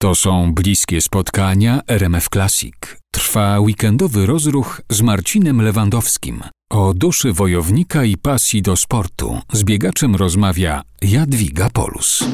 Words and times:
To 0.00 0.14
są 0.14 0.54
bliskie 0.54 1.00
spotkania 1.00 1.80
RMF 1.88 2.28
Classic. 2.28 2.74
Trwa 3.12 3.60
weekendowy 3.60 4.26
rozruch 4.26 4.80
z 4.90 5.02
Marcinem 5.02 5.62
Lewandowskim. 5.62 6.42
O 6.70 6.94
duszy 6.94 7.32
wojownika 7.32 8.04
i 8.04 8.16
pasji 8.16 8.62
do 8.62 8.76
sportu 8.76 9.40
z 9.52 9.64
biegaczem 9.64 10.16
rozmawia 10.16 10.82
Jadwiga 11.02 11.70
Polus. 11.70 12.24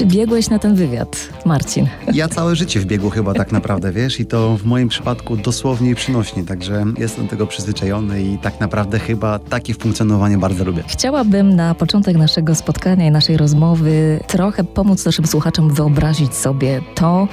Czy 0.00 0.06
biegłeś 0.06 0.50
na 0.50 0.58
ten 0.58 0.74
wywiad, 0.74 1.28
Marcin? 1.46 1.86
Ja 2.12 2.28
całe 2.28 2.56
życie 2.56 2.80
w 2.80 2.84
biegu 2.84 3.10
chyba 3.10 3.34
tak 3.34 3.52
naprawdę, 3.52 3.92
wiesz, 3.92 4.20
i 4.20 4.26
to 4.26 4.56
w 4.56 4.64
moim 4.64 4.88
przypadku 4.88 5.36
dosłownie 5.36 5.90
i 5.90 5.94
przynośnie, 5.94 6.44
także 6.44 6.84
jestem 6.98 7.28
tego 7.28 7.46
przyzwyczajony 7.46 8.22
i 8.22 8.38
tak 8.38 8.60
naprawdę 8.60 8.98
chyba 8.98 9.38
takie 9.38 9.74
funkcjonowanie 9.74 10.38
bardzo 10.38 10.64
lubię. 10.64 10.82
Chciałabym 10.86 11.56
na 11.56 11.74
początek 11.74 12.16
naszego 12.16 12.54
spotkania 12.54 13.06
i 13.06 13.10
naszej 13.10 13.36
rozmowy 13.36 14.20
trochę 14.26 14.64
pomóc 14.64 15.04
naszym 15.04 15.26
słuchaczom 15.26 15.74
wyobrazić 15.74 16.34
sobie 16.34 16.80
to, 16.94 17.28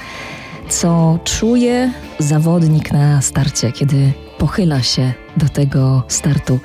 co 0.70 1.20
czuje 1.24 1.92
zawodnik 2.20 2.92
na 2.92 3.22
starcie, 3.22 3.72
kiedy 3.72 4.14
pochyla 4.38 4.82
się 4.82 5.14
do 5.38 5.50
tego 5.50 6.04
startu. 6.08 6.60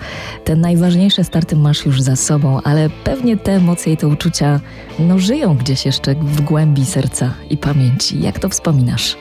Te 0.45 0.57
najważniejsze 0.57 1.25
starty 1.25 1.57
masz 1.57 1.87
już 1.87 2.03
za 2.03 2.17
sobą, 2.17 2.61
ale 2.65 2.91
pewnie 3.05 3.37
te 3.37 3.53
emocje 3.53 3.93
i 3.93 3.97
te 3.97 4.09
uczucia 4.09 4.61
no, 4.99 5.19
żyją 5.19 5.57
gdzieś 5.57 5.87
jeszcze 5.87 6.15
w 6.15 6.41
głębi 6.41 6.87
serca 6.87 7.35
i 7.51 7.57
pamięci. 7.57 8.21
Jak 8.21 8.39
to 8.39 8.49
wspominasz? 8.49 9.16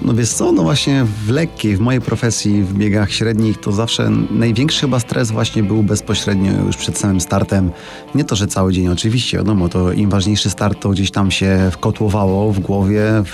No 0.00 0.14
wiesz 0.14 0.28
co, 0.28 0.52
no 0.52 0.62
właśnie 0.62 1.06
w 1.26 1.30
lekkiej, 1.30 1.76
w 1.76 1.80
mojej 1.80 2.00
profesji, 2.00 2.62
w 2.62 2.74
biegach 2.74 3.12
średnich, 3.12 3.60
to 3.60 3.72
zawsze 3.72 4.10
największy 4.30 4.80
chyba 4.80 5.00
stres 5.00 5.30
właśnie 5.30 5.62
był 5.62 5.82
bezpośrednio 5.82 6.52
już 6.66 6.76
przed 6.76 6.98
samym 6.98 7.20
startem. 7.20 7.70
Nie 8.14 8.24
to, 8.24 8.36
że 8.36 8.46
cały 8.46 8.72
dzień 8.72 8.88
oczywiście, 8.88 9.36
wiadomo, 9.36 9.68
to 9.68 9.92
im 9.92 10.10
ważniejszy 10.10 10.50
start, 10.50 10.80
to 10.80 10.88
gdzieś 10.88 11.10
tam 11.10 11.30
się 11.30 11.70
wkotłowało 11.72 12.52
w 12.52 12.60
głowie, 12.60 13.02
w, 13.06 13.32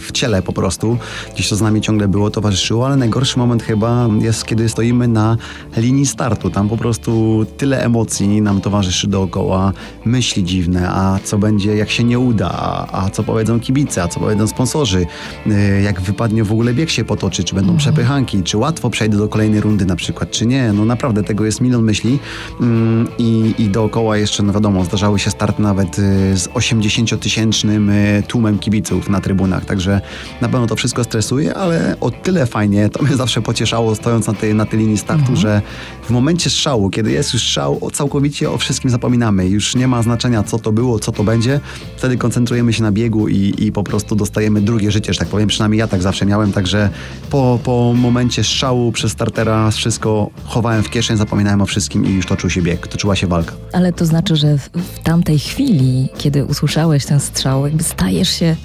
w 0.00 0.12
ciele 0.12 0.42
po 0.42 0.52
prostu. 0.52 0.98
Gdzieś 1.34 1.48
to 1.48 1.56
z 1.56 1.60
nami 1.60 1.80
ciągle 1.80 2.08
było, 2.08 2.30
towarzyszyło, 2.30 2.86
ale 2.86 2.96
najgorszy 2.96 3.38
moment 3.38 3.62
chyba 3.62 4.08
jest, 4.20 4.44
kiedy 4.44 4.68
stoimy 4.68 5.08
na 5.08 5.36
linii 5.76 6.06
startu. 6.06 6.50
Tam 6.50 6.68
po 6.68 6.76
prostu 6.76 7.46
tyle 7.56 7.84
emocji 7.84 8.42
nam 8.42 8.60
towarzyszy 8.60 9.06
dookoła, 9.06 9.72
myśli 10.04 10.44
dziwne, 10.44 10.90
a 10.90 11.18
co 11.24 11.38
będzie, 11.38 11.76
jak 11.76 11.90
się 11.90 12.04
nie 12.04 12.18
uda, 12.18 12.50
a, 12.52 13.04
a 13.04 13.10
co 13.10 13.22
powiedzą 13.22 13.60
kibice, 13.60 14.02
a 14.02 14.08
co 14.08 14.20
powiedzą 14.20 14.46
sponsorzy 14.46 15.06
y, 15.46 15.75
jak 15.82 16.00
wypadnie 16.00 16.44
w 16.44 16.52
ogóle 16.52 16.74
bieg 16.74 16.90
się 16.90 17.04
potoczy, 17.04 17.44
czy 17.44 17.54
będą 17.54 17.72
mhm. 17.72 17.78
przepychanki, 17.78 18.42
czy 18.42 18.58
łatwo 18.58 18.90
przejdę 18.90 19.16
do 19.16 19.28
kolejnej 19.28 19.60
rundy 19.60 19.86
na 19.86 19.96
przykład, 19.96 20.30
czy 20.30 20.46
nie. 20.46 20.72
No 20.72 20.84
naprawdę 20.84 21.22
tego 21.22 21.44
jest 21.44 21.60
milion 21.60 21.82
myśli 21.82 22.18
mm, 22.60 23.08
i, 23.18 23.54
i 23.58 23.68
dookoła 23.68 24.16
jeszcze, 24.16 24.42
no 24.42 24.52
wiadomo, 24.52 24.84
zdarzały 24.84 25.18
się 25.18 25.30
starty 25.30 25.62
nawet 25.62 25.98
y, 25.98 26.02
z 26.38 26.48
80-tysięcznym 26.48 27.90
y, 27.90 28.22
tłumem 28.22 28.58
kibiców 28.58 29.08
na 29.08 29.20
trybunach, 29.20 29.64
także 29.64 30.00
na 30.40 30.48
pewno 30.48 30.66
to 30.66 30.76
wszystko 30.76 31.04
stresuje, 31.04 31.54
ale 31.54 31.96
o 32.00 32.10
tyle 32.10 32.46
fajnie, 32.46 32.88
to 32.88 33.02
mnie 33.02 33.16
zawsze 33.16 33.42
pocieszało 33.42 33.94
stojąc 33.94 34.26
na 34.26 34.34
tej, 34.34 34.54
na 34.54 34.66
tej 34.66 34.78
linii 34.78 34.98
startu, 34.98 35.20
mhm. 35.20 35.36
że 35.36 35.62
w 36.02 36.10
momencie 36.10 36.50
strzału, 36.50 36.90
kiedy 36.90 37.12
jest 37.12 37.32
już 37.32 37.42
strzał, 37.42 37.90
całkowicie 37.92 38.50
o 38.50 38.58
wszystkim 38.58 38.90
zapominamy. 38.90 39.48
Już 39.48 39.74
nie 39.74 39.88
ma 39.88 40.02
znaczenia, 40.02 40.42
co 40.42 40.58
to 40.58 40.72
było, 40.72 40.98
co 40.98 41.12
to 41.12 41.24
będzie. 41.24 41.60
Wtedy 41.96 42.16
koncentrujemy 42.16 42.72
się 42.72 42.82
na 42.82 42.92
biegu 42.92 43.28
i, 43.28 43.54
i 43.58 43.72
po 43.72 43.82
prostu 43.82 44.16
dostajemy 44.16 44.60
drugie 44.60 44.90
życie, 44.90 45.12
że 45.12 45.18
tak 45.18 45.28
powiem, 45.28 45.48
przynajmniej 45.48 45.65
przynajmniej 45.66 45.78
ja 45.78 45.88
tak 45.88 46.02
zawsze 46.02 46.26
miałem, 46.26 46.52
także 46.52 46.90
po, 47.30 47.58
po 47.64 47.92
momencie 47.96 48.44
strzału 48.44 48.92
przez 48.92 49.12
startera 49.12 49.70
wszystko 49.70 50.30
chowałem 50.44 50.82
w 50.82 50.90
kieszeń, 50.90 51.16
zapominałem 51.16 51.62
o 51.62 51.66
wszystkim 51.66 52.06
i 52.06 52.10
już 52.10 52.26
toczył 52.26 52.50
się 52.50 52.62
bieg, 52.62 52.86
toczyła 52.86 53.16
się 53.16 53.26
walka. 53.26 53.52
Ale 53.72 53.92
to 53.92 54.06
znaczy, 54.06 54.36
że 54.36 54.58
w, 54.58 54.68
w 54.68 54.98
tamtej 54.98 55.38
chwili, 55.38 56.08
kiedy 56.18 56.44
usłyszałeś 56.44 57.06
ten 57.06 57.20
strzał, 57.20 57.66
jakby 57.66 57.82
stajesz 57.82 58.28
się 58.28 58.56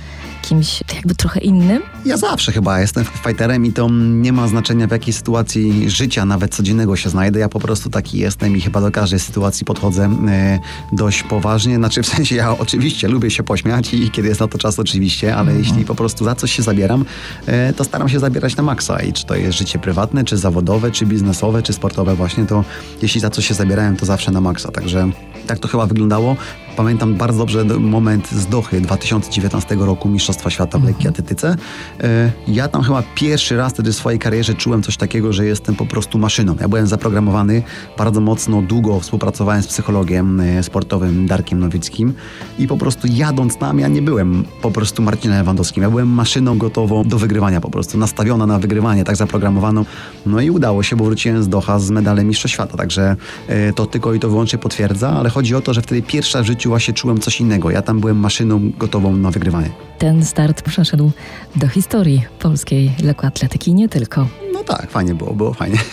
kimś 0.51 0.83
jakby 0.95 1.15
trochę 1.15 1.39
innym? 1.39 1.81
Ja 2.05 2.17
zawsze 2.17 2.51
chyba 2.51 2.79
jestem 2.79 3.05
fighterem 3.05 3.65
i 3.65 3.73
to 3.73 3.89
nie 4.01 4.33
ma 4.33 4.47
znaczenia 4.47 4.87
w 4.87 4.91
jakiej 4.91 5.13
sytuacji 5.13 5.89
życia, 5.89 6.25
nawet 6.25 6.55
codziennego 6.55 6.95
się 6.95 7.09
znajdę. 7.09 7.39
Ja 7.39 7.49
po 7.49 7.59
prostu 7.59 7.89
taki 7.89 8.17
jestem 8.17 8.57
i 8.57 8.61
chyba 8.61 8.81
do 8.81 8.91
każdej 8.91 9.19
sytuacji 9.19 9.65
podchodzę 9.65 10.09
e, 10.29 10.59
dość 10.91 11.23
poważnie. 11.23 11.75
Znaczy 11.75 12.03
w 12.03 12.07
sensie 12.07 12.35
ja 12.35 12.57
oczywiście 12.57 13.07
lubię 13.07 13.31
się 13.31 13.43
pośmiać 13.43 13.93
i 13.93 14.11
kiedy 14.11 14.27
jest 14.27 14.39
na 14.39 14.47
to 14.47 14.57
czas 14.57 14.79
oczywiście, 14.79 15.35
ale 15.35 15.51
mhm. 15.51 15.59
jeśli 15.59 15.85
po 15.85 15.95
prostu 15.95 16.25
za 16.25 16.35
coś 16.35 16.51
się 16.51 16.63
zabieram, 16.63 17.05
e, 17.45 17.73
to 17.73 17.83
staram 17.83 18.09
się 18.09 18.19
zabierać 18.19 18.55
na 18.55 18.63
maksa 18.63 18.99
i 18.99 19.13
czy 19.13 19.25
to 19.25 19.35
jest 19.35 19.57
życie 19.57 19.79
prywatne, 19.79 20.23
czy 20.23 20.37
zawodowe, 20.37 20.91
czy 20.91 21.05
biznesowe, 21.05 21.63
czy 21.63 21.73
sportowe 21.73 22.15
właśnie, 22.15 22.45
to 22.45 22.63
jeśli 23.01 23.21
za 23.21 23.29
coś 23.29 23.47
się 23.47 23.53
zabierałem, 23.53 23.97
to 23.97 24.05
zawsze 24.05 24.31
na 24.31 24.41
maksa. 24.41 24.71
Także 24.71 25.09
tak 25.47 25.59
to 25.59 25.67
chyba 25.67 25.85
wyglądało. 25.85 26.35
Pamiętam 26.75 27.15
bardzo 27.15 27.37
dobrze 27.37 27.65
moment 27.65 28.29
z 28.29 28.47
Dochy 28.47 28.81
2019 28.81 29.75
roku 29.75 30.09
Mistrzostwa 30.09 30.49
Świata 30.49 30.79
w 30.79 30.83
lekkiej 30.83 31.07
atletyce. 31.07 31.55
E, 31.99 32.31
ja 32.47 32.67
tam 32.67 32.83
chyba 32.83 33.03
pierwszy 33.15 33.57
raz 33.57 33.73
wtedy 33.73 33.91
w 33.91 33.95
swojej 33.95 34.19
karierze 34.19 34.53
czułem 34.53 34.83
coś 34.83 34.97
takiego, 34.97 35.33
że 35.33 35.45
jestem 35.45 35.75
po 35.75 35.85
prostu 35.85 36.17
maszyną. 36.17 36.55
Ja 36.61 36.67
byłem 36.67 36.87
zaprogramowany 36.87 37.63
bardzo 37.97 38.21
mocno, 38.21 38.61
długo 38.61 38.99
współpracowałem 38.99 39.63
z 39.63 39.67
psychologiem 39.67 40.39
e, 40.39 40.63
sportowym 40.63 41.27
Darkiem 41.27 41.59
Nowickim 41.59 42.13
i 42.59 42.67
po 42.67 42.77
prostu 42.77 43.07
jadąc 43.07 43.57
tam 43.57 43.79
ja 43.79 43.87
nie 43.87 44.01
byłem 44.01 44.43
po 44.61 44.71
prostu 44.71 45.01
Marcinem 45.01 45.37
Lewandowskim. 45.37 45.83
Ja 45.83 45.89
byłem 45.89 46.07
maszyną 46.07 46.57
gotową 46.57 47.03
do 47.03 47.17
wygrywania 47.17 47.61
po 47.61 47.69
prostu, 47.69 47.97
nastawiona 47.97 48.45
na 48.45 48.59
wygrywanie, 48.59 49.03
tak 49.03 49.15
zaprogramowaną. 49.15 49.85
No 50.25 50.41
i 50.41 50.49
udało 50.49 50.83
się, 50.83 50.95
bo 50.95 51.05
wróciłem 51.05 51.43
z 51.43 51.49
Doha 51.49 51.79
z 51.79 51.91
medalem 51.91 52.27
Mistrza 52.27 52.47
Świata, 52.47 52.77
także 52.77 53.15
e, 53.47 53.73
to 53.73 53.85
tylko 53.85 54.13
i 54.13 54.19
to 54.19 54.29
wyłącznie 54.29 54.59
potwierdza, 54.59 55.09
ale 55.09 55.29
chodzi 55.29 55.55
o 55.55 55.61
to, 55.61 55.73
że 55.73 55.81
wtedy 55.81 56.01
pierwsza 56.01 56.43
w 56.43 56.45
życiu 56.45 56.60
się 56.79 56.93
czułem 56.93 57.19
coś 57.19 57.41
innego. 57.41 57.71
Ja 57.71 57.81
tam 57.81 57.99
byłem 57.99 58.17
maszyną 58.17 58.71
gotową 58.77 59.15
na 59.15 59.31
wygrywanie. 59.31 59.69
Ten 59.97 60.25
start 60.25 60.61
przeszedł 60.61 61.11
do 61.55 61.67
historii 61.67 62.23
polskiej 62.39 62.91
lekkoatletyki, 63.03 63.73
nie 63.73 63.89
tylko. 63.89 64.27
No 64.53 64.63
tak, 64.63 64.91
fajnie 64.91 65.15
było, 65.15 65.33
było 65.33 65.53
fajnie. 65.53 65.77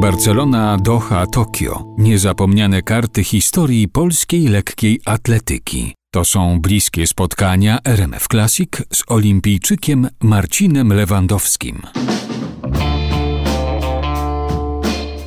Barcelona, 0.00 0.76
Doha, 0.76 1.26
Tokio. 1.26 1.84
Niezapomniane 1.98 2.82
karty 2.82 3.24
historii 3.24 3.88
polskiej 3.88 4.48
lekkiej 4.48 5.00
atletyki. 5.04 5.94
To 6.16 6.24
są 6.24 6.60
bliskie 6.60 7.06
spotkania 7.06 7.78
RMF 7.84 8.28
Classic 8.28 8.70
z 8.92 9.02
olimpijczykiem 9.06 10.08
Marcinem 10.20 10.92
Lewandowskim. 10.92 11.82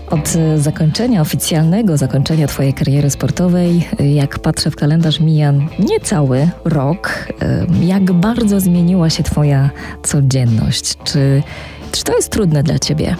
Od 0.09 0.33
zakończenia, 0.55 1.21
oficjalnego 1.21 1.97
zakończenia 1.97 2.47
Twojej 2.47 2.73
kariery 2.73 3.09
sportowej, 3.09 3.87
jak 3.99 4.39
patrzę 4.39 4.71
w 4.71 4.75
kalendarz, 4.75 5.19
mija 5.19 5.53
niecały 5.79 6.49
rok. 6.65 7.27
Jak 7.81 8.11
bardzo 8.11 8.59
zmieniła 8.59 9.09
się 9.09 9.23
Twoja 9.23 9.69
codzienność? 10.03 10.97
Czy, 11.03 11.43
czy 11.91 12.03
to 12.03 12.15
jest 12.15 12.31
trudne 12.31 12.63
dla 12.63 12.79
Ciebie? 12.79 13.15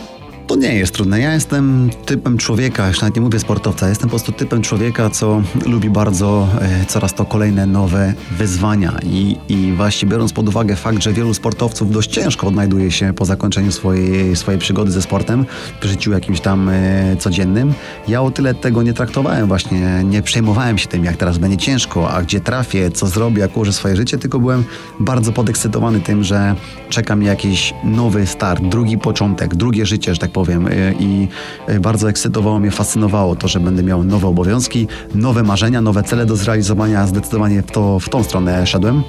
To 0.50 0.56
nie 0.56 0.76
jest 0.76 0.94
trudne. 0.94 1.20
Ja 1.20 1.34
jestem 1.34 1.90
typem 2.06 2.38
człowieka, 2.38 2.88
już 2.88 3.02
nawet 3.02 3.16
nie 3.16 3.22
mówię 3.22 3.40
sportowca, 3.40 3.90
jestem 3.90 4.10
po 4.10 4.10
prostu 4.10 4.32
typem 4.32 4.62
człowieka, 4.62 5.10
co 5.10 5.42
lubi 5.66 5.90
bardzo 5.90 6.48
e, 6.62 6.86
coraz 6.86 7.14
to 7.14 7.26
kolejne 7.26 7.66
nowe 7.66 8.14
wyzwania. 8.32 9.00
I, 9.04 9.38
I 9.50 9.74
właśnie 9.74 10.10
biorąc 10.10 10.34
pod 10.34 10.50
uwagę 10.50 10.76
fakt, 10.76 11.04
że 11.04 11.14
wielu 11.14 11.34
sportowców 11.34 11.92
dość 11.92 12.12
ciężko 12.12 12.48
odnajduje 12.48 12.92
się 12.92 13.14
po 13.14 13.26
zakończeniu 13.26 13.72
swojej, 13.72 14.36
swojej 14.36 14.60
przygody 14.60 14.92
ze 14.92 15.02
sportem 15.02 15.46
w 15.82 15.86
życiu 15.86 16.12
jakimś 16.12 16.42
tam 16.42 16.70
e, 16.70 17.16
codziennym, 17.20 17.74
ja 18.08 18.22
o 18.22 18.32
tyle 18.32 18.54
tego 18.54 18.84
nie 18.84 18.94
traktowałem 18.94 19.48
właśnie, 19.48 20.04
nie 20.04 20.22
przejmowałem 20.22 20.78
się 20.78 20.88
tym, 20.88 21.06
jak 21.06 21.18
teraz 21.18 21.38
będzie 21.38 21.58
ciężko, 21.58 22.12
a 22.12 22.22
gdzie 22.22 22.40
trafię, 22.40 22.92
co 22.92 23.08
zrobię, 23.08 23.42
jak 23.42 23.56
ułożę 23.58 23.74
swoje 23.74 23.96
życie, 23.96 24.18
tylko 24.18 24.40
byłem 24.40 24.64
bardzo 25.00 25.32
podekscytowany 25.32 26.02
tym, 26.02 26.24
że 26.24 26.56
czeka 26.90 27.16
mnie 27.16 27.28
jakiś 27.28 27.74
nowy 27.84 28.28
start, 28.28 28.64
drugi 28.64 28.98
początek, 28.98 29.56
drugie 29.56 29.86
życie, 29.86 30.14
że 30.14 30.20
tak 30.20 30.32
powiem 30.32 30.39
powiem. 30.46 30.68
Y, 30.68 30.96
I 31.00 31.28
y, 31.70 31.80
bardzo 31.80 32.10
ekscytowało 32.10 32.60
mnie, 32.60 32.72
fascynowało 32.72 33.36
to, 33.36 33.48
że 33.48 33.60
będę 33.60 33.84
miał 33.84 34.04
nowe 34.04 34.28
obowiązki, 34.28 34.88
nowe 35.16 35.44
marzenia, 35.44 35.82
nowe 35.82 36.04
cele 36.04 36.26
do 36.26 36.36
zrealizowania. 36.36 37.08
Zdecydowanie 37.08 37.62
w, 37.62 37.72
to, 37.72 38.00
w 38.00 38.10
tą 38.10 38.24
stronę 38.24 38.68
szedłem. 38.68 39.04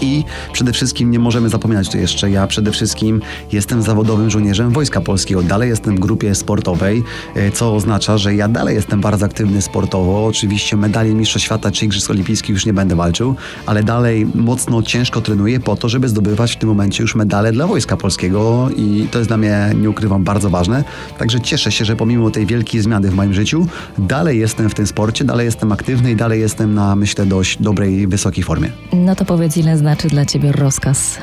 I 0.00 0.24
przede 0.52 0.72
wszystkim 0.72 1.10
nie 1.10 1.18
możemy 1.18 1.48
zapominać 1.48 1.88
tu 1.88 1.98
jeszcze, 1.98 2.30
ja 2.30 2.46
przede 2.46 2.72
wszystkim 2.72 3.20
jestem 3.52 3.82
zawodowym 3.82 4.30
żołnierzem 4.30 4.70
Wojska 4.70 5.00
Polskiego. 5.00 5.42
Dalej 5.42 5.68
jestem 5.68 5.96
w 5.96 6.00
grupie 6.00 6.34
sportowej, 6.34 7.04
e, 7.34 7.50
co 7.50 7.74
oznacza, 7.74 8.18
że 8.18 8.34
ja 8.34 8.48
dalej 8.48 8.74
jestem 8.74 9.00
bardzo 9.00 9.26
aktywny 9.26 9.62
sportowo. 9.62 10.26
Oczywiście 10.26 10.76
medali 10.76 11.14
Mistrza 11.14 11.38
Świata 11.38 11.70
czy 11.70 11.84
Igrzysk 11.84 12.10
Olimpijskich 12.10 12.50
już 12.50 12.66
nie 12.66 12.72
będę 12.72 12.96
walczył, 12.96 13.34
ale 13.66 13.82
dalej 13.82 14.26
mocno, 14.34 14.82
ciężko 14.82 15.20
trenuję 15.20 15.60
po 15.60 15.76
to, 15.76 15.88
żeby 15.88 16.08
zdobywać 16.08 16.52
w 16.52 16.56
tym 16.56 16.68
momencie 16.68 17.02
już 17.02 17.14
medale 17.14 17.52
dla 17.52 17.66
Wojska 17.66 17.96
Polskiego 17.96 18.68
i 18.76 19.08
to 19.10 19.18
jest 19.18 19.30
dla 19.30 19.36
mnie, 19.36 19.72
nie 19.80 19.90
ukrywam, 19.90 20.24
bardzo 20.24 20.50
ważne. 20.50 20.84
Także 21.18 21.40
cieszę 21.40 21.72
się, 21.72 21.84
że 21.84 21.96
pomimo 21.96 22.30
tej 22.30 22.46
wielkiej 22.46 22.80
zmiany 22.80 23.10
w 23.10 23.14
moim 23.14 23.34
życiu, 23.34 23.66
dalej 23.98 24.38
jestem 24.38 24.70
w 24.70 24.74
tym 24.74 24.86
sporcie, 24.86 25.24
dalej 25.24 25.46
jestem 25.46 25.72
aktywny 25.72 26.10
i 26.10 26.16
dalej 26.16 26.40
jestem 26.40 26.74
na, 26.74 26.96
myślę, 26.96 27.26
dość 27.26 27.62
dobrej, 27.62 28.06
wysokiej 28.06 28.44
formie. 28.44 28.70
No 28.92 29.14
to 29.14 29.24
powiedz, 29.24 29.56
ile 29.56 29.78
znaczy 29.88 30.08
dla 30.08 30.26
ciebie 30.26 30.52
rozkaz? 30.52 31.18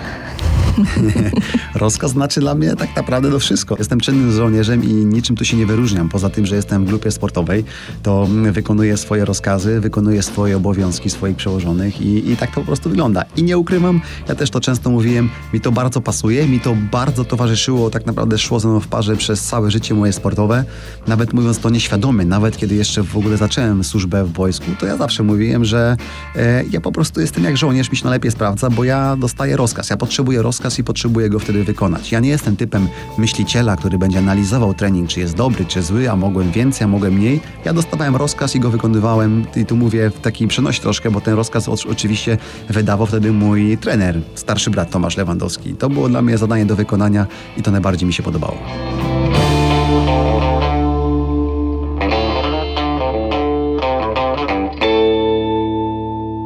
rozkaz 1.75 2.11
znaczy 2.11 2.39
dla 2.39 2.55
mnie 2.55 2.75
tak 2.75 2.95
naprawdę 2.95 3.31
to 3.31 3.39
wszystko. 3.39 3.75
Jestem 3.79 3.99
czynnym 3.99 4.31
żołnierzem 4.31 4.83
i 4.83 4.87
niczym 4.87 5.35
tu 5.35 5.45
się 5.45 5.57
nie 5.57 5.65
wyróżniam. 5.65 6.09
Poza 6.09 6.29
tym, 6.29 6.45
że 6.45 6.55
jestem 6.55 6.85
w 6.85 6.87
grupie 6.87 7.11
sportowej, 7.11 7.63
to 8.03 8.27
wykonuję 8.51 8.97
swoje 8.97 9.25
rozkazy, 9.25 9.79
wykonuję 9.79 10.23
swoje 10.23 10.57
obowiązki 10.57 11.09
swoich 11.09 11.35
przełożonych 11.35 12.01
i, 12.01 12.31
i 12.31 12.37
tak 12.37 12.49
to 12.49 12.55
po 12.55 12.67
prostu 12.67 12.89
wygląda. 12.89 13.23
I 13.35 13.43
nie 13.43 13.57
ukrywam, 13.57 14.01
ja 14.29 14.35
też 14.35 14.49
to 14.49 14.59
często 14.59 14.89
mówiłem, 14.89 15.29
mi 15.53 15.61
to 15.61 15.71
bardzo 15.71 16.01
pasuje, 16.01 16.47
mi 16.47 16.59
to 16.59 16.75
bardzo 16.91 17.25
towarzyszyło, 17.25 17.89
tak 17.89 18.05
naprawdę 18.05 18.37
szło 18.37 18.59
ze 18.59 18.67
mną 18.67 18.79
w 18.79 18.87
parze 18.87 19.15
przez 19.15 19.43
całe 19.43 19.71
życie 19.71 19.93
moje 19.93 20.13
sportowe. 20.13 20.65
Nawet 21.07 21.33
mówiąc 21.33 21.59
to 21.59 21.69
nieświadomie, 21.69 22.25
nawet 22.25 22.57
kiedy 22.57 22.75
jeszcze 22.75 23.03
w 23.03 23.17
ogóle 23.17 23.37
zacząłem 23.37 23.83
służbę 23.83 24.23
w 24.23 24.33
wojsku, 24.33 24.65
to 24.79 24.85
ja 24.85 24.97
zawsze 24.97 25.23
mówiłem, 25.23 25.65
że 25.65 25.97
e, 26.35 26.63
ja 26.71 26.81
po 26.81 26.91
prostu 26.91 27.21
jestem 27.21 27.43
jak 27.43 27.57
żołnierz, 27.57 27.91
mi 27.91 27.97
się 27.97 28.03
najlepiej 28.05 28.31
sprawdza, 28.31 28.69
bo 28.69 28.83
ja 28.83 29.15
dostaję 29.15 29.57
rozkaz. 29.57 29.89
Ja 29.89 29.97
potrzebuję 29.97 30.41
rozkaz 30.41 30.79
i 30.79 30.83
potrzebuję 30.83 31.29
go 31.29 31.39
wtedy 31.39 31.64
wykonać. 31.65 32.11
Ja 32.11 32.19
nie 32.19 32.29
jestem 32.29 32.55
typem 32.55 32.87
myśliciela, 33.17 33.75
który 33.75 33.97
będzie 33.97 34.19
analizował 34.19 34.73
trening, 34.73 35.09
czy 35.09 35.19
jest 35.19 35.35
dobry, 35.35 35.65
czy 35.65 35.81
zły, 35.81 36.11
a 36.11 36.15
mogłem 36.15 36.51
więcej, 36.51 36.85
a 36.85 36.87
mogłem 36.87 37.13
mniej. 37.13 37.39
Ja 37.65 37.73
dostawałem 37.73 38.15
rozkaz 38.15 38.55
i 38.55 38.59
go 38.59 38.69
wykonywałem 38.69 39.45
i 39.55 39.65
tu 39.65 39.75
mówię 39.75 40.09
w 40.09 40.19
takiej 40.19 40.47
przenosi 40.47 40.81
troszkę, 40.81 41.11
bo 41.11 41.21
ten 41.21 41.33
rozkaz 41.33 41.69
oczywiście 41.69 42.37
wydawał 42.69 43.07
wtedy 43.07 43.31
mój 43.31 43.77
trener, 43.77 44.21
starszy 44.35 44.69
brat 44.69 44.89
Tomasz 44.89 45.17
Lewandowski. 45.17 45.73
To 45.73 45.89
było 45.89 46.09
dla 46.09 46.21
mnie 46.21 46.37
zadanie 46.37 46.65
do 46.65 46.75
wykonania 46.75 47.27
i 47.57 47.61
to 47.61 47.71
najbardziej 47.71 48.07
mi 48.07 48.13
się 48.13 48.23
podobało. 48.23 48.57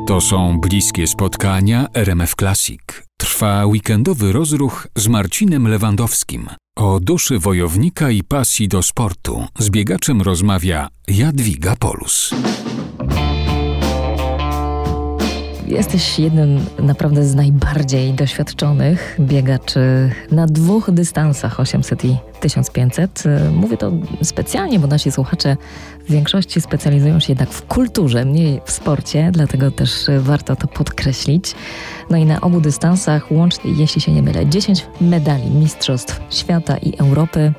To 0.07 0.21
są 0.21 0.59
bliskie 0.59 1.07
spotkania 1.07 1.87
RMF 1.93 2.35
Classic. 2.35 3.08
Trwa 3.19 3.65
weekendowy 3.65 4.31
rozruch 4.31 4.87
z 4.95 5.07
Marcinem 5.07 5.67
Lewandowskim. 5.67 6.49
O 6.77 6.99
duszy 6.99 7.39
wojownika 7.39 8.11
i 8.11 8.23
pasji 8.23 8.67
do 8.67 8.83
sportu 8.83 9.45
z 9.59 9.69
biegaczem 9.69 10.21
rozmawia 10.21 10.87
Jadwiga 11.07 11.75
Polus. 11.75 12.33
Jesteś 15.69 16.19
jednym 16.19 16.65
naprawdę 16.79 17.25
z 17.25 17.35
najbardziej 17.35 18.13
doświadczonych 18.13 19.17
biegaczy 19.19 20.11
na 20.31 20.45
dwóch 20.45 20.91
dystansach 20.91 21.59
800 21.59 22.05
i 22.05 22.17
1500. 22.39 23.23
Mówię 23.53 23.77
to 23.77 23.91
specjalnie, 24.23 24.79
bo 24.79 24.87
nasi 24.87 25.11
słuchacze 25.11 25.57
w 26.07 26.11
większości 26.11 26.61
specjalizują 26.61 27.19
się 27.19 27.31
jednak 27.31 27.49
w 27.49 27.65
kulturze, 27.65 28.25
mniej 28.25 28.61
w 28.65 28.71
sporcie, 28.71 29.29
dlatego 29.33 29.71
też 29.71 29.91
warto 30.19 30.55
to 30.55 30.67
podkreślić. 30.67 31.55
No 32.09 32.17
i 32.17 32.25
na 32.25 32.41
obu 32.41 32.61
dystansach 32.61 33.31
łącznie, 33.31 33.71
jeśli 33.71 34.01
się 34.01 34.11
nie 34.11 34.23
mylę, 34.23 34.45
10 34.45 34.85
medali 35.01 35.49
Mistrzostw 35.49 36.21
Świata 36.29 36.77
i 36.77 36.97
Europy 36.97 37.53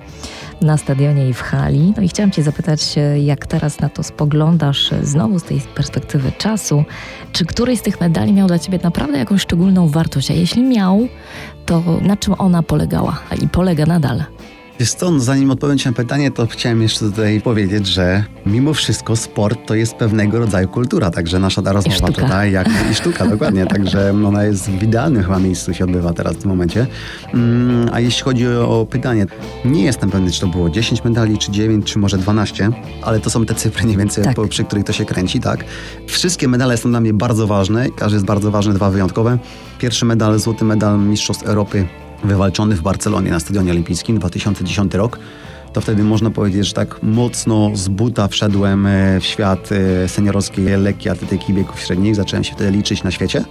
na 0.62 0.76
stadionie 0.76 1.28
i 1.28 1.34
w 1.34 1.40
hali. 1.40 1.92
No 1.96 2.02
i 2.02 2.08
chciałam 2.08 2.30
Cię 2.30 2.42
zapytać, 2.42 2.94
jak 3.22 3.46
teraz 3.46 3.80
na 3.80 3.88
to 3.88 4.02
spoglądasz 4.02 4.90
znowu 5.02 5.38
z 5.38 5.44
tej 5.44 5.60
perspektywy 5.60 6.32
czasu, 6.32 6.84
czy 7.32 7.44
któryś 7.44 7.78
z 7.78 7.82
tych 7.82 8.00
medali 8.00 8.32
miał 8.32 8.48
dla 8.48 8.58
Ciebie 8.58 8.78
naprawdę 8.82 9.18
jakąś 9.18 9.42
szczególną 9.42 9.88
wartość, 9.88 10.30
a 10.30 10.34
jeśli 10.34 10.62
miał, 10.62 11.08
to 11.66 11.82
na 12.02 12.16
czym 12.16 12.34
ona 12.38 12.62
polegała 12.62 13.18
i 13.42 13.48
polega 13.48 13.86
nadal? 13.86 14.24
Wiesz 14.80 14.92
co, 14.92 15.10
no 15.10 15.20
zanim 15.20 15.50
odpowiem 15.50 15.78
Ci 15.78 15.88
na 15.88 15.92
pytanie, 15.92 16.30
to 16.30 16.46
chciałem 16.46 16.82
jeszcze 16.82 17.00
tutaj 17.00 17.40
powiedzieć, 17.40 17.86
że 17.86 18.24
mimo 18.46 18.74
wszystko 18.74 19.16
sport 19.16 19.58
to 19.66 19.74
jest 19.74 19.94
pewnego 19.94 20.38
rodzaju 20.38 20.68
kultura, 20.68 21.10
także 21.10 21.38
nasza 21.38 21.62
ta 21.62 21.72
rozmowa 21.72 22.06
tutaj, 22.06 22.52
jak 22.52 22.68
i 22.92 22.94
sztuka, 22.94 23.26
dokładnie, 23.26 23.66
także 23.66 24.14
ona 24.26 24.44
jest 24.44 24.70
w 24.70 24.82
idealnym 24.82 25.22
chyba 25.22 25.38
miejscu 25.38 25.74
się 25.74 25.84
odbywa 25.84 26.12
teraz 26.12 26.36
w 26.36 26.38
tym 26.38 26.48
momencie. 26.48 26.86
Mm, 27.34 27.90
a 27.92 28.00
jeśli 28.00 28.22
chodzi 28.22 28.48
o 28.48 28.86
pytanie, 28.90 29.26
nie 29.64 29.82
jestem 29.82 30.10
pewny, 30.10 30.30
czy 30.30 30.40
to 30.40 30.46
było 30.46 30.70
10 30.70 31.04
medali, 31.04 31.38
czy 31.38 31.52
9, 31.52 31.92
czy 31.92 31.98
może 31.98 32.18
12, 32.18 32.70
ale 33.02 33.20
to 33.20 33.30
są 33.30 33.46
te 33.46 33.54
cyfry 33.54 33.84
mniej 33.84 33.96
więcej, 33.96 34.24
tak. 34.24 34.48
przy 34.48 34.64
których 34.64 34.84
to 34.84 34.92
się 34.92 35.04
kręci, 35.04 35.40
tak. 35.40 35.64
Wszystkie 36.06 36.48
medale 36.48 36.76
są 36.76 36.90
dla 36.90 37.00
mnie 37.00 37.14
bardzo 37.14 37.46
ważne, 37.46 37.90
każdy 37.96 38.16
jest 38.16 38.26
bardzo 38.26 38.50
ważny, 38.50 38.74
dwa 38.74 38.90
wyjątkowe. 38.90 39.38
Pierwszy 39.78 40.04
medal, 40.04 40.38
złoty 40.38 40.64
medal 40.64 40.98
Mistrzostw 40.98 41.42
Europy 41.42 41.86
wywalczony 42.24 42.76
w 42.76 42.82
Barcelonie 42.82 43.30
na 43.30 43.40
Stadionie 43.40 43.70
Olimpijskim 43.70 44.18
2010 44.18 44.94
rok, 44.94 45.18
to 45.72 45.80
wtedy 45.80 46.04
można 46.04 46.30
powiedzieć, 46.30 46.66
że 46.66 46.72
tak 46.72 47.02
mocno 47.02 47.70
z 47.74 47.88
buta 47.88 48.28
wszedłem 48.28 48.86
e, 48.86 49.20
w 49.20 49.24
świat 49.24 49.68
e, 49.72 50.08
seniorowskiej 50.08 50.64
lekkiej 50.64 51.12
atletyki 51.12 51.54
biegów 51.54 51.80
średnich. 51.80 52.16
Zacząłem 52.16 52.44
się 52.44 52.52
wtedy 52.52 52.70
liczyć 52.70 53.02
na 53.02 53.10
świecie. 53.10 53.44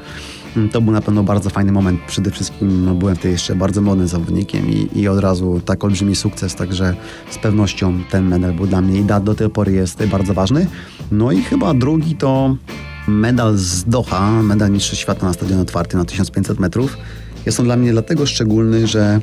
Mm, 0.56 0.70
to 0.70 0.82
był 0.82 0.94
na 0.94 1.02
pewno 1.02 1.24
bardzo 1.24 1.50
fajny 1.50 1.72
moment. 1.72 2.00
Przede 2.08 2.32
wszystkim 2.32 2.86
no, 2.86 2.96
byłem 2.96 3.16
wtedy 3.16 3.32
jeszcze 3.32 3.56
bardzo 3.56 3.82
młodym 3.82 4.08
zawodnikiem 4.08 4.70
i, 4.70 5.00
i 5.00 5.08
od 5.08 5.20
razu 5.20 5.62
tak 5.66 5.84
olbrzymi 5.84 6.16
sukces, 6.16 6.56
także 6.56 6.96
z 7.32 7.38
pewnością 7.38 8.00
ten 8.10 8.28
medal 8.28 8.54
był 8.54 8.68
dla 8.68 8.82
mnie 8.82 9.00
i 9.00 9.06
do 9.24 9.36
tej 9.36 9.50
pory 9.50 9.72
jest 9.72 10.06
bardzo 10.06 10.34
ważny. 10.34 10.68
No 11.12 11.32
i 11.32 11.42
chyba 11.42 11.74
drugi 11.74 12.16
to 12.16 12.56
medal 13.08 13.58
z 13.58 13.84
Doha, 13.84 14.44
medal 14.44 14.72
Mistrzostw 14.72 15.02
Świata 15.02 15.26
na 15.26 15.34
Stadionie 15.34 15.62
Otwartym 15.62 16.00
na 16.00 16.06
1500 16.06 16.60
metrów. 16.60 16.98
Jest 17.46 17.60
on 17.60 17.66
dla 17.66 17.78
mnie 17.78 17.92
dlatego 17.92 18.26
szczególny, 18.26 18.88
że 18.88 19.22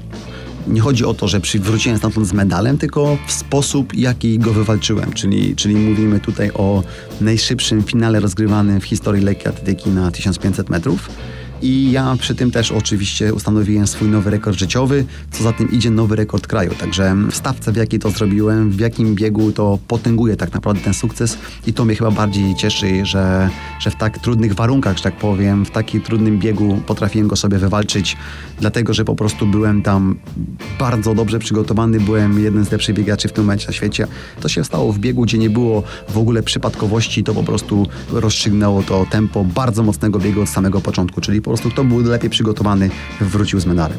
nie 0.68 0.80
chodzi 0.80 1.04
o 1.04 1.14
to, 1.14 1.28
że 1.28 1.40
wróciłem 1.60 1.98
stamtąd 1.98 2.26
z 2.26 2.32
medalem, 2.32 2.78
tylko 2.78 3.18
w 3.26 3.32
sposób, 3.32 3.94
jaki 3.94 4.38
go 4.38 4.52
wywalczyłem. 4.52 5.12
Czyli, 5.12 5.56
czyli 5.56 5.76
mówimy 5.76 6.20
tutaj 6.20 6.50
o 6.54 6.82
najszybszym 7.20 7.82
finale 7.82 8.20
rozgrywanym 8.20 8.80
w 8.80 8.84
historii 8.84 9.24
lekkiej 9.24 9.48
atletyki 9.48 9.90
na 9.90 10.10
1500 10.10 10.70
metrów. 10.70 11.08
I 11.62 11.90
ja 11.92 12.16
przy 12.18 12.34
tym 12.34 12.50
też 12.50 12.72
oczywiście 12.72 13.34
ustanowiłem 13.34 13.86
swój 13.86 14.08
nowy 14.08 14.30
rekord 14.30 14.58
życiowy, 14.58 15.04
co 15.30 15.44
za 15.44 15.52
tym 15.52 15.70
idzie 15.70 15.90
nowy 15.90 16.16
rekord 16.16 16.46
kraju. 16.46 16.70
Także 16.78 17.16
w 17.30 17.36
stawce, 17.36 17.72
w 17.72 17.76
jakiej 17.76 18.00
to 18.00 18.10
zrobiłem, 18.10 18.70
w 18.70 18.80
jakim 18.80 19.14
biegu 19.14 19.52
to 19.52 19.78
potęguje 19.88 20.36
tak 20.36 20.52
naprawdę 20.52 20.82
ten 20.82 20.94
sukces. 20.94 21.38
I 21.66 21.72
to 21.72 21.84
mnie 21.84 21.94
chyba 21.94 22.10
bardziej 22.10 22.54
cieszy, 22.54 23.06
że, 23.06 23.50
że 23.80 23.90
w 23.90 23.96
tak 23.96 24.18
trudnych 24.18 24.54
warunkach, 24.54 24.96
że 24.96 25.02
tak 25.02 25.16
powiem, 25.16 25.64
w 25.64 25.70
takim 25.70 26.00
trudnym 26.00 26.38
biegu 26.38 26.80
potrafiłem 26.86 27.28
go 27.28 27.36
sobie 27.36 27.58
wywalczyć, 27.58 28.16
dlatego 28.60 28.94
że 28.94 29.04
po 29.04 29.14
prostu 29.14 29.46
byłem 29.46 29.82
tam 29.82 30.16
bardzo 30.78 31.14
dobrze 31.14 31.38
przygotowany, 31.38 32.00
byłem 32.00 32.44
jeden 32.44 32.64
z 32.64 32.72
lepszych 32.72 32.94
biegaczy 32.96 33.28
w 33.28 33.32
tym 33.32 33.44
momencie 33.44 33.66
na 33.66 33.72
świecie. 33.72 34.06
To 34.40 34.48
się 34.48 34.64
stało 34.64 34.92
w 34.92 34.98
biegu, 34.98 35.22
gdzie 35.22 35.38
nie 35.38 35.50
było 35.50 35.82
w 36.08 36.18
ogóle 36.18 36.42
przypadkowości, 36.42 37.24
to 37.24 37.34
po 37.34 37.42
prostu 37.42 37.86
rozstrzygnęło 38.12 38.82
to 38.82 39.06
tempo 39.10 39.44
bardzo 39.44 39.82
mocnego 39.82 40.18
biegu 40.18 40.42
od 40.42 40.48
samego 40.48 40.80
początku, 40.80 41.20
czyli 41.20 41.40
po 41.46 41.50
prostu 41.50 41.70
kto 41.70 41.84
był 41.84 41.98
lepiej 42.02 42.30
przygotowany, 42.30 42.90
wrócił 43.20 43.60
z 43.60 43.66
medalem. 43.66 43.98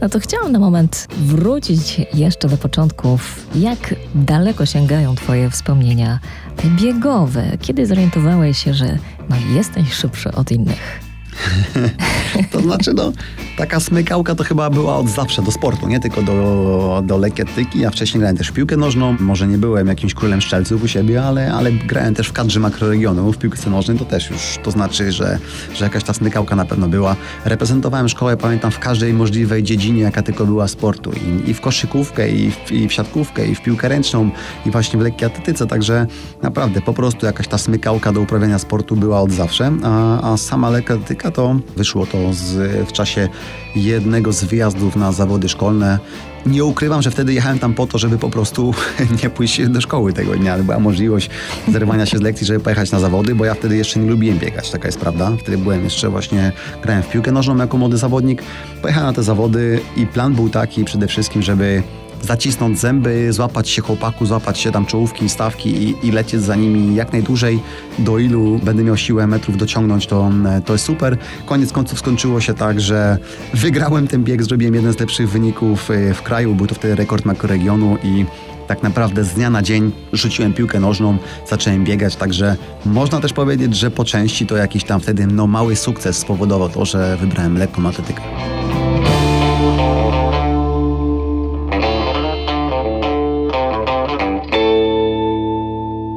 No 0.00 0.08
to 0.08 0.20
chciałam 0.20 0.52
na 0.52 0.58
moment 0.58 1.06
wrócić 1.10 2.00
jeszcze 2.14 2.48
do 2.48 2.56
początków. 2.56 3.46
Jak 3.54 3.94
daleko 4.14 4.66
sięgają 4.66 5.14
Twoje 5.14 5.50
wspomnienia, 5.50 6.18
biegowe? 6.64 7.44
Kiedy 7.60 7.86
zorientowałeś 7.86 8.58
się, 8.58 8.74
że 8.74 8.98
no, 9.30 9.36
jesteś 9.54 9.92
szybszy 9.92 10.32
od 10.32 10.52
innych? 10.52 11.03
to 12.52 12.60
znaczy, 12.60 12.94
no, 12.94 13.12
taka 13.56 13.80
smykałka 13.80 14.34
to 14.34 14.44
chyba 14.44 14.70
była 14.70 14.96
od 14.96 15.08
zawsze 15.08 15.42
do 15.42 15.50
sportu, 15.50 15.88
nie 15.88 16.00
tylko 16.00 16.22
do, 16.22 17.02
do 17.06 17.18
lekietyki. 17.18 17.80
Ja 17.80 17.90
wcześniej 17.90 18.18
grałem 18.18 18.36
też 18.36 18.48
w 18.48 18.52
piłkę 18.52 18.76
nożną. 18.76 19.16
Może 19.20 19.46
nie 19.46 19.58
byłem 19.58 19.86
jakimś 19.86 20.14
królem 20.14 20.40
szczelców 20.40 20.82
u 20.82 20.88
siebie, 20.88 21.24
ale, 21.24 21.52
ale 21.52 21.72
grałem 21.72 22.14
też 22.14 22.28
w 22.28 22.32
kadrze 22.32 22.60
makroregionu 22.60 23.32
w 23.32 23.38
piłce 23.38 23.70
nożnej. 23.70 23.98
To 23.98 24.04
też 24.04 24.30
już 24.30 24.58
to 24.62 24.70
znaczy, 24.70 25.12
że, 25.12 25.38
że 25.74 25.84
jakaś 25.84 26.04
ta 26.04 26.12
smykałka 26.12 26.56
na 26.56 26.64
pewno 26.64 26.88
była. 26.88 27.16
Reprezentowałem 27.44 28.08
szkołę, 28.08 28.36
pamiętam, 28.36 28.70
w 28.70 28.78
każdej 28.78 29.12
możliwej 29.12 29.62
dziedzinie, 29.62 30.02
jaka 30.02 30.22
tylko 30.22 30.46
była 30.46 30.68
sportu. 30.68 31.12
I, 31.12 31.50
i 31.50 31.54
w 31.54 31.60
koszykówkę, 31.60 32.30
i 32.30 32.50
w, 32.50 32.72
i 32.72 32.88
w 32.88 32.92
siatkówkę, 32.92 33.46
i 33.46 33.54
w 33.54 33.62
piłkę 33.62 33.88
ręczną, 33.88 34.30
i 34.66 34.70
właśnie 34.70 34.98
w 34.98 35.02
lekkiej 35.02 35.26
atletyce. 35.26 35.66
Także 35.66 36.06
naprawdę 36.42 36.80
po 36.80 36.92
prostu 36.92 37.26
jakaś 37.26 37.48
ta 37.48 37.58
smykałka 37.58 38.12
do 38.12 38.20
uprawiania 38.20 38.58
sportu 38.58 38.96
była 38.96 39.20
od 39.20 39.32
zawsze. 39.32 39.72
A, 39.84 40.32
a 40.32 40.36
sama 40.36 40.70
lekka 40.70 40.94
to 41.30 41.56
wyszło 41.76 42.06
to 42.06 42.32
z, 42.32 42.88
w 42.88 42.92
czasie 42.92 43.28
jednego 43.76 44.32
z 44.32 44.44
wyjazdów 44.44 44.96
na 44.96 45.12
zawody 45.12 45.48
szkolne. 45.48 45.98
Nie 46.46 46.64
ukrywam, 46.64 47.02
że 47.02 47.10
wtedy 47.10 47.34
jechałem 47.34 47.58
tam 47.58 47.74
po 47.74 47.86
to, 47.86 47.98
żeby 47.98 48.18
po 48.18 48.30
prostu 48.30 48.74
nie 49.22 49.30
pójść 49.30 49.68
do 49.68 49.80
szkoły 49.80 50.12
tego 50.12 50.36
dnia, 50.36 50.58
była 50.58 50.78
możliwość 50.78 51.30
zerwania 51.68 52.06
się 52.06 52.18
z 52.18 52.20
lekcji, 52.20 52.46
żeby 52.46 52.60
pojechać 52.60 52.92
na 52.92 53.00
zawody, 53.00 53.34
bo 53.34 53.44
ja 53.44 53.54
wtedy 53.54 53.76
jeszcze 53.76 54.00
nie 54.00 54.10
lubiłem 54.10 54.38
biegać, 54.38 54.70
taka 54.70 54.88
jest 54.88 54.98
prawda. 54.98 55.32
Wtedy 55.38 55.58
byłem 55.58 55.84
jeszcze 55.84 56.08
właśnie, 56.08 56.52
grałem 56.82 57.02
w 57.02 57.08
piłkę 57.08 57.32
nożną 57.32 57.56
jako 57.56 57.76
młody 57.76 57.96
zawodnik. 57.96 58.42
Pojechałem 58.82 59.06
na 59.06 59.12
te 59.12 59.22
zawody 59.22 59.80
i 59.96 60.06
plan 60.06 60.34
był 60.34 60.48
taki 60.48 60.84
przede 60.84 61.06
wszystkim, 61.06 61.42
żeby 61.42 61.82
zacisnąć 62.24 62.78
zęby, 62.78 63.32
złapać 63.32 63.68
się 63.68 63.82
chłopaku, 63.82 64.26
złapać 64.26 64.58
się 64.58 64.72
tam 64.72 64.86
czołówki, 64.86 65.28
stawki 65.28 65.70
i, 65.70 66.06
i 66.06 66.10
lecieć 66.10 66.40
za 66.40 66.56
nimi 66.56 66.94
jak 66.94 67.12
najdłużej, 67.12 67.60
do 67.98 68.18
ilu 68.18 68.60
będę 68.62 68.84
miał 68.84 68.96
siłę 68.96 69.26
metrów 69.26 69.56
dociągnąć, 69.56 70.06
to, 70.06 70.30
to 70.64 70.72
jest 70.72 70.84
super. 70.84 71.18
Koniec 71.46 71.72
końców 71.72 71.98
skończyło 71.98 72.40
się 72.40 72.54
tak, 72.54 72.80
że 72.80 73.18
wygrałem 73.54 74.08
ten 74.08 74.24
bieg, 74.24 74.42
zrobiłem 74.42 74.74
jeden 74.74 74.92
z 74.92 75.00
lepszych 75.00 75.30
wyników 75.30 75.90
y, 75.90 76.14
w 76.14 76.22
kraju, 76.22 76.54
był 76.54 76.66
to 76.66 76.74
wtedy 76.74 76.94
rekord 76.94 77.24
makroregionu 77.24 77.98
i 78.02 78.24
tak 78.66 78.82
naprawdę 78.82 79.24
z 79.24 79.34
dnia 79.34 79.50
na 79.50 79.62
dzień 79.62 79.92
rzuciłem 80.12 80.52
piłkę 80.52 80.80
nożną, 80.80 81.18
zacząłem 81.48 81.84
biegać, 81.84 82.16
także 82.16 82.56
można 82.86 83.20
też 83.20 83.32
powiedzieć, 83.32 83.76
że 83.76 83.90
po 83.90 84.04
części 84.04 84.46
to 84.46 84.56
jakiś 84.56 84.84
tam 84.84 85.00
wtedy 85.00 85.26
no, 85.26 85.46
mały 85.46 85.76
sukces 85.76 86.18
spowodował 86.18 86.68
to, 86.68 86.84
że 86.84 87.16
wybrałem 87.20 87.58
lekką 87.58 87.88
atletykę. 87.88 88.22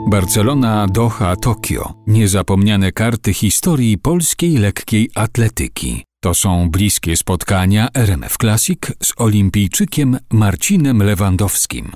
Barcelona, 0.08 0.88
Doha, 0.88 1.36
Tokio. 1.36 1.94
Niezapomniane 2.08 2.92
karty 2.92 3.34
historii 3.34 3.98
polskiej 3.98 4.58
lekkiej 4.58 5.10
atletyki. 5.16 6.04
To 6.24 6.34
są 6.34 6.70
bliskie 6.70 7.18
spotkania 7.18 7.88
RMF 7.94 8.38
Classic 8.38 8.80
z 9.04 9.14
olimpijczykiem 9.18 10.18
Marcinem 10.32 11.04
Lewandowskim. 11.04 11.92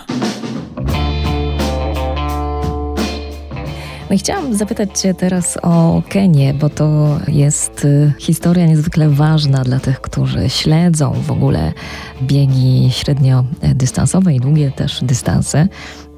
No 4.09 4.15
i 4.15 4.19
chciałam 4.19 4.53
zapytać 4.53 4.99
Cię 4.99 5.13
teraz 5.13 5.57
o 5.61 6.01
Kenię, 6.09 6.53
bo 6.53 6.69
to 6.69 7.19
jest 7.27 7.85
y, 7.85 8.13
historia 8.19 8.65
niezwykle 8.65 9.09
ważna 9.09 9.63
dla 9.63 9.79
tych, 9.79 10.01
którzy 10.01 10.49
śledzą 10.49 11.13
w 11.27 11.31
ogóle 11.31 11.73
biegi 12.21 12.89
średniodystansowe 12.91 14.33
i 14.33 14.39
długie 14.39 14.71
też 14.71 15.03
dystanse. 15.03 15.67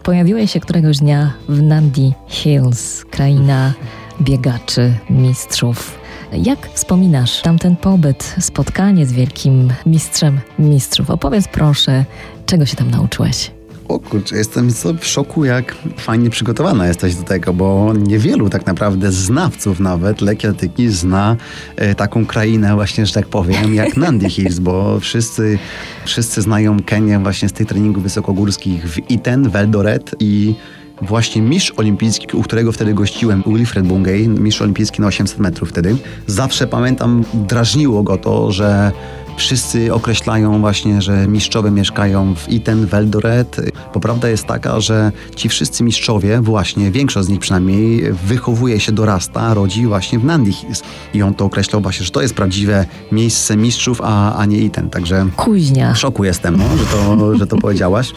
Pojawiłeś 0.03 0.51
się 0.51 0.59
któregoś 0.59 0.97
dnia 0.97 1.33
w 1.49 1.61
Nandi 1.61 2.13
Hills, 2.27 3.05
kraina 3.05 3.73
biegaczy, 4.21 4.93
mistrzów. 5.09 5.99
Jak 6.33 6.69
wspominasz 6.73 7.41
tamten 7.41 7.75
pobyt, 7.75 8.35
spotkanie 8.39 9.05
z 9.05 9.13
wielkim 9.13 9.73
mistrzem 9.85 10.39
mistrzów? 10.59 11.09
Opowiedz 11.09 11.47
proszę, 11.47 12.05
czego 12.45 12.65
się 12.65 12.75
tam 12.75 12.91
nauczyłeś? 12.91 13.51
O 13.93 13.99
kurczę, 13.99 14.35
jestem 14.35 14.69
w 14.99 15.05
szoku, 15.05 15.45
jak 15.45 15.75
fajnie 15.97 16.29
przygotowana 16.29 16.87
jesteś 16.87 17.15
do 17.15 17.23
tego, 17.23 17.53
bo 17.53 17.93
niewielu 18.07 18.49
tak 18.49 18.65
naprawdę 18.65 19.11
znawców 19.11 19.79
nawet 19.79 20.21
lekkiej 20.21 20.49
atletyki 20.49 20.89
zna 20.89 21.35
e, 21.75 21.95
taką 21.95 22.25
krainę 22.25 22.73
właśnie, 22.75 23.05
że 23.05 23.13
tak 23.13 23.25
powiem, 23.25 23.73
jak 23.73 23.97
Nandi 24.03 24.29
Hills, 24.29 24.59
bo 24.59 24.99
wszyscy, 24.99 25.59
wszyscy 26.05 26.41
znają 26.41 26.83
Kenię 26.83 27.19
właśnie 27.19 27.49
z 27.49 27.53
tych 27.53 27.67
treningów 27.67 28.03
wysokogórskich 28.03 28.89
w 28.89 29.11
Iten, 29.11 29.49
w 29.49 29.55
Eldoret 29.55 30.15
i 30.19 30.55
właśnie 31.01 31.41
mistrz 31.41 31.73
olimpijski, 31.77 32.37
u 32.37 32.43
którego 32.43 32.71
wtedy 32.71 32.93
gościłem, 32.93 33.43
Wilfred 33.47 33.87
Bungay, 33.87 34.27
mistrz 34.27 34.61
olimpijski 34.61 35.01
na 35.01 35.07
800 35.07 35.39
metrów 35.39 35.69
wtedy. 35.69 35.95
Zawsze 36.27 36.67
pamiętam, 36.67 37.23
drażniło 37.33 38.03
go 38.03 38.17
to, 38.17 38.51
że 38.51 38.91
Wszyscy 39.37 39.93
określają 39.93 40.59
właśnie, 40.59 41.01
że 41.01 41.27
mistrzowie 41.27 41.71
mieszkają 41.71 42.35
w 42.35 42.49
Iten, 42.49 42.87
w 42.87 42.93
Eldoret. 42.93 43.61
Bo 43.93 43.99
prawda 43.99 44.29
jest 44.29 44.45
taka, 44.45 44.79
że 44.79 45.11
ci 45.35 45.49
wszyscy 45.49 45.83
mistrzowie, 45.83 46.41
właśnie 46.41 46.91
większość 46.91 47.27
z 47.27 47.29
nich 47.29 47.39
przynajmniej, 47.39 48.13
wychowuje 48.27 48.79
się, 48.79 48.91
dorasta, 48.91 49.53
rodzi 49.53 49.85
właśnie 49.87 50.19
w 50.19 50.25
Nandi 50.25 50.53
Hills. 50.53 50.83
I 51.13 51.21
on 51.21 51.33
to 51.33 51.45
określał 51.45 51.81
właśnie, 51.81 52.05
że 52.05 52.11
to 52.11 52.21
jest 52.21 52.33
prawdziwe 52.33 52.85
miejsce 53.11 53.57
mistrzów, 53.57 54.01
a, 54.03 54.35
a 54.35 54.45
nie 54.45 54.57
Iten. 54.57 54.89
Także 54.89 55.25
Kuźnia. 55.35 55.93
w 55.93 55.97
szoku 55.97 56.23
jestem, 56.23 56.57
no, 56.57 56.77
że, 56.77 56.85
to, 56.85 57.37
że 57.37 57.47
to 57.47 57.57
powiedziałaś. 57.57 58.13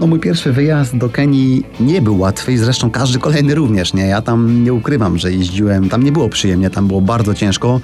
No 0.00 0.06
mój 0.06 0.20
pierwszy 0.20 0.52
wyjazd 0.52 0.96
do 0.96 1.08
Kenii 1.08 1.64
nie 1.80 2.02
był 2.02 2.18
łatwy 2.18 2.52
i 2.52 2.58
zresztą 2.58 2.90
każdy 2.90 3.18
kolejny 3.18 3.54
również, 3.54 3.94
nie? 3.94 4.06
Ja 4.06 4.22
tam 4.22 4.64
nie 4.64 4.72
ukrywam, 4.72 5.18
że 5.18 5.32
jeździłem, 5.32 5.88
tam 5.88 6.02
nie 6.02 6.12
było 6.12 6.28
przyjemnie, 6.28 6.70
tam 6.70 6.86
było 6.86 7.00
bardzo 7.00 7.34
ciężko. 7.34 7.80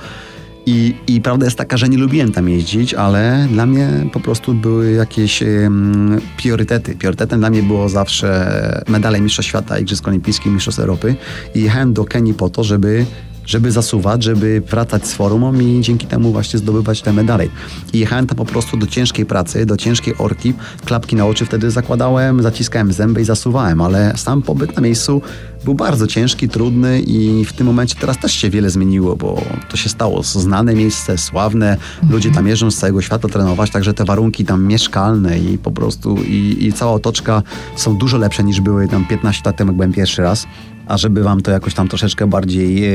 I, 0.67 0.95
I 1.07 1.21
prawda 1.21 1.45
jest 1.47 1.59
taka, 1.59 1.77
że 1.77 1.89
nie 1.89 1.99
lubiłem 1.99 2.33
tam 2.33 2.49
jeździć, 2.49 2.95
ale 2.95 3.47
dla 3.51 3.67
mnie 3.67 3.89
po 4.13 4.21
prostu 4.21 4.55
były 4.55 4.93
jakieś 4.93 5.43
um, 5.43 6.21
priorytety. 6.37 6.95
Priorytetem 6.97 7.41
dla 7.41 7.51
mnie 7.51 7.63
było 7.63 7.89
zawsze 7.89 8.85
medale 8.89 9.21
Mistrzostw 9.21 9.49
Świata, 9.49 9.79
Igrzysk 9.79 10.09
Olimpijskich, 10.09 10.53
Mistrzostw 10.53 10.81
Europy. 10.81 11.15
I 11.55 11.63
jechałem 11.63 11.93
do 11.93 12.05
Kenii 12.05 12.35
po 12.35 12.51
to, 12.51 12.65
żeby 12.65 13.07
żeby 13.47 13.71
zasuwać, 13.71 14.23
żeby 14.23 14.63
wracać 14.71 15.07
z 15.07 15.15
formą 15.15 15.55
i 15.61 15.81
dzięki 15.81 16.07
temu 16.07 16.33
właśnie 16.33 16.59
zdobywać 16.59 17.03
te 17.03 17.13
medale. 17.13 17.47
I 17.93 17.99
jechałem 17.99 18.27
tam 18.27 18.37
po 18.37 18.45
prostu 18.45 18.77
do 18.77 18.87
ciężkiej 18.87 19.27
pracy, 19.27 19.67
do 19.67 19.77
ciężkiej 19.77 20.15
orki, 20.19 20.55
klapki 20.85 21.17
na 21.17 21.27
oczy 21.27 21.47
wtedy 21.47 21.71
zakładałem, 21.71 22.43
zaciskałem 22.43 22.93
zęby 22.93 23.21
i 23.21 23.25
zasuwałem, 23.25 23.81
ale 23.81 24.13
sam 24.17 24.43
pobyt 24.43 24.77
na 24.77 24.83
miejscu 24.83 25.23
był 25.65 25.75
bardzo 25.75 26.07
ciężki, 26.07 26.49
trudny 26.49 27.01
i 27.01 27.45
w 27.45 27.53
tym 27.53 27.67
momencie 27.67 27.95
teraz 28.01 28.19
też 28.19 28.33
się 28.33 28.51
wiele 28.51 28.71
zmieniło, 28.71 29.17
bo 29.17 29.43
to 29.71 29.77
się 29.77 29.89
stało 29.89 30.23
znane 30.23 30.75
miejsce, 30.75 31.19
sławne, 31.19 31.77
ludzie 32.11 32.31
tam 32.31 32.47
jeżdżą 32.47 32.71
z 32.71 32.77
całego 32.77 33.03
świata 33.03 33.29
trenować, 33.29 33.71
także 33.71 33.95
te 33.95 34.05
warunki 34.05 34.45
tam 34.45 34.67
mieszkalne 34.67 35.39
i 35.39 35.59
po 35.59 35.71
prostu 35.71 36.17
i, 36.17 36.57
i 36.61 36.73
cała 36.73 36.93
otoczka 36.93 37.43
są 37.77 37.97
dużo 37.97 38.19
lepsze 38.19 38.45
niż 38.45 38.61
były 38.61 38.89
tam 38.89 39.05
15 39.05 39.43
lat 39.45 39.57
temu, 39.57 39.71
jak 39.71 39.77
byłem 39.77 39.93
pierwszy 39.93 40.23
raz 40.23 40.47
a 40.93 40.99
żeby 40.99 41.23
wam 41.23 41.41
to 41.41 41.51
jakoś 41.51 41.75
tam 41.75 41.89
troszeczkę 41.89 42.27
bardziej 42.27 42.85
e, 42.85 42.91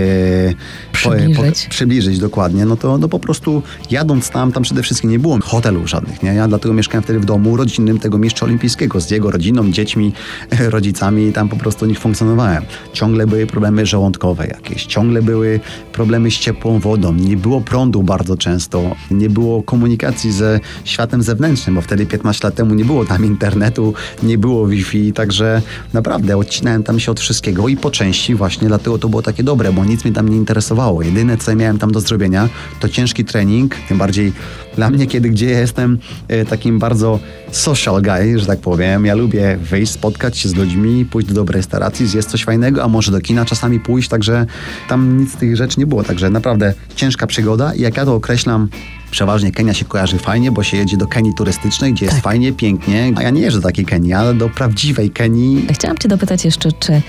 przybliżyć. 0.92 1.64
Po, 1.64 1.70
przybliżyć 1.70 2.20
dokładnie, 2.20 2.66
no 2.66 2.76
to 2.76 2.98
no 2.98 3.10
po 3.10 3.20
prostu 3.20 3.64
jadąc 3.92 4.30
tam, 4.30 4.52
tam 4.52 4.64
przede 4.64 4.84
wszystkim 4.84 5.10
nie 5.10 5.20
było 5.20 5.40
hotelu 5.42 5.88
żadnych, 5.88 6.24
nie? 6.24 6.34
Ja 6.34 6.48
dlatego 6.48 6.74
mieszkałem 6.74 7.04
wtedy 7.04 7.20
w 7.20 7.26
domu 7.26 7.58
rodzinnym 7.58 8.00
tego 8.00 8.18
mistrza 8.18 8.46
olimpijskiego 8.46 9.02
z 9.02 9.12
jego 9.12 9.32
rodziną, 9.32 9.72
dziećmi, 9.72 10.14
rodzicami 10.76 11.28
i 11.28 11.34
tam 11.34 11.50
po 11.50 11.56
prostu 11.56 11.86
nie 11.86 11.96
funkcjonowałem. 11.96 12.64
Ciągle 12.94 13.28
były 13.28 13.48
problemy 13.48 13.86
żołądkowe 13.86 14.48
jakieś, 14.48 14.86
ciągle 14.86 15.22
były 15.22 15.60
problemy 15.94 16.32
z 16.32 16.38
ciepłą 16.38 16.80
wodą, 16.80 17.14
nie 17.14 17.38
było 17.38 17.62
prądu 17.62 18.04
bardzo 18.04 18.38
często, 18.38 18.96
nie 19.12 19.30
było 19.30 19.64
komunikacji 19.64 20.32
ze 20.32 20.60
światem 20.84 21.24
zewnętrznym, 21.24 21.76
bo 21.76 21.82
wtedy 21.82 22.06
15 22.06 22.48
lat 22.48 22.56
temu 22.56 22.76
nie 22.76 22.86
było 22.86 23.06
tam 23.06 23.26
internetu, 23.26 23.94
nie 24.24 24.38
było 24.38 24.68
Wi-Fi, 24.68 25.14
także 25.14 25.62
naprawdę 25.94 26.38
odcinałem 26.38 26.84
tam 26.84 27.00
się 27.00 27.12
od 27.12 27.20
wszystkiego 27.20 27.68
i 27.68 27.78
po 27.78 27.87
części 27.92 28.36
właśnie 28.36 28.68
dlatego 28.68 28.98
to 28.98 29.10
było 29.10 29.22
takie 29.22 29.44
dobre, 29.44 29.74
bo 29.74 29.86
nic 29.86 30.04
mnie 30.04 30.14
tam 30.14 30.30
nie 30.30 30.38
interesowało. 30.38 31.02
Jedyne, 31.02 31.38
co 31.38 31.56
miałem 31.56 31.80
tam 31.80 31.92
do 31.92 32.00
zrobienia, 32.00 32.50
to 32.80 32.90
ciężki 32.90 33.26
trening, 33.26 33.76
tym 33.88 33.98
bardziej 33.98 34.34
dla 34.78 34.90
mnie, 34.90 35.08
kiedy 35.08 35.30
gdzie 35.30 35.46
jestem 35.46 36.00
e, 36.28 36.46
takim 36.46 36.80
bardzo 36.80 37.20
social 37.52 38.02
guy, 38.02 38.40
że 38.40 38.46
tak 38.46 38.60
powiem. 38.60 39.06
Ja 39.06 39.16
lubię 39.16 39.58
wyjść, 39.62 39.92
spotkać 39.92 40.38
się 40.38 40.50
z 40.50 40.56
ludźmi, 40.56 41.06
pójść 41.06 41.28
do 41.28 41.34
dobrej 41.34 41.58
restauracji, 41.58 42.08
zjeść 42.08 42.28
coś 42.28 42.44
fajnego, 42.44 42.84
a 42.84 42.88
może 42.88 43.12
do 43.12 43.22
kina 43.22 43.46
czasami 43.46 43.80
pójść, 43.80 44.10
także 44.10 44.46
tam 44.90 45.18
nic 45.18 45.34
z 45.34 45.36
tych 45.36 45.56
rzeczy 45.56 45.80
nie 45.80 45.86
było. 45.86 46.04
Także 46.04 46.30
naprawdę 46.30 46.74
ciężka 46.96 47.28
przygoda 47.28 47.74
i 47.74 47.82
jak 47.82 47.98
ja 47.98 48.06
to 48.06 48.16
określam 48.16 48.70
Przeważnie 49.12 49.52
Kenia 49.52 49.74
się 49.74 49.86
kojarzy 49.86 50.18
fajnie, 50.18 50.52
bo 50.52 50.64
się 50.64 50.78
jedzie 50.78 50.98
do 50.98 51.08
Kenii 51.08 51.34
turystycznej, 51.34 51.94
gdzie 51.94 52.06
tak. 52.06 52.14
jest 52.14 52.24
fajnie, 52.24 52.54
pięknie. 52.54 53.14
A 53.16 53.24
ja 53.24 53.30
nie 53.30 53.42
jeżdżę 53.42 53.60
do 53.60 53.68
takiej 53.68 53.86
Kenii, 53.86 54.14
ale 54.14 54.34
do 54.34 54.50
prawdziwej 54.50 55.10
Kenii. 55.10 55.68
Chciałam 55.74 55.98
cię 55.98 56.10
dopytać 56.10 56.46
jeszcze, 56.46 56.72
czy, 56.72 57.02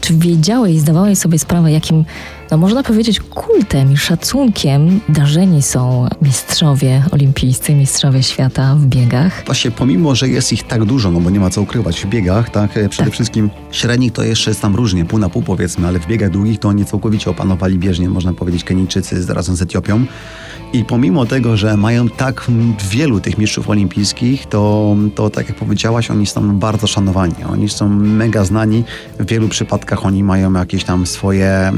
czy 0.00 0.14
wiedziałeś 0.14 0.74
i 0.74 0.80
zdawałeś 0.80 1.18
sobie 1.18 1.38
sprawę, 1.38 1.72
jakim 1.72 2.04
no 2.50 2.56
można 2.56 2.82
powiedzieć, 2.82 3.20
kultem 3.20 3.92
i 3.92 3.96
szacunkiem 3.96 5.00
darzeni 5.08 5.62
są 5.62 6.08
mistrzowie 6.22 7.04
olimpijscy, 7.10 7.74
mistrzowie 7.74 8.22
świata 8.22 8.74
w 8.74 8.86
biegach. 8.86 9.42
Właśnie 9.46 9.70
pomimo, 9.70 10.14
że 10.14 10.28
jest 10.28 10.52
ich 10.52 10.62
tak 10.62 10.84
dużo, 10.84 11.10
no 11.10 11.20
bo 11.20 11.30
nie 11.30 11.40
ma 11.40 11.50
co 11.50 11.62
ukrywać 11.62 12.00
w 12.00 12.06
biegach, 12.06 12.50
tak, 12.50 12.76
e, 12.76 12.88
przede 12.88 13.06
tak. 13.06 13.14
wszystkim 13.14 13.50
średnich 13.70 14.12
to 14.12 14.22
jeszcze 14.22 14.50
jest 14.50 14.62
tam 14.62 14.76
różnie, 14.76 15.04
pół 15.04 15.18
na 15.18 15.28
pół 15.28 15.42
powiedzmy, 15.42 15.88
ale 15.88 15.98
w 15.98 16.06
biegach 16.06 16.30
długich 16.30 16.58
to 16.58 16.68
oni 16.68 16.84
całkowicie 16.84 17.30
opanowali 17.30 17.78
bieżnie, 17.78 18.08
można 18.08 18.32
powiedzieć, 18.32 18.64
Kenijczycy 18.64 19.34
razem 19.34 19.56
z 19.56 19.62
Etiopią. 19.62 20.06
I 20.72 20.84
pomimo 20.84 21.26
tego, 21.26 21.56
że 21.56 21.76
mają 21.76 22.08
tak 22.08 22.46
wielu 22.90 23.20
tych 23.20 23.38
mistrzów 23.38 23.70
olimpijskich, 23.70 24.46
to, 24.46 24.96
to 25.14 25.30
tak 25.30 25.48
jak 25.48 25.58
powiedziałaś, 25.58 26.10
oni 26.10 26.26
są 26.26 26.58
bardzo 26.58 26.86
szanowani. 26.86 27.34
Oni 27.52 27.68
są 27.68 27.88
mega 27.88 28.44
znani. 28.44 28.84
W 29.18 29.26
wielu 29.26 29.48
przypadkach 29.48 30.06
oni 30.06 30.24
mają 30.24 30.52
jakieś 30.52 30.84
tam 30.84 31.06
swoje 31.06 31.72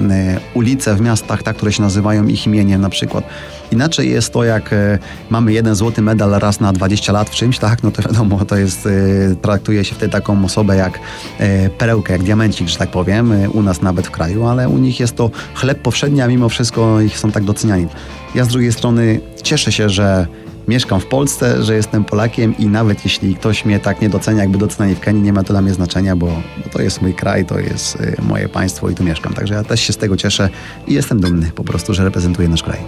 ulice 0.54 0.95
w 0.95 1.00
miastach, 1.00 1.42
tak, 1.42 1.57
które 1.57 1.73
się 1.73 1.83
nazywają 1.83 2.26
ich 2.26 2.47
imieniem 2.47 2.80
na 2.80 2.88
przykład. 2.88 3.25
Inaczej 3.73 4.11
jest 4.11 4.33
to, 4.33 4.45
jak 4.45 4.73
e, 4.73 4.99
mamy 5.30 5.52
jeden 5.52 5.75
złoty 5.75 6.02
medal 6.02 6.30
raz 6.30 6.61
na 6.61 6.73
20 6.73 7.12
lat 7.12 7.30
w 7.30 7.35
czymś, 7.35 7.59
tak, 7.59 7.83
no 7.83 7.90
to 7.90 8.02
wiadomo, 8.02 8.45
to 8.45 8.57
jest, 8.57 8.87
e, 8.87 8.90
traktuje 9.37 9.85
się 9.85 9.95
wtedy 9.95 10.12
taką 10.12 10.45
osobę 10.45 10.76
jak 10.76 11.00
e, 11.38 11.71
perełkę, 11.71 12.12
jak 12.12 12.23
diamencik, 12.23 12.68
że 12.68 12.76
tak 12.76 12.90
powiem, 12.90 13.33
u 13.52 13.62
nas 13.62 13.83
nawet 13.83 14.07
w 14.07 14.11
kraju, 14.11 14.47
ale 14.47 14.68
u 14.68 14.78
nich 14.78 15.00
jest 15.00 15.16
to 15.16 15.30
chleb 15.54 15.83
powszedni, 15.83 16.21
a 16.21 16.26
mimo 16.26 16.49
wszystko 16.49 17.00
ich 17.00 17.18
są 17.18 17.33
tak 17.33 17.45
doceniani. 17.45 17.87
Ja 18.35 18.44
z 18.44 18.49
drugiej 18.49 18.73
strony 18.73 19.20
cieszę 19.42 19.73
się, 19.73 19.88
że 19.88 20.26
mieszkam 20.68 21.00
w 21.00 21.06
Polsce, 21.06 21.62
że 21.62 21.75
jestem 21.75 22.04
Polakiem 22.04 22.58
i 22.58 22.66
nawet 22.66 23.04
jeśli 23.04 23.35
ktoś 23.35 23.64
mnie 23.64 23.80
tak 23.80 24.02
nie 24.02 24.08
docenia, 24.08 24.42
jakby 24.42 24.58
doceniali 24.58 24.94
w 24.94 25.00
Kenii, 25.00 25.23
nie 25.23 25.32
ma 25.32 25.42
to 25.42 25.52
dla 25.52 25.62
mnie 25.62 25.75
znaczenia, 25.75 26.16
bo, 26.16 26.26
bo 26.64 26.70
to 26.73 26.82
jest 26.82 27.02
mój 27.02 27.14
kraj, 27.14 27.44
to 27.44 27.58
jest 27.58 27.97
y, 27.97 28.16
moje 28.23 28.49
państwo 28.49 28.90
i 28.90 28.94
tu 28.94 29.04
mieszkam. 29.04 29.35
Także 29.35 29.54
ja 29.54 29.64
też 29.64 29.80
się 29.80 29.92
z 29.92 29.97
tego 29.97 30.16
cieszę 30.16 30.49
i 30.87 30.94
jestem 30.94 31.20
dumny 31.20 31.50
po 31.54 31.64
prostu, 31.64 31.94
że 31.94 32.04
reprezentuję 32.04 32.49
nasz 32.49 32.62
kraj. 32.62 32.78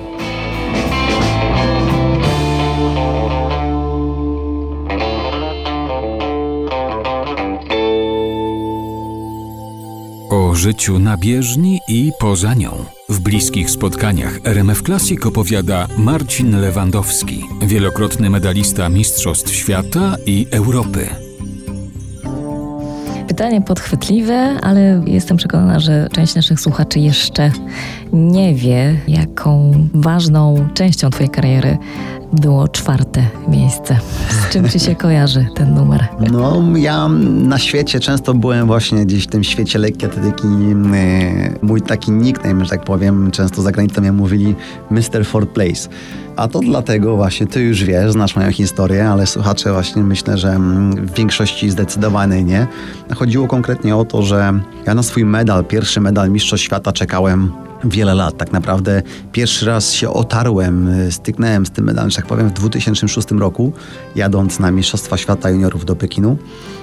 Życiu 10.60 10.98
na 10.98 11.16
bieżni 11.16 11.80
i 11.88 12.12
poza 12.18 12.54
nią. 12.54 12.70
W 13.08 13.20
bliskich 13.20 13.70
spotkaniach 13.70 14.38
RMF 14.44 14.82
Classic 14.82 15.26
opowiada 15.26 15.88
Marcin 15.98 16.60
Lewandowski, 16.60 17.44
wielokrotny 17.62 18.30
medalista 18.30 18.88
Mistrzostw 18.88 19.54
Świata 19.54 20.16
i 20.26 20.46
Europy. 20.50 21.06
Pytanie 23.28 23.62
podchwytliwe, 23.62 24.58
ale 24.62 25.02
jestem 25.06 25.36
przekonana, 25.36 25.80
że 25.80 26.08
część 26.12 26.34
naszych 26.34 26.60
słuchaczy 26.60 26.98
jeszcze 26.98 27.52
nie 28.12 28.54
wie, 28.54 29.00
jaką 29.08 29.72
ważną 29.94 30.68
częścią 30.74 31.10
Twojej 31.10 31.30
kariery 31.30 31.78
było 32.32 32.68
czwarte 32.68 33.22
miejsce. 33.48 33.96
Z 34.28 34.52
czym 34.52 34.68
ci 34.68 34.80
się 34.80 34.94
kojarzy 35.04 35.46
ten 35.54 35.74
numer? 35.74 36.06
No, 36.32 36.62
ja 36.76 37.08
na 37.28 37.58
świecie 37.58 38.00
często 38.00 38.34
byłem 38.34 38.66
właśnie 38.66 39.06
gdzieś 39.06 39.24
w 39.24 39.26
tym 39.26 39.44
świecie 39.44 39.78
lekkiej 39.78 40.08
atletyki. 40.08 40.46
E, 40.94 41.54
mój 41.62 41.82
taki 41.82 42.10
nickname, 42.10 42.64
że 42.64 42.70
tak 42.70 42.84
powiem, 42.84 43.30
często 43.30 43.62
za 43.62 43.72
granicą 43.72 44.00
mnie 44.00 44.12
mówili 44.12 44.54
Mr. 44.90 45.24
Ford 45.24 45.50
Place. 45.50 45.88
A 46.36 46.48
to 46.48 46.60
dlatego 46.60 47.16
właśnie, 47.16 47.46
ty 47.46 47.60
już 47.60 47.84
wiesz, 47.84 48.12
znasz 48.12 48.36
moją 48.36 48.52
historię, 48.52 49.08
ale 49.08 49.26
słuchacze 49.26 49.72
właśnie 49.72 50.02
myślę, 50.02 50.38
że 50.38 50.58
w 50.96 51.14
większości 51.14 51.70
zdecydowanej 51.70 52.44
nie. 52.44 52.66
Chodziło 53.16 53.46
konkretnie 53.46 53.96
o 53.96 54.04
to, 54.04 54.22
że 54.22 54.52
ja 54.86 54.94
na 54.94 55.02
swój 55.02 55.24
medal, 55.24 55.64
pierwszy 55.64 56.00
medal 56.00 56.30
Mistrzostw 56.30 56.64
Świata 56.64 56.92
czekałem 56.92 57.52
wiele 57.84 58.14
lat. 58.14 58.36
Tak 58.36 58.52
naprawdę 58.52 59.02
pierwszy 59.32 59.66
raz 59.66 59.92
się 59.92 60.10
otarłem, 60.10 60.88
y, 60.88 61.12
styknąłem 61.12 61.66
z 61.66 61.70
tym 61.70 61.84
medalem, 61.84 62.10
tak 62.10 62.26
powiem, 62.26 62.48
w 62.48 62.52
2006 62.52 63.30
roku, 63.30 63.72
jadąc 64.16 64.58
na 64.58 64.70
Mistrzostwa 64.70 65.16
Świata 65.16 65.50
Juniorów 65.50 65.84
do 65.84 65.96
Pekinu. 65.96 66.36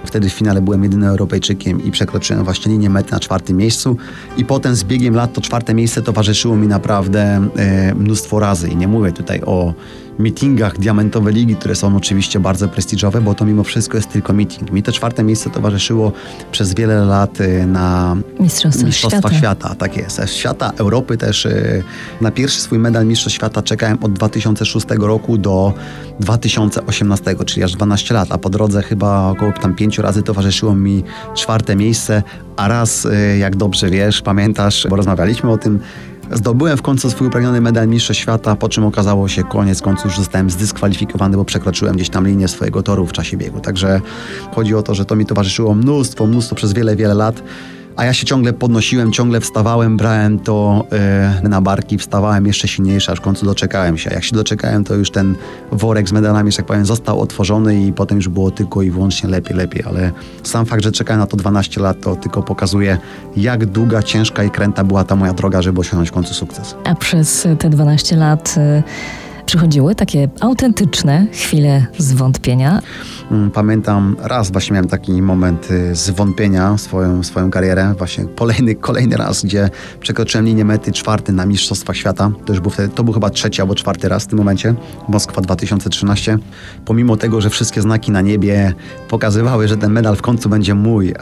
Wtedy 0.06 0.30
w 0.30 0.34
finale 0.34 0.62
byłem 0.62 0.84
jedynym 0.84 1.10
Europejczykiem 1.10 1.84
i 1.84 1.92
przekroczyłem 1.92 2.44
właśnie 2.44 2.72
linię 2.72 2.90
mety 2.90 3.12
na 3.12 3.20
czwartym 3.20 3.58
miejscu. 3.58 3.98
I 4.38 4.46
potem 4.46 4.76
z 4.76 4.84
biegiem 4.84 5.16
lat 5.16 5.34
to 5.34 5.42
czwarte 5.42 5.74
miejsce 5.74 6.02
towarzyszyło 6.02 6.56
mi 6.56 6.68
naprawdę 6.68 7.50
e, 7.56 7.96
mnóstwo 7.96 8.40
razy. 8.40 8.68
I 8.68 8.76
nie 8.76 8.88
mówię 8.88 9.12
tutaj 9.12 9.42
o 9.46 9.74
meetingach 10.20 10.80
Diamentowe 10.80 11.32
Ligi, 11.32 11.56
które 11.56 11.76
są 11.76 11.96
oczywiście 11.96 12.40
bardzo 12.40 12.68
prestiżowe, 12.68 13.22
bo 13.22 13.34
to 13.36 13.46
mimo 13.46 13.64
wszystko 13.64 13.98
jest 13.98 14.10
tylko 14.10 14.34
meeting. 14.34 14.72
Mi 14.72 14.84
to 14.84 14.92
czwarte 14.92 15.24
miejsce 15.24 15.50
towarzyszyło 15.50 16.12
przez 16.52 16.74
wiele 16.74 17.06
lat 17.06 17.42
y, 17.42 17.66
na 17.66 18.18
Mistrzostwach, 18.40 18.86
Mistrzostwach 18.86 19.34
Świata. 19.34 19.38
Świata. 19.38 19.76
Tak 19.76 19.98
jest. 19.98 20.22
Świata, 20.26 20.72
Europy 20.78 21.18
też. 21.18 21.46
Y, 21.46 21.84
na 22.22 22.32
pierwszy 22.32 22.62
swój 22.62 22.80
medal 22.80 23.06
Mistrzostw 23.06 23.36
Świata 23.36 23.62
czekałem 23.62 23.98
od 24.02 24.14
2006 24.14 24.88
roku 25.00 25.38
do 25.38 25.74
2018, 26.20 27.36
czyli 27.46 27.64
aż 27.64 27.72
12 27.72 28.14
lat, 28.14 28.28
a 28.32 28.38
po 28.38 28.50
drodze 28.50 28.84
chyba 28.84 29.30
około 29.30 29.52
tam 29.62 29.76
pięciu 29.76 30.02
razy 30.02 30.24
towarzyszyło 30.24 30.76
mi 30.76 31.04
czwarte 31.36 31.76
miejsce, 31.76 32.24
a 32.58 32.68
raz, 32.68 33.06
y, 33.06 33.38
jak 33.38 33.56
dobrze 33.56 33.90
wiesz, 33.90 34.22
pamiętasz, 34.22 34.88
bo 34.90 34.96
rozmawialiśmy 34.96 35.52
o 35.52 35.58
tym, 35.58 35.80
Zdobyłem 36.32 36.78
w 36.78 36.82
końcu 36.82 37.10
swój 37.10 37.28
upragniony 37.28 37.62
medal 37.62 37.88
Mistrza 37.88 38.14
Świata, 38.14 38.56
po 38.56 38.70
czym 38.70 38.86
okazało 38.86 39.28
się 39.28 39.44
koniec 39.44 39.82
końców, 39.82 40.12
że 40.12 40.18
zostałem 40.18 40.50
zdyskwalifikowany, 40.50 41.38
bo 41.38 41.46
przekroczyłem 41.46 41.96
gdzieś 41.96 42.10
tam 42.10 42.28
linię 42.28 42.48
swojego 42.48 42.84
toru 42.84 43.06
w 43.06 43.12
czasie 43.12 43.38
biegu. 43.38 43.60
Także 43.60 44.02
chodzi 44.56 44.76
o 44.76 44.84
to, 44.84 44.96
że 44.96 45.06
to 45.06 45.16
mi 45.16 45.26
towarzyszyło 45.26 45.76
mnóstwo, 45.76 46.28
mnóstwo 46.28 46.56
przez 46.56 46.74
wiele, 46.74 46.96
wiele 46.96 47.14
lat 47.14 47.44
a 47.98 48.06
ja 48.06 48.14
się 48.14 48.26
ciągle 48.26 48.54
podnosiłem, 48.54 49.12
ciągle 49.12 49.40
wstawałem, 49.42 49.98
brałem 49.98 50.40
to 50.40 50.86
yy, 51.42 51.50
na 51.50 51.62
barki, 51.62 51.98
wstawałem 51.98 52.48
jeszcze 52.48 52.68
silniejszy, 52.68 53.12
aż 53.12 53.18
w 53.18 53.22
końcu 53.22 53.46
doczekałem 53.46 53.98
się. 53.98 54.10
Jak 54.14 54.24
się 54.24 54.36
doczekałem, 54.36 54.84
to 54.84 54.96
już 54.96 55.12
ten 55.12 55.36
worek 55.72 56.10
z 56.10 56.12
medalami, 56.12 56.52
że 56.52 56.58
tak 56.58 56.66
powiem, 56.66 56.86
został 56.86 57.22
otworzony 57.22 57.82
i 57.82 57.94
potem 57.94 58.18
już 58.18 58.28
było 58.28 58.52
tylko 58.52 58.82
i 58.82 58.92
wyłącznie 58.92 59.30
lepiej, 59.30 59.58
lepiej, 59.58 59.84
ale 59.88 60.12
sam 60.44 60.66
fakt, 60.66 60.84
że 60.84 60.92
czekałem 60.92 61.20
na 61.20 61.28
to 61.28 61.38
12 61.38 61.82
lat, 61.82 62.02
to 62.02 62.16
tylko 62.16 62.44
pokazuje, 62.44 62.98
jak 63.38 63.66
długa, 63.66 64.04
ciężka 64.04 64.44
i 64.44 64.50
kręta 64.50 64.84
była 64.84 65.04
ta 65.04 65.16
moja 65.16 65.34
droga, 65.34 65.62
żeby 65.62 65.80
osiągnąć 65.80 66.10
w 66.10 66.14
końcu 66.14 66.34
sukces. 66.34 66.76
A 66.84 66.96
przez 66.96 67.48
te 67.60 67.70
12 67.70 68.16
lat... 68.16 68.56
Yy 68.58 69.27
przychodziły 69.48 69.96
takie 69.96 70.30
autentyczne 70.40 71.28
chwile 71.32 71.86
zwątpienia. 71.98 72.82
Mm, 73.32 73.52
pamiętam 73.52 74.16
raz 74.20 74.52
właśnie 74.52 74.74
miałem 74.74 74.90
taki 74.90 75.22
moment 75.22 75.72
y, 75.72 75.96
zwątpienia 75.96 76.78
swoją, 76.78 77.24
swoją 77.24 77.52
karierę, 77.52 77.94
właśnie 77.98 78.26
kolejny, 78.26 78.76
kolejny 78.76 79.18
raz, 79.18 79.46
gdzie 79.46 79.70
przekroczyłem 80.00 80.46
linię 80.46 80.66
mety 80.66 80.92
czwarty 80.92 81.34
na 81.34 81.46
Mistrzostwach 81.46 81.98
Świata. 81.98 82.32
To 82.46 82.54
już 82.54 82.60
był 82.60 82.72
wtedy, 82.72 82.90
to 82.90 83.04
był 83.04 83.14
chyba 83.14 83.30
trzeci 83.30 83.62
albo 83.62 83.76
czwarty 83.76 84.10
raz 84.10 84.24
w 84.24 84.28
tym 84.28 84.38
momencie, 84.38 84.74
Moskwa 85.10 85.42
2013. 85.42 86.38
Pomimo 86.86 87.18
tego, 87.18 87.42
że 87.42 87.50
wszystkie 87.50 87.82
znaki 87.82 88.12
na 88.12 88.22
niebie 88.22 88.74
pokazywały, 89.10 89.68
że 89.68 89.78
ten 89.78 89.92
medal 89.92 90.16
w 90.16 90.22
końcu 90.22 90.50
będzie 90.50 90.76
mój, 90.76 91.14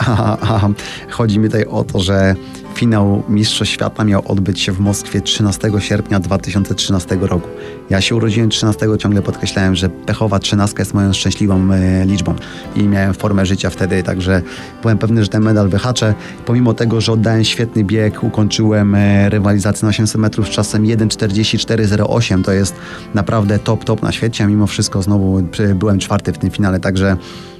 chodzi 1.09 1.39
mi 1.39 1.45
tutaj 1.45 1.65
o 1.65 1.83
to, 1.83 1.99
że 1.99 2.35
Finał 2.75 3.23
Mistrzostw 3.29 3.73
Świata 3.73 4.03
miał 4.03 4.31
odbyć 4.31 4.61
się 4.61 4.71
w 4.71 4.79
Moskwie 4.79 5.21
13 5.21 5.71
sierpnia 5.79 6.19
2013 6.19 7.17
roku. 7.21 7.49
Ja 7.89 8.01
się 8.01 8.15
urodziłem 8.15 8.49
13, 8.49 8.87
ciągle 8.99 9.21
podkreślałem, 9.21 9.75
że 9.75 9.89
pechowa 9.89 10.39
13 10.39 10.75
jest 10.79 10.93
moją 10.93 11.13
szczęśliwą 11.13 11.71
e, 11.71 12.05
liczbą 12.05 12.35
i 12.75 12.83
miałem 12.83 13.13
formę 13.13 13.45
życia 13.45 13.69
wtedy, 13.69 14.03
także 14.03 14.41
byłem 14.81 14.97
pewny, 14.97 15.23
że 15.23 15.29
ten 15.29 15.43
medal 15.43 15.69
wyhaczę. 15.69 16.13
Pomimo 16.45 16.73
tego, 16.73 17.01
że 17.01 17.11
oddałem 17.11 17.43
świetny 17.43 17.83
bieg, 17.83 18.23
ukończyłem 18.23 18.95
e, 18.95 19.29
rywalizację 19.29 19.85
na 19.85 19.89
800 19.89 20.21
metrów 20.21 20.47
z 20.47 20.49
czasem 20.49 20.83
1.44.08, 20.83 22.43
to 22.43 22.51
jest 22.51 22.75
naprawdę 23.13 23.59
top, 23.59 23.83
top 23.83 24.01
na 24.01 24.11
świecie, 24.11 24.43
a 24.43 24.47
mimo 24.47 24.67
wszystko 24.67 25.01
znowu 25.01 25.41
byłem 25.75 25.99
czwarty 25.99 26.33
w 26.33 26.37
tym 26.37 26.51
finale, 26.51 26.79
także 26.79 27.17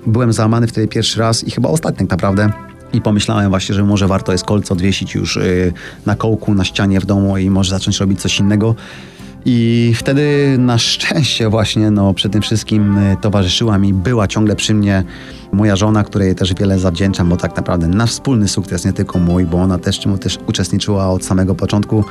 byłem 0.08 0.34
załamany 0.34 0.68
wtedy 0.68 0.88
pierwszy 0.88 1.20
raz 1.20 1.44
i 1.44 1.52
chyba 1.52 1.70
ostatni 1.70 2.08
tak 2.08 2.10
naprawdę. 2.10 2.75
I 2.96 3.02
pomyślałem 3.02 3.50
właśnie, 3.50 3.76
że 3.76 3.84
może 3.84 4.08
warto 4.08 4.32
jest 4.32 4.46
kolce 4.46 4.74
odwiesić 4.74 5.16
już 5.16 5.38
y, 5.38 5.74
na 6.06 6.16
kołku, 6.16 6.54
na 6.54 6.64
ścianie 6.64 7.00
w 7.00 7.06
domu 7.06 7.38
i 7.38 7.50
może 7.50 7.70
zacząć 7.70 8.00
robić 8.00 8.22
coś 8.22 8.40
innego. 8.40 8.76
I 9.46 9.92
wtedy 9.96 10.56
na 10.60 10.78
szczęście 10.78 11.50
właśnie 11.50 11.92
no, 11.92 12.14
przy 12.14 12.30
tym 12.30 12.42
wszystkim 12.42 12.98
y, 12.98 13.18
towarzyszyła 13.22 13.78
mi, 13.78 13.94
była 13.94 14.28
ciągle 14.28 14.56
przy 14.56 14.74
mnie 14.74 15.04
moja 15.56 15.76
żona, 15.76 16.04
której 16.04 16.36
też 16.36 16.54
wiele 16.54 16.80
zawdzięczam, 16.80 17.30
bo 17.30 17.38
tak 17.38 17.56
naprawdę 17.56 17.88
nasz 17.88 18.12
wspólny 18.12 18.48
sukces, 18.48 18.86
nie 18.86 18.94
tylko 18.94 19.20
mój, 19.20 19.46
bo 19.46 19.58
ona 19.58 19.78
też 19.78 20.00
czemu 20.00 20.18
też 20.18 20.40
uczestniczyła 20.48 21.10
od 21.10 21.26
samego 21.26 21.56
początku 21.56 22.04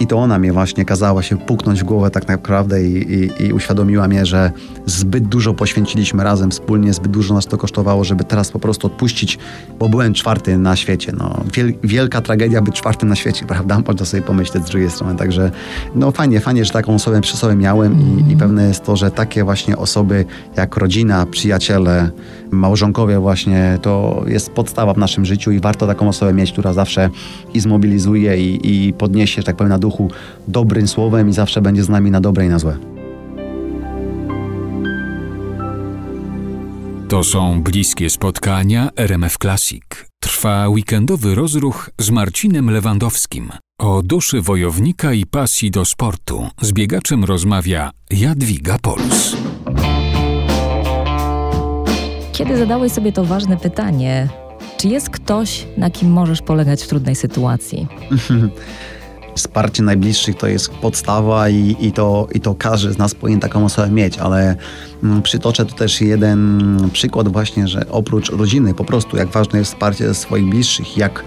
i 0.00 0.06
to 0.06 0.18
ona 0.18 0.38
mnie 0.38 0.52
właśnie 0.52 0.84
kazała 0.84 1.22
się 1.22 1.36
puknąć 1.36 1.80
w 1.80 1.84
głowę 1.84 2.10
tak 2.10 2.28
naprawdę 2.28 2.84
i, 2.84 3.12
i, 3.14 3.44
i 3.46 3.52
uświadomiła 3.52 4.08
mnie, 4.08 4.26
że 4.26 4.50
zbyt 4.86 5.28
dużo 5.28 5.54
poświęciliśmy 5.54 6.24
razem 6.24 6.50
wspólnie, 6.50 6.92
zbyt 6.92 7.12
dużo 7.12 7.34
nas 7.34 7.46
to 7.46 7.56
kosztowało, 7.56 8.04
żeby 8.04 8.24
teraz 8.24 8.50
po 8.50 8.58
prostu 8.58 8.86
odpuścić, 8.86 9.38
bo 9.78 9.88
byłem 9.88 10.14
czwarty 10.14 10.58
na 10.58 10.76
świecie. 10.76 11.12
No, 11.18 11.44
wiel, 11.54 11.72
wielka 11.84 12.20
tragedia 12.20 12.62
być 12.62 12.74
czwartym 12.74 13.08
na 13.08 13.16
świecie, 13.16 13.46
prawda? 13.54 13.82
Można 13.86 14.06
sobie 14.06 14.22
pomyśleć 14.22 14.66
z 14.66 14.70
drugiej 14.70 14.90
strony. 14.90 15.16
Także 15.16 15.50
no 15.94 16.10
fajnie, 16.10 16.40
fajnie, 16.40 16.64
że 16.64 16.72
taką 16.72 16.94
osobę 16.94 17.20
przy 17.20 17.36
sobie 17.36 17.54
miałem 17.54 18.00
i, 18.00 18.04
i 18.04 18.20
mhm. 18.20 18.38
pewne 18.38 18.68
jest 18.68 18.84
to, 18.84 18.96
że 18.96 19.10
takie 19.10 19.44
właśnie 19.44 19.76
osoby 19.76 20.24
jak 20.56 20.76
rodzina, 20.76 21.26
przyjaciele, 21.26 22.10
właśnie, 23.20 23.78
to 23.82 24.24
jest 24.26 24.50
podstawa 24.50 24.94
w 24.94 24.98
naszym 24.98 25.24
życiu 25.24 25.50
i 25.50 25.60
warto 25.60 25.86
taką 25.86 26.08
osobę 26.08 26.32
mieć, 26.32 26.52
która 26.52 26.72
zawsze 26.72 27.10
i 27.54 27.60
zmobilizuje 27.60 28.38
i, 28.38 28.88
i 28.88 28.92
podniesie, 28.92 29.42
że 29.42 29.46
tak 29.46 29.56
powiem, 29.56 29.68
na 29.68 29.78
duchu 29.78 30.10
dobrym 30.48 30.88
słowem 30.88 31.28
i 31.28 31.32
zawsze 31.32 31.62
będzie 31.62 31.82
z 31.82 31.88
nami 31.88 32.10
na 32.10 32.20
dobre 32.20 32.46
i 32.46 32.48
na 32.48 32.58
złe. 32.58 32.78
To 37.08 37.24
są 37.24 37.62
bliskie 37.62 38.10
spotkania 38.10 38.90
RMF 38.96 39.38
Classic. 39.38 39.82
Trwa 40.20 40.68
weekendowy 40.68 41.34
rozruch 41.34 41.90
z 41.98 42.10
Marcinem 42.10 42.70
Lewandowskim. 42.70 43.50
O 43.80 44.02
duszy 44.02 44.42
wojownika 44.42 45.12
i 45.12 45.26
pasji 45.26 45.70
do 45.70 45.84
sportu 45.84 46.48
z 46.60 46.72
biegaczem 46.72 47.24
rozmawia 47.24 47.90
Jadwiga 48.10 48.78
Pols. 48.78 49.36
Kiedy 52.38 52.56
zadałeś 52.56 52.92
sobie 52.92 53.12
to 53.12 53.24
ważne 53.24 53.56
pytanie, 53.56 54.28
czy 54.76 54.88
jest 54.88 55.10
ktoś, 55.10 55.66
na 55.76 55.90
kim 55.90 56.10
możesz 56.10 56.42
polegać 56.42 56.82
w 56.82 56.88
trudnej 56.88 57.14
sytuacji? 57.16 57.86
Wsparcie 59.34 59.82
najbliższych 59.82 60.36
to 60.36 60.46
jest 60.46 60.70
podstawa 60.70 61.48
i, 61.48 61.76
i, 61.80 61.92
to, 61.92 62.28
i 62.34 62.40
to 62.40 62.54
każdy 62.54 62.92
z 62.92 62.98
nas 62.98 63.14
powinien 63.14 63.40
taką 63.40 63.64
osobę 63.64 63.90
mieć, 63.90 64.18
ale 64.18 64.56
mm, 65.02 65.22
przytoczę 65.22 65.66
tu 65.66 65.74
też 65.74 66.00
jeden 66.00 66.60
przykład 66.92 67.28
właśnie, 67.28 67.68
że 67.68 67.88
oprócz 67.90 68.30
rodziny 68.30 68.74
po 68.74 68.84
prostu 68.84 69.16
jak 69.16 69.28
ważne 69.28 69.58
jest 69.58 69.72
wsparcie 69.72 70.14
swoich 70.14 70.48
bliższych, 70.48 70.96
jak 70.96 71.24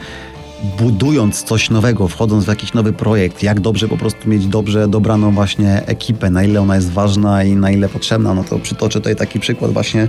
budując 0.80 1.44
coś 1.44 1.70
nowego, 1.70 2.08
wchodząc 2.08 2.46
w 2.46 2.48
jakiś 2.48 2.74
nowy 2.74 2.94
projekt, 2.94 3.44
jak 3.44 3.60
dobrze 3.60 3.88
po 3.88 3.98
prostu 3.98 4.30
mieć 4.30 4.48
dobrze 4.48 4.88
dobraną 4.88 5.32
właśnie 5.32 5.82
ekipę, 5.86 6.30
na 6.30 6.44
ile 6.44 6.62
ona 6.62 6.76
jest 6.76 6.92
ważna 6.92 7.44
i 7.44 7.56
na 7.56 7.72
ile 7.72 7.90
potrzebna, 7.90 8.34
no 8.34 8.44
to 8.44 8.60
przytoczę 8.60 9.00
tutaj 9.00 9.16
taki 9.16 9.40
przykład 9.40 9.72
właśnie 9.72 10.08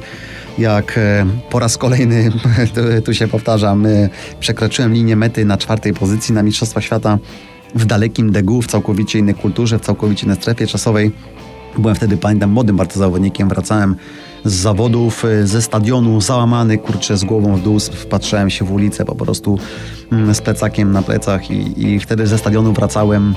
jak 0.58 0.98
e, 0.98 1.26
po 1.50 1.58
raz 1.58 1.78
kolejny, 1.78 2.32
tu 3.04 3.14
się 3.14 3.28
powtarzam, 3.28 3.86
e, 3.86 4.08
przekroczyłem 4.40 4.92
linię 4.92 5.16
mety 5.16 5.44
na 5.44 5.56
czwartej 5.56 5.94
pozycji 5.94 6.34
na 6.34 6.42
Mistrzostwa 6.42 6.80
Świata 6.80 7.18
w 7.74 7.84
dalekim 7.84 8.32
Degu, 8.32 8.62
w 8.62 8.66
całkowicie 8.66 9.18
innej 9.18 9.34
kulturze, 9.34 9.78
w 9.78 9.82
całkowicie 9.82 10.24
innej 10.26 10.36
strefie 10.36 10.66
czasowej. 10.66 11.10
Byłem 11.78 11.96
wtedy, 11.96 12.16
pamiętam, 12.16 12.50
młodym 12.50 12.76
bardzo 12.76 12.98
zawodnikiem, 12.98 13.48
wracałem 13.48 13.96
z 14.44 14.52
zawodów, 14.52 15.24
e, 15.24 15.46
ze 15.46 15.62
stadionu, 15.62 16.20
załamany, 16.20 16.78
kurczę, 16.78 17.16
z 17.16 17.24
głową 17.24 17.56
w 17.56 17.62
dół, 17.62 17.80
wpatrzałem 17.80 18.50
się 18.50 18.64
w 18.64 18.72
ulicę 18.72 19.04
po 19.04 19.14
prostu 19.14 19.58
mm, 20.12 20.35
z 20.35 20.40
plecakiem 20.40 20.92
na 20.92 21.02
plecach 21.02 21.50
i, 21.50 21.87
i 21.87 22.00
wtedy 22.00 22.26
ze 22.26 22.38
stadionu 22.38 22.72
wracałem 22.72 23.35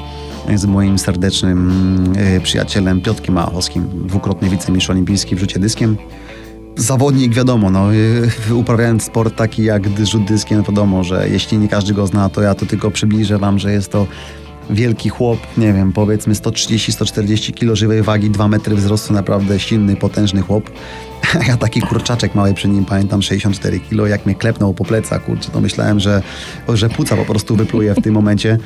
z 0.55 0.65
moim 0.65 0.99
serdecznym 0.99 2.13
przyjacielem 2.43 3.01
Piotkiem 3.01 3.35
Małachowskim, 3.35 3.83
dwukrotnie 3.93 4.49
wicemistrz 4.49 4.89
olimpijski 4.89 5.35
w 5.35 5.39
rzucie 5.39 5.59
dyskiem. 5.59 5.97
Zawodnik, 6.77 7.33
wiadomo, 7.33 7.69
no, 7.69 7.93
y, 7.93 8.29
uprawiając 8.61 9.03
sport 9.03 9.35
taki 9.35 9.63
jak 9.63 9.83
rzut 10.05 10.25
dyskiem, 10.25 10.63
wiadomo, 10.63 11.03
że 11.03 11.29
jeśli 11.29 11.57
nie 11.57 11.67
każdy 11.67 11.93
go 11.93 12.07
zna, 12.07 12.29
to 12.29 12.41
ja 12.41 12.55
to 12.55 12.65
tylko 12.65 12.91
przybliżę 12.91 13.37
wam, 13.37 13.59
że 13.59 13.71
jest 13.71 13.91
to 13.91 14.07
wielki 14.69 15.09
chłop, 15.09 15.39
nie 15.57 15.73
wiem, 15.73 15.93
powiedzmy 15.93 16.33
130-140 16.33 17.53
kg 17.53 17.75
żywej 17.75 18.03
wagi, 18.03 18.29
2 18.29 18.47
metry 18.47 18.75
wzrostu, 18.75 19.13
naprawdę 19.13 19.59
silny, 19.59 19.95
potężny 19.95 20.41
chłop. 20.41 20.71
Ja 21.47 21.57
taki 21.57 21.81
kurczaczek 21.81 22.35
mały 22.35 22.53
przy 22.53 22.67
nim, 22.67 22.85
pamiętam 22.85 23.21
64 23.21 23.79
kg, 23.79 24.09
jak 24.09 24.25
mnie 24.25 24.35
klepnął 24.35 24.73
po 24.73 24.85
plecach, 24.85 25.25
kurczę, 25.25 25.51
to 25.51 25.61
myślałem, 25.61 25.99
że, 25.99 26.21
że 26.73 26.89
puca 26.89 27.15
po 27.15 27.25
prostu 27.25 27.55
wypluje 27.55 27.93
w 27.93 28.01
tym 28.01 28.13
momencie. 28.13 28.57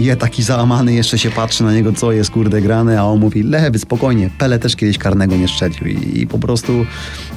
Ja 0.00 0.16
taki 0.16 0.42
załamany 0.42 0.92
jeszcze 0.92 1.18
się 1.18 1.30
patrzy 1.30 1.64
na 1.64 1.72
niego, 1.72 1.92
co 1.92 2.12
jest 2.12 2.30
kurde 2.30 2.60
grane, 2.60 3.00
a 3.00 3.04
on 3.04 3.18
mówi, 3.18 3.42
lewy, 3.42 3.78
spokojnie, 3.78 4.30
Pele 4.38 4.58
też 4.58 4.76
kiedyś 4.76 4.98
karnego 4.98 5.36
nie 5.36 5.48
szczelił. 5.48 5.86
I, 5.86 6.20
i 6.20 6.26
po 6.26 6.38
prostu 6.38 6.86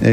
yy, 0.02 0.10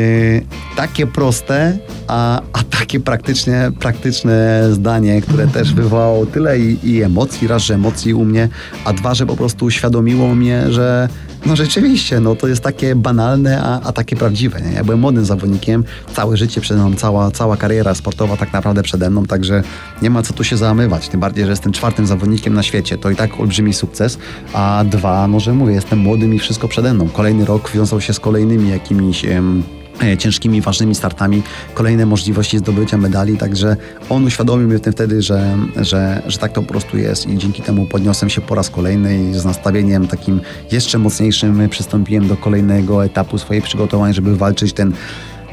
takie 0.77 1.07
proste, 1.07 1.79
a, 2.09 2.43
a 2.53 2.63
takie 2.63 3.01
praktycznie, 3.01 3.73
praktyczne 3.81 4.63
zdanie, 4.73 5.23
które 5.23 5.47
też 5.47 5.75
wywołało 5.75 6.27
tyle 6.27 6.59
i, 6.59 6.91
i 6.91 7.03
emocji, 7.03 7.49
raz, 7.49 7.63
że 7.63 7.75
emocji 7.75 8.15
u 8.15 8.25
mnie, 8.25 8.49
a 8.85 8.93
dwa, 8.93 9.15
że 9.15 9.27
po 9.27 9.37
prostu 9.37 9.65
uświadomiło 9.65 10.35
mnie, 10.35 10.73
że 10.73 11.09
no 11.47 11.57
rzeczywiście, 11.57 12.21
no 12.21 12.37
to 12.37 12.49
jest 12.49 12.63
takie 12.63 12.97
banalne, 12.97 13.63
a, 13.63 13.81
a 13.81 13.93
takie 13.93 14.17
prawdziwe. 14.17 14.61
Nie? 14.61 14.73
Ja 14.73 14.85
byłem 14.85 15.01
młodym 15.01 15.25
zawodnikiem, 15.25 15.85
całe 16.15 16.37
życie 16.37 16.61
przede 16.61 16.81
mną, 16.81 16.97
cała, 16.97 17.31
cała 17.31 17.57
kariera 17.57 17.95
sportowa 17.95 18.37
tak 18.37 18.53
naprawdę 18.53 18.83
przede 18.83 19.11
mną, 19.11 19.25
także 19.25 19.63
nie 20.03 20.11
ma 20.11 20.23
co 20.23 20.33
tu 20.33 20.45
się 20.45 20.57
załamywać. 20.57 21.09
Tym 21.09 21.21
bardziej, 21.21 21.45
że 21.45 21.51
jestem 21.51 21.73
czwartym 21.73 22.07
zawodnikiem 22.07 22.55
na 22.55 22.63
świecie, 22.63 22.99
to 22.99 23.11
i 23.11 23.17
tak 23.17 23.41
olbrzymi 23.41 23.75
sukces, 23.75 24.19
a 24.53 24.85
dwa, 24.91 25.29
no 25.29 25.41
że 25.41 25.53
mówię, 25.53 25.75
jestem 25.75 25.99
młodym 25.99 26.35
i 26.35 26.39
wszystko 26.39 26.69
przede 26.69 26.95
mną. 26.95 27.09
Kolejny 27.09 27.45
rok 27.45 27.71
wiązał 27.71 28.01
się 28.01 28.13
z 28.13 28.21
kolejnymi 28.21 28.71
jakimiś... 28.71 29.25
Em, 29.25 29.76
ciężkimi, 30.19 30.61
ważnymi 30.61 30.95
startami, 30.95 31.43
kolejne 31.75 32.07
możliwości 32.07 32.59
zdobycia 32.59 32.97
medali, 32.97 33.39
także 33.39 33.77
on 34.09 34.25
uświadomił 34.25 34.69
mnie 34.69 34.79
wtedy, 34.79 35.23
że, 35.23 35.57
że, 35.77 36.23
że 36.27 36.39
tak 36.39 36.53
to 36.53 36.63
po 36.63 36.69
prostu 36.69 36.99
jest. 36.99 37.27
I 37.27 37.39
dzięki 37.39 37.63
temu 37.63 37.87
podniosłem 37.87 38.31
się 38.31 38.41
po 38.41 38.55
raz 38.55 38.71
kolejny 38.71 39.31
i 39.31 39.35
z 39.35 39.45
nastawieniem 39.45 40.09
takim 40.09 40.41
jeszcze 40.73 40.99
mocniejszym 40.99 41.69
przystąpiłem 41.69 42.29
do 42.29 42.37
kolejnego 42.37 43.05
etapu 43.05 43.39
swojej 43.39 43.63
przygotowań, 43.63 44.15
żeby 44.15 44.37
walczyć 44.37 44.73
ten 44.73 44.93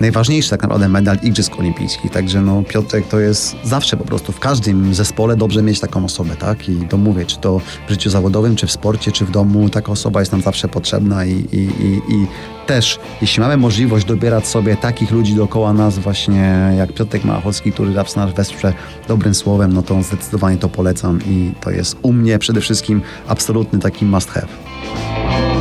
najważniejszy 0.04 0.50
tak 0.50 0.62
naprawdę 0.62 0.90
medal 0.90 1.18
Igrzysk 1.24 1.60
Olimpijskich. 1.60 2.12
Także 2.12 2.42
no, 2.42 2.64
Piotrek 2.64 3.08
to 3.08 3.20
jest 3.20 3.56
zawsze 3.64 3.98
po 3.98 4.06
prostu 4.06 4.32
w 4.32 4.40
każdym 4.40 4.94
zespole 4.94 5.36
dobrze 5.36 5.62
mieć 5.64 5.80
taką 5.80 6.06
osobę, 6.06 6.36
tak? 6.36 6.70
I 6.70 6.76
to 6.76 6.98
mówię, 6.98 7.26
czy 7.26 7.38
to 7.38 7.62
w 7.88 7.90
życiu 7.90 8.10
zawodowym, 8.10 8.56
czy 8.56 8.68
w 8.68 8.72
sporcie, 8.72 9.12
czy 9.12 9.26
w 9.26 9.32
domu, 9.32 9.70
taka 9.70 9.92
osoba 9.92 10.20
jest 10.20 10.32
nam 10.32 10.42
zawsze 10.42 10.68
potrzebna 10.68 11.26
i, 11.26 11.32
i, 11.32 11.58
i, 11.58 12.14
i 12.14 12.28
też, 12.66 13.00
jeśli 13.22 13.42
mamy 13.42 13.58
możliwość 13.58 14.06
dobierać 14.06 14.48
sobie 14.48 14.78
takich 14.78 15.12
ludzi 15.12 15.36
dookoła 15.36 15.74
nas, 15.74 16.00
właśnie 16.00 16.74
jak 16.78 16.94
Piotrek 16.94 17.24
Małachowski, 17.24 17.72
który 17.72 17.94
zawsze 17.94 18.20
nas 18.20 18.34
wesprze 18.34 18.74
dobrym 19.08 19.36
słowem, 19.36 19.74
no 19.74 19.84
to 19.84 20.04
zdecydowanie 20.04 20.58
to 20.58 20.70
polecam 20.70 21.20
i 21.26 21.52
to 21.62 21.72
jest 21.72 21.98
u 22.02 22.14
mnie 22.14 22.40
przede 22.40 22.62
wszystkim 22.62 23.02
absolutny 23.28 23.80
taki 23.80 24.06
must 24.06 24.30
have. 24.30 25.53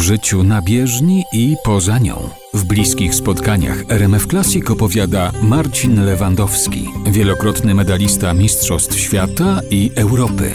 Życiu 0.00 0.42
na 0.42 0.62
bieżni 0.62 1.24
i 1.32 1.56
poza 1.64 1.98
nią. 1.98 2.16
W 2.54 2.64
bliskich 2.64 3.14
spotkaniach 3.14 3.84
RMF 3.88 4.26
Classic 4.26 4.70
opowiada 4.70 5.32
Marcin 5.42 6.04
Lewandowski, 6.04 6.88
wielokrotny 7.06 7.74
medalista 7.74 8.34
Mistrzostw 8.34 8.98
Świata 8.98 9.60
i 9.70 9.90
Europy. 9.96 10.50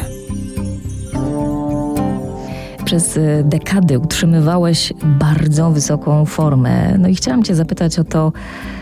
Przez 2.85 3.17
y, 3.17 3.43
dekady 3.45 3.99
utrzymywałeś 3.99 4.93
bardzo 5.03 5.71
wysoką 5.71 6.25
formę. 6.25 6.97
No 6.97 7.07
i 7.07 7.15
chciałam 7.15 7.43
Cię 7.43 7.55
zapytać 7.55 7.99
o 7.99 8.03
to 8.03 8.31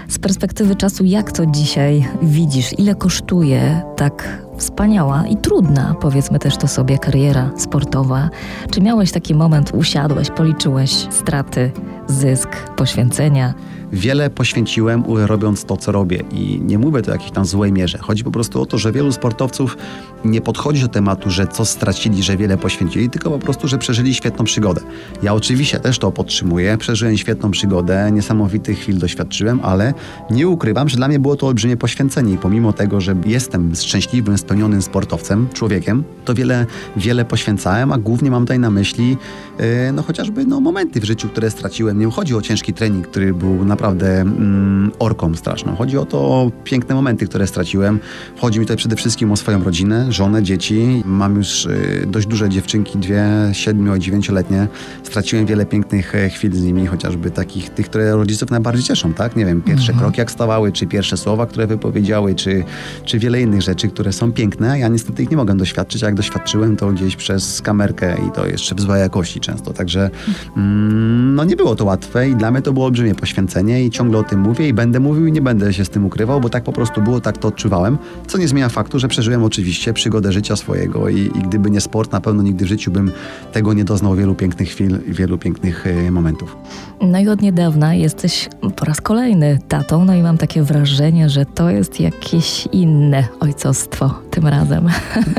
z 0.08 0.19
perspektywy 0.19 0.76
czasu, 0.76 1.04
jak 1.06 1.32
to 1.32 1.45
dzisiaj 1.45 2.08
widzisz? 2.21 2.80
Ile 2.80 2.95
kosztuje 2.95 3.82
tak 3.95 4.42
wspaniała 4.58 5.28
i 5.28 5.38
trudna, 5.38 5.96
powiedzmy 6.02 6.39
też 6.39 6.58
to 6.58 6.68
sobie, 6.68 6.98
kariera 6.98 7.52
sportowa. 7.58 8.30
Czy 8.72 8.82
miałeś 8.82 9.12
taki 9.12 9.36
moment, 9.36 9.72
usiadłeś, 9.74 10.30
policzyłeś 10.30 10.92
straty, 10.92 11.72
zysk, 12.08 12.50
poświęcenia? 12.76 13.54
Wiele 13.93 14.29
poświęciłem 14.29 15.03
robiąc 15.08 15.65
to, 15.65 15.77
co 15.77 15.91
robię. 15.91 16.23
I 16.32 16.62
nie 16.62 16.77
mówię 16.77 17.01
to 17.01 17.12
o 17.12 17.13
jakiejś 17.13 17.32
tam 17.32 17.45
złej 17.45 17.71
mierze. 17.71 17.97
Chodzi 17.97 18.23
po 18.23 18.32
prostu 18.32 18.62
o 18.62 18.65
to, 18.65 18.77
że 18.77 18.91
wielu 18.91 19.12
sportowców 19.12 19.77
nie 20.25 20.41
podchodzi 20.41 20.82
do 20.82 20.88
tematu, 20.88 21.29
że 21.29 21.47
co 21.47 21.65
stracili, 21.65 22.23
że 22.23 22.38
wiele 22.38 22.58
poświęcili, 22.58 23.10
tylko 23.10 23.32
po 23.32 23.39
prostu, 23.39 23.67
że 23.67 23.77
przeżyli 23.77 24.13
świetną 24.13 24.45
przygodę. 24.45 24.82
Ja 25.23 25.34
oczywiście 25.34 25.79
też 25.79 25.99
to 25.99 26.12
podtrzymuję. 26.12 26.77
Przeżyłem 26.77 27.17
świetną 27.17 27.51
przygodę, 27.51 28.12
niesamowitych 28.12 28.79
chwil 28.79 28.97
doświadczyłem, 28.97 29.60
ale 29.63 29.93
nie 30.29 30.47
ukrywam, 30.47 30.89
że 30.89 30.97
dla 30.97 31.08
mnie 31.08 31.19
było 31.19 31.36
to 31.36 31.47
olbrzymie 31.47 31.77
poświęcenie. 31.77 32.34
I 32.34 32.38
pomimo 32.38 32.73
tego, 32.73 33.01
że 33.01 33.15
jestem 33.25 33.75
szczęśliwym, 33.75 34.38
spełnionym 34.38 34.82
sportowcem, 34.82 35.47
człowiekiem, 35.53 36.03
to 36.25 36.34
wiele, 36.34 36.65
wiele 36.97 37.25
poświęcałem, 37.25 37.91
a 37.91 37.97
głównie 37.97 38.32
mam 38.32 38.43
tutaj 38.43 38.60
na 38.60 38.69
myśli 38.69 39.17
yy, 39.60 39.65
no 39.93 40.03
chociażby 40.03 40.45
no, 40.45 40.60
momenty 40.60 40.99
w 40.99 41.03
życiu, 41.03 41.29
które 41.29 41.51
straciłem. 41.51 41.99
Nie 41.99 42.12
chodzi 42.12 42.36
o 42.36 42.41
ciężki 42.41 42.73
trening, 42.73 43.08
który 43.08 43.34
był 43.34 43.65
naprawdę 43.65 43.83
naprawdę 43.84 44.22
mm, 44.22 44.91
orką 45.00 45.36
straszną. 45.36 45.76
Chodzi 45.76 45.98
o 45.98 46.06
to 46.06 46.17
o 46.19 46.52
piękne 46.63 46.96
momenty, 46.96 47.28
które 47.28 47.48
straciłem. 47.48 48.00
Chodzi 48.39 48.60
mi 48.60 48.65
tutaj 48.65 48.78
przede 48.78 48.96
wszystkim 48.96 49.32
o 49.32 49.36
swoją 49.36 49.63
rodzinę, 49.63 50.12
żonę, 50.12 50.43
dzieci. 50.43 51.04
Mam 51.06 51.36
już 51.36 51.65
y, 51.65 52.06
dość 52.08 52.28
duże 52.28 52.50
dziewczynki, 52.50 52.98
dwie 52.98 53.26
siedmiu- 53.52 53.98
i 53.98 54.00
dziewięcioletnie. 54.00 54.67
Straciłem 55.04 55.46
wiele 55.46 55.65
pięknych 55.65 56.15
e, 56.15 56.30
chwil 56.30 56.54
z 56.54 56.62
nimi, 56.62 56.88
chociażby 56.88 57.32
takich, 57.32 57.69
tych, 57.69 57.86
które 57.86 58.12
rodziców 58.12 58.52
najbardziej 58.52 58.84
cieszą, 58.84 59.13
tak? 59.13 59.36
Nie 59.36 59.46
wiem, 59.46 59.62
pierwsze 59.62 59.91
mhm. 59.91 60.00
kroki 60.00 60.19
jak 60.19 60.32
stawały, 60.32 60.72
czy 60.72 60.88
pierwsze 60.88 61.17
słowa, 61.17 61.46
które 61.46 61.67
wypowiedziały, 61.67 62.36
czy, 62.36 62.63
czy 63.06 63.19
wiele 63.19 63.41
innych 63.41 63.62
rzeczy, 63.62 63.88
które 63.88 64.13
są 64.13 64.32
piękne. 64.32 64.80
Ja 64.80 64.88
niestety 64.88 65.24
ich 65.24 65.32
nie 65.32 65.38
mogę 65.38 65.58
doświadczyć, 65.58 66.04
a 66.04 66.06
jak 66.06 66.15
doświadczyłem, 66.15 66.78
to 66.78 66.91
gdzieś 66.91 67.15
przez 67.15 67.62
kamerkę 67.62 68.17
i 68.28 68.32
to 68.32 68.48
jeszcze 68.48 68.76
w 68.76 68.82
złej 68.82 69.00
jakości 69.00 69.39
często. 69.39 69.74
Także 69.74 70.10
mm, 70.58 71.36
no 71.36 71.43
nie 71.43 71.56
było 71.56 71.76
to 71.76 71.86
łatwe 71.86 72.30
i 72.30 72.36
dla 72.36 72.52
mnie 72.52 72.62
to 72.62 72.74
było 72.74 72.86
olbrzymie 72.86 73.15
poświęcenie 73.15 73.72
i 73.81 73.89
ciągle 73.89 74.19
o 74.19 74.23
tym 74.23 74.39
mówię 74.39 74.67
i 74.67 74.73
będę 74.73 74.99
mówił 74.99 75.25
i 75.25 75.31
nie 75.31 75.41
będę 75.41 75.73
się 75.73 75.86
z 75.86 75.89
tym 75.89 76.05
ukrywał, 76.05 76.41
bo 76.41 76.49
tak 76.49 76.63
po 76.63 76.71
prostu 76.71 77.01
było, 77.01 77.21
tak 77.21 77.38
to 77.38 77.47
odczuwałem, 77.47 77.97
co 78.27 78.38
nie 78.38 78.47
zmienia 78.47 78.69
faktu, 78.69 78.99
że 78.99 79.07
przeżyłem 79.07 79.43
oczywiście 79.43 79.93
przygodę 79.93 80.31
życia 80.31 80.55
swojego 80.55 81.09
i, 81.09 81.19
i 81.19 81.41
gdyby 81.47 81.71
nie 81.71 81.81
sport, 81.81 82.12
na 82.12 82.21
pewno 82.21 82.43
nigdy 82.43 82.65
w 82.65 82.67
życiu 82.67 82.91
bym 82.91 83.12
tego 83.51 83.73
nie 83.73 83.83
doznał 83.83 84.15
wielu 84.15 84.36
pięknych 84.36 84.69
chwil 84.69 84.99
i 85.07 85.13
wielu 85.13 85.38
pięknych 85.38 85.88
y, 85.88 86.12
momentów. 86.12 86.57
No 87.01 87.19
i 87.19 87.27
od 87.27 87.41
niedawna 87.41 87.93
jesteś 87.93 88.49
po 88.75 88.86
raz 88.86 89.01
kolejny 89.01 89.59
tatą, 89.67 90.05
no 90.05 90.15
i 90.15 90.21
mam 90.21 90.38
takie 90.38 90.63
wrażenie, 90.63 91.29
że 91.29 91.45
to 91.45 91.69
jest 91.69 91.99
jakieś 91.99 92.67
inne 92.71 93.27
ojcostwo 93.39 94.19
tym 94.31 94.47
razem. 94.47 94.89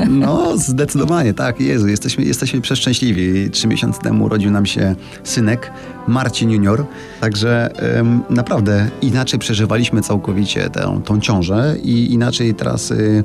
No, 0.09 0.57
zdecydowanie, 0.57 1.33
tak, 1.33 1.61
Jezu, 1.61 1.87
jesteśmy, 1.87 2.23
jesteśmy 2.23 2.61
przeszczęśliwi. 2.61 3.49
Trzy 3.49 3.67
miesiące 3.67 4.01
temu 4.01 4.25
urodził 4.25 4.51
nam 4.51 4.65
się 4.65 4.95
synek, 5.23 5.71
Marcin 6.07 6.51
Junior, 6.51 6.85
także 7.21 7.69
ym, 7.99 8.21
naprawdę 8.29 8.89
inaczej 9.01 9.39
przeżywaliśmy 9.39 10.01
całkowicie 10.01 10.69
tę, 10.69 11.01
tą 11.05 11.19
ciążę 11.19 11.75
i 11.83 12.13
inaczej 12.13 12.53
teraz... 12.53 12.91
Y, 12.91 13.23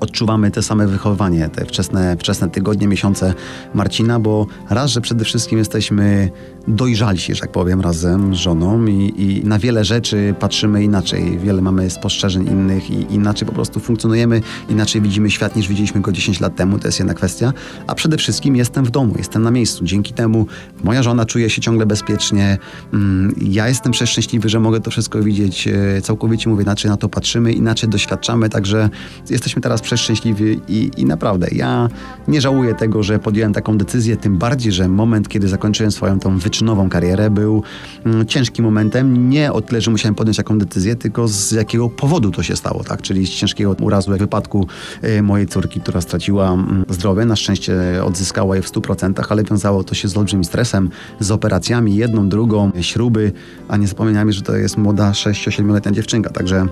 odczuwamy 0.00 0.50
te 0.50 0.62
same 0.62 0.86
wychowywanie, 0.86 1.48
te 1.48 1.64
wczesne, 1.64 2.16
wczesne 2.16 2.50
tygodnie, 2.50 2.88
miesiące 2.88 3.34
Marcina, 3.74 4.20
bo 4.20 4.46
raz, 4.70 4.90
że 4.90 5.00
przede 5.00 5.24
wszystkim 5.24 5.58
jesteśmy 5.58 6.30
dojrzalsi, 6.68 7.34
że 7.34 7.40
tak 7.40 7.52
powiem, 7.52 7.80
razem 7.80 8.34
z 8.34 8.38
żoną 8.38 8.86
i, 8.86 9.14
i, 9.16 9.44
na 9.44 9.58
wiele 9.58 9.84
rzeczy 9.84 10.34
patrzymy 10.40 10.84
inaczej. 10.84 11.38
Wiele 11.38 11.62
mamy 11.62 11.90
spostrzeżeń 11.90 12.46
innych 12.46 12.90
i 12.90 13.14
inaczej 13.14 13.48
po 13.48 13.54
prostu 13.54 13.80
funkcjonujemy, 13.80 14.40
inaczej 14.68 15.00
widzimy 15.00 15.30
świat 15.30 15.56
niż 15.56 15.68
widzieliśmy 15.68 16.00
go 16.00 16.12
10 16.12 16.40
lat 16.40 16.56
temu, 16.56 16.78
to 16.78 16.88
jest 16.88 16.98
jedna 16.98 17.14
kwestia. 17.14 17.52
A 17.86 17.94
przede 17.94 18.16
wszystkim 18.16 18.56
jestem 18.56 18.84
w 18.84 18.90
domu, 18.90 19.14
jestem 19.18 19.42
na 19.42 19.50
miejscu. 19.50 19.84
Dzięki 19.84 20.14
temu 20.14 20.46
moja 20.84 21.02
żona 21.02 21.24
czuje 21.24 21.50
się 21.50 21.60
ciągle 21.62 21.86
bezpiecznie. 21.86 22.58
Mm, 22.92 23.34
ja 23.40 23.68
jestem 23.68 23.92
przeszczęśliwy, 23.92 24.48
że 24.48 24.60
mogę 24.60 24.80
to 24.80 24.90
wszystko 24.90 25.22
widzieć. 25.22 25.68
E, 25.68 26.02
całkowicie 26.02 26.50
mówię, 26.50 26.62
inaczej 26.62 26.90
na 26.90 26.96
to 26.96 27.08
patrzymy, 27.08 27.52
inaczej 27.52 27.88
doświadczamy, 27.88 28.48
także 28.48 28.90
jesteśmy 29.30 29.62
teraz 29.62 29.82
przeszczęśliwi 29.86 30.60
i, 30.68 30.90
i 30.96 31.04
naprawdę 31.04 31.46
ja 31.52 31.88
nie 32.28 32.40
żałuję 32.40 32.74
tego, 32.74 33.02
że 33.02 33.18
podjąłem 33.18 33.52
taką 33.52 33.78
decyzję, 33.78 34.16
tym 34.16 34.38
bardziej, 34.38 34.72
że 34.72 34.88
moment, 34.88 35.28
kiedy 35.28 35.48
zakończyłem 35.48 35.92
swoją 35.92 36.20
tą 36.20 36.38
wyczynową 36.38 36.88
karierę 36.88 37.30
był 37.30 37.62
mm, 38.06 38.26
ciężkim 38.26 38.64
momentem. 38.64 39.30
Nie 39.30 39.52
o 39.52 39.60
tyle, 39.60 39.80
że 39.80 39.90
musiałem 39.90 40.14
podjąć 40.14 40.36
taką 40.36 40.58
decyzję, 40.58 40.96
tylko 40.96 41.28
z 41.28 41.52
jakiego 41.52 41.88
powodu 41.88 42.30
to 42.30 42.42
się 42.42 42.56
stało, 42.56 42.84
tak? 42.84 43.02
Czyli 43.02 43.26
z 43.26 43.30
ciężkiego 43.30 43.76
urazu, 43.80 44.10
jak 44.10 44.20
w 44.20 44.22
wypadku 44.22 44.66
y, 45.04 45.22
mojej 45.22 45.46
córki, 45.46 45.80
która 45.80 46.00
straciła 46.00 46.52
mm, 46.52 46.84
zdrowie. 46.88 47.24
Na 47.24 47.36
szczęście 47.36 47.74
odzyskała 48.04 48.56
je 48.56 48.62
w 48.62 48.72
100%, 48.72 49.24
ale 49.28 49.44
wiązało 49.44 49.84
to 49.84 49.94
się 49.94 50.08
z 50.08 50.16
olbrzymim 50.16 50.44
stresem, 50.44 50.90
z 51.20 51.30
operacjami, 51.30 51.96
jedną, 51.96 52.28
drugą, 52.28 52.70
śruby, 52.80 53.32
a 53.68 53.76
nie 53.76 53.86
zapominajmy, 53.86 54.32
że 54.32 54.42
to 54.42 54.56
jest 54.56 54.76
młoda 54.76 55.10
6-7-letnia 55.10 55.92
dziewczynka, 55.92 56.30
także 56.30 56.66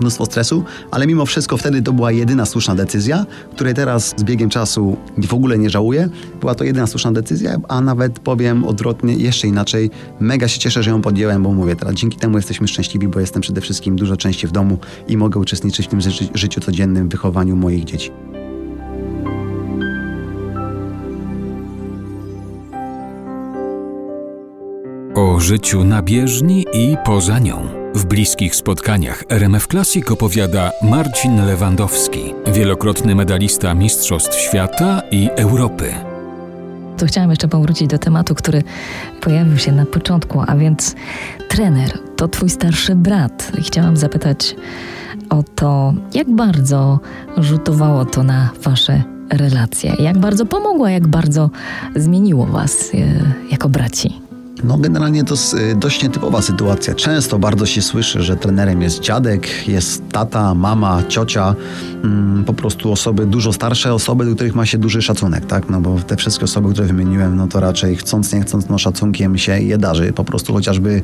mnóstwo 0.00 0.26
stresu, 0.26 0.64
ale 0.90 1.06
mimo 1.06 1.26
wszystko 1.26 1.56
wtedy 1.56 1.82
to 1.82 1.92
była 1.92 2.12
jedyna 2.12 2.46
słuszna 2.46 2.74
decyzja, 2.74 3.26
której 3.52 3.74
teraz 3.74 4.14
z 4.16 4.24
biegiem 4.24 4.50
czasu 4.50 4.96
w 5.28 5.34
ogóle 5.34 5.58
nie 5.58 5.70
żałuję. 5.70 6.08
Była 6.40 6.54
to 6.54 6.64
jedyna 6.64 6.86
słuszna 6.86 7.12
decyzja, 7.12 7.56
a 7.68 7.80
nawet 7.80 8.18
powiem 8.18 8.64
odwrotnie, 8.64 9.14
jeszcze 9.14 9.48
inaczej. 9.48 9.90
Mega 10.20 10.48
się 10.48 10.58
cieszę, 10.58 10.82
że 10.82 10.90
ją 10.90 11.02
podjęłem, 11.02 11.42
bo 11.42 11.52
mówię 11.52 11.76
teraz, 11.76 11.94
dzięki 11.94 12.18
temu 12.18 12.36
jesteśmy 12.36 12.68
szczęśliwi, 12.68 13.08
bo 13.08 13.20
jestem 13.20 13.42
przede 13.42 13.60
wszystkim 13.60 13.96
dużo 13.96 14.16
częściej 14.16 14.50
w 14.50 14.52
domu 14.52 14.78
i 15.08 15.16
mogę 15.16 15.40
uczestniczyć 15.40 15.86
w 15.86 15.88
tym 15.88 16.00
ży 16.00 16.10
życiu 16.34 16.60
codziennym, 16.60 17.08
wychowaniu 17.08 17.56
moich 17.56 17.84
dzieci. 17.84 18.10
O 25.14 25.40
życiu 25.40 25.84
na 25.84 26.02
bieżni 26.02 26.66
i 26.72 26.96
poza 27.04 27.38
nią. 27.38 27.79
W 27.94 28.04
bliskich 28.04 28.54
spotkaniach 28.54 29.24
RMF 29.28 29.66
Classic 29.66 30.10
opowiada 30.10 30.72
Marcin 30.82 31.46
Lewandowski, 31.46 32.34
wielokrotny 32.52 33.14
medalista 33.14 33.74
Mistrzostw 33.74 34.40
Świata 34.40 35.02
i 35.10 35.28
Europy. 35.36 35.94
To 36.96 37.06
chciałam 37.06 37.30
jeszcze 37.30 37.48
powrócić 37.48 37.88
do 37.88 37.98
tematu, 37.98 38.34
który 38.34 38.62
pojawił 39.20 39.58
się 39.58 39.72
na 39.72 39.86
początku, 39.86 40.42
a 40.46 40.56
więc 40.56 40.94
trener 41.48 41.98
to 42.16 42.28
twój 42.28 42.50
starszy 42.50 42.94
brat. 42.94 43.52
Chciałam 43.66 43.96
zapytać 43.96 44.56
o 45.30 45.42
to, 45.42 45.94
jak 46.14 46.30
bardzo 46.30 47.00
rzutowało 47.36 48.04
to 48.04 48.22
na 48.22 48.50
wasze 48.62 49.02
relacje, 49.30 49.94
jak 49.98 50.18
bardzo 50.18 50.46
pomogło, 50.46 50.88
jak 50.88 51.08
bardzo 51.08 51.50
zmieniło 51.96 52.46
was 52.46 52.90
e, 52.94 52.96
jako 53.50 53.68
braci. 53.68 54.29
No 54.64 54.78
generalnie 54.78 55.24
to 55.24 55.34
jest 55.34 55.54
y, 55.54 55.74
dość 55.76 56.02
nietypowa 56.02 56.42
sytuacja. 56.42 56.94
Często 56.94 57.38
bardzo 57.38 57.66
się 57.66 57.82
słyszy, 57.82 58.22
że 58.22 58.36
trenerem 58.36 58.82
jest 58.82 59.00
dziadek, 59.00 59.68
jest 59.68 60.08
tata, 60.08 60.54
mama, 60.54 61.02
ciocia, 61.08 61.54
mm, 62.04 62.44
po 62.44 62.54
prostu 62.54 62.92
osoby 62.92 63.26
dużo 63.26 63.52
starsze, 63.52 63.94
osoby, 63.94 64.24
do 64.24 64.34
których 64.34 64.54
ma 64.54 64.66
się 64.66 64.78
duży 64.78 65.02
szacunek, 65.02 65.46
tak? 65.46 65.70
No 65.70 65.80
bo 65.80 65.98
te 65.98 66.16
wszystkie 66.16 66.44
osoby, 66.44 66.72
które 66.72 66.86
wymieniłem, 66.86 67.36
no 67.36 67.46
to 67.46 67.60
raczej 67.60 67.96
chcąc, 67.96 68.32
nie 68.32 68.40
chcąc, 68.40 68.68
no 68.68 68.78
szacunkiem 68.78 69.38
się 69.38 69.60
je 69.60 69.78
darzy. 69.78 70.12
Po 70.12 70.24
prostu 70.24 70.52
chociażby 70.52 71.02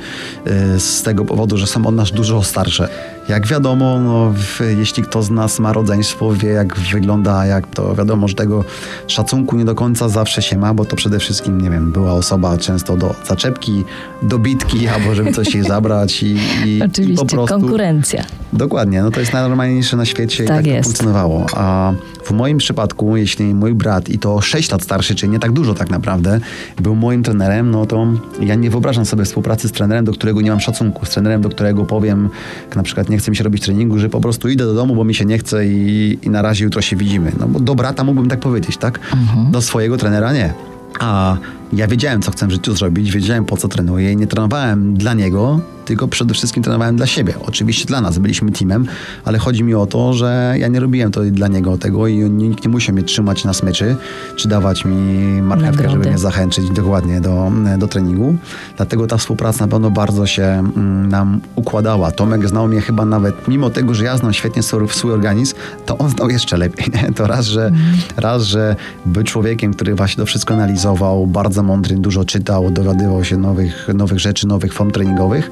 y, 0.76 0.80
z 0.80 1.02
tego 1.02 1.24
powodu, 1.24 1.56
że 1.56 1.66
są 1.66 1.86
od 1.86 1.94
nas 1.94 2.12
dużo 2.12 2.42
starsze. 2.42 2.88
Jak 3.28 3.46
wiadomo, 3.46 4.00
no, 4.00 4.34
jeśli 4.78 5.02
kto 5.02 5.22
z 5.22 5.30
nas 5.30 5.58
ma 5.58 5.72
rodzeństwo, 5.72 6.32
wie 6.32 6.48
jak 6.48 6.76
wygląda, 6.76 7.46
jak 7.46 7.66
to 7.66 7.94
wiadomo, 7.94 8.28
że 8.28 8.34
tego 8.34 8.64
szacunku 9.06 9.56
nie 9.56 9.64
do 9.64 9.74
końca 9.74 10.08
zawsze 10.08 10.42
się 10.42 10.58
ma, 10.58 10.74
bo 10.74 10.84
to 10.84 10.96
przede 10.96 11.18
wszystkim, 11.18 11.60
nie 11.60 11.70
wiem, 11.70 11.92
była 11.92 12.12
osoba 12.12 12.58
często 12.58 12.96
do 12.96 13.14
zaczepki, 13.24 13.84
do 14.22 14.38
bitki, 14.38 14.88
albo 14.94 15.14
żeby 15.14 15.32
coś 15.32 15.54
jej 15.54 15.64
zabrać 15.64 16.22
i, 16.22 16.36
i, 16.66 16.82
Oczywiście, 16.82 17.24
i 17.24 17.26
po 17.26 17.26
prostu... 17.26 17.60
konkurencja. 17.60 18.24
Dokładnie, 18.52 19.02
no 19.02 19.10
to 19.10 19.20
jest 19.20 19.32
najnormalniejsze 19.32 19.96
na 19.96 20.04
świecie 20.04 20.44
tak 20.44 20.56
i 20.56 20.58
tak 20.58 20.66
jest. 20.66 20.78
to 20.78 20.84
funkcjonowało. 20.84 21.46
A 21.54 21.92
w 22.24 22.30
moim 22.30 22.58
przypadku, 22.58 23.16
jeśli 23.16 23.54
mój 23.54 23.74
brat, 23.74 24.08
i 24.08 24.18
to 24.18 24.40
6 24.40 24.70
lat 24.70 24.82
starszy, 24.82 25.14
czyli 25.14 25.32
nie 25.32 25.38
tak 25.38 25.52
dużo 25.52 25.74
tak 25.74 25.90
naprawdę, 25.90 26.40
był 26.80 26.94
moim 26.94 27.22
trenerem, 27.22 27.70
no 27.70 27.86
to 27.86 28.06
ja 28.40 28.54
nie 28.54 28.70
wyobrażam 28.70 29.06
sobie 29.06 29.24
współpracy 29.24 29.68
z 29.68 29.72
trenerem, 29.72 30.04
do 30.04 30.12
którego 30.12 30.40
nie 30.40 30.50
mam 30.50 30.60
szacunku, 30.60 31.06
z 31.06 31.10
trenerem, 31.10 31.40
do 31.40 31.48
którego 31.48 31.84
powiem, 31.84 32.28
na 32.76 32.82
przykład 32.82 33.08
nie 33.08 33.15
chce 33.18 33.30
mi 33.30 33.36
się 33.36 33.44
robić 33.44 33.62
treningu, 33.62 33.98
że 33.98 34.08
po 34.08 34.20
prostu 34.20 34.48
idę 34.48 34.64
do 34.64 34.74
domu, 34.74 34.96
bo 34.96 35.04
mi 35.04 35.14
się 35.14 35.24
nie 35.24 35.38
chce 35.38 35.66
i, 35.66 36.18
i 36.22 36.30
na 36.30 36.42
razie 36.42 36.64
jutro 36.64 36.82
się 36.82 36.96
widzimy. 36.96 37.32
No 37.40 37.48
bo 37.48 37.60
do 37.60 37.74
brata 37.74 38.04
mógłbym 38.04 38.28
tak 38.28 38.40
powiedzieć, 38.40 38.76
tak? 38.76 39.00
Mhm. 39.12 39.50
Do 39.50 39.62
swojego 39.62 39.96
trenera 39.96 40.32
nie. 40.32 40.54
A 41.00 41.36
ja 41.72 41.86
wiedziałem, 41.86 42.22
co 42.22 42.30
chcę 42.30 42.46
w 42.46 42.50
życiu 42.50 42.76
zrobić, 42.76 43.12
wiedziałem, 43.12 43.44
po 43.44 43.56
co 43.56 43.68
trenuję 43.68 44.12
i 44.12 44.16
nie 44.16 44.26
trenowałem 44.26 44.94
dla 44.94 45.14
niego, 45.14 45.60
tylko 45.86 46.08
przede 46.08 46.34
wszystkim 46.34 46.62
trenowałem 46.62 46.96
dla 46.96 47.06
siebie. 47.06 47.34
Oczywiście 47.46 47.84
dla 47.84 48.00
nas, 48.00 48.18
byliśmy 48.18 48.50
teamem, 48.50 48.86
ale 49.24 49.38
chodzi 49.38 49.64
mi 49.64 49.74
o 49.74 49.86
to, 49.86 50.12
że 50.12 50.54
ja 50.58 50.68
nie 50.68 50.80
robiłem 50.80 51.10
to 51.10 51.20
dla 51.22 51.48
niego 51.48 51.78
tego 51.78 52.06
i 52.06 52.16
nikt 52.30 52.64
nie 52.64 52.70
musiał 52.70 52.94
mnie 52.94 53.04
trzymać 53.04 53.44
na 53.44 53.52
smyczy, 53.52 53.96
czy 54.36 54.48
dawać 54.48 54.84
mi 54.84 54.96
marchewkę, 55.42 55.90
żeby 55.90 56.08
mnie 56.08 56.18
zachęcić 56.18 56.70
dokładnie 56.70 57.20
do, 57.20 57.52
do 57.78 57.88
treningu. 57.88 58.36
Dlatego 58.76 59.06
ta 59.06 59.16
współpraca 59.16 59.64
na 59.64 59.70
pewno 59.70 59.90
bardzo 59.90 60.26
się 60.26 60.42
mm, 60.42 61.08
nam 61.08 61.40
układała. 61.54 62.12
Tomek 62.12 62.48
znał 62.48 62.68
mnie 62.68 62.80
chyba 62.80 63.04
nawet, 63.04 63.48
mimo 63.48 63.70
tego, 63.70 63.94
że 63.94 64.04
ja 64.04 64.16
znam 64.16 64.32
świetnie 64.32 64.62
swój, 64.62 64.88
swój 64.88 65.12
organizm, 65.12 65.54
to 65.86 65.98
on 65.98 66.10
znał 66.10 66.30
jeszcze 66.30 66.56
lepiej. 66.56 66.86
Nie? 66.94 67.12
To 67.12 67.26
raz, 67.26 67.46
że, 67.46 67.66
mm. 67.66 67.80
raz, 68.16 68.42
że 68.42 68.76
był 69.06 69.22
człowiekiem, 69.22 69.74
który 69.74 69.94
właśnie 69.94 70.16
to 70.16 70.26
wszystko 70.26 70.54
analizował, 70.54 71.26
bardzo 71.26 71.55
mądry, 71.62 71.96
dużo 71.96 72.24
czytał, 72.24 72.70
dowiadywał 72.70 73.24
się 73.24 73.36
nowych, 73.36 73.88
nowych 73.94 74.18
rzeczy, 74.18 74.46
nowych 74.46 74.72
form 74.72 74.90
treningowych 74.90 75.50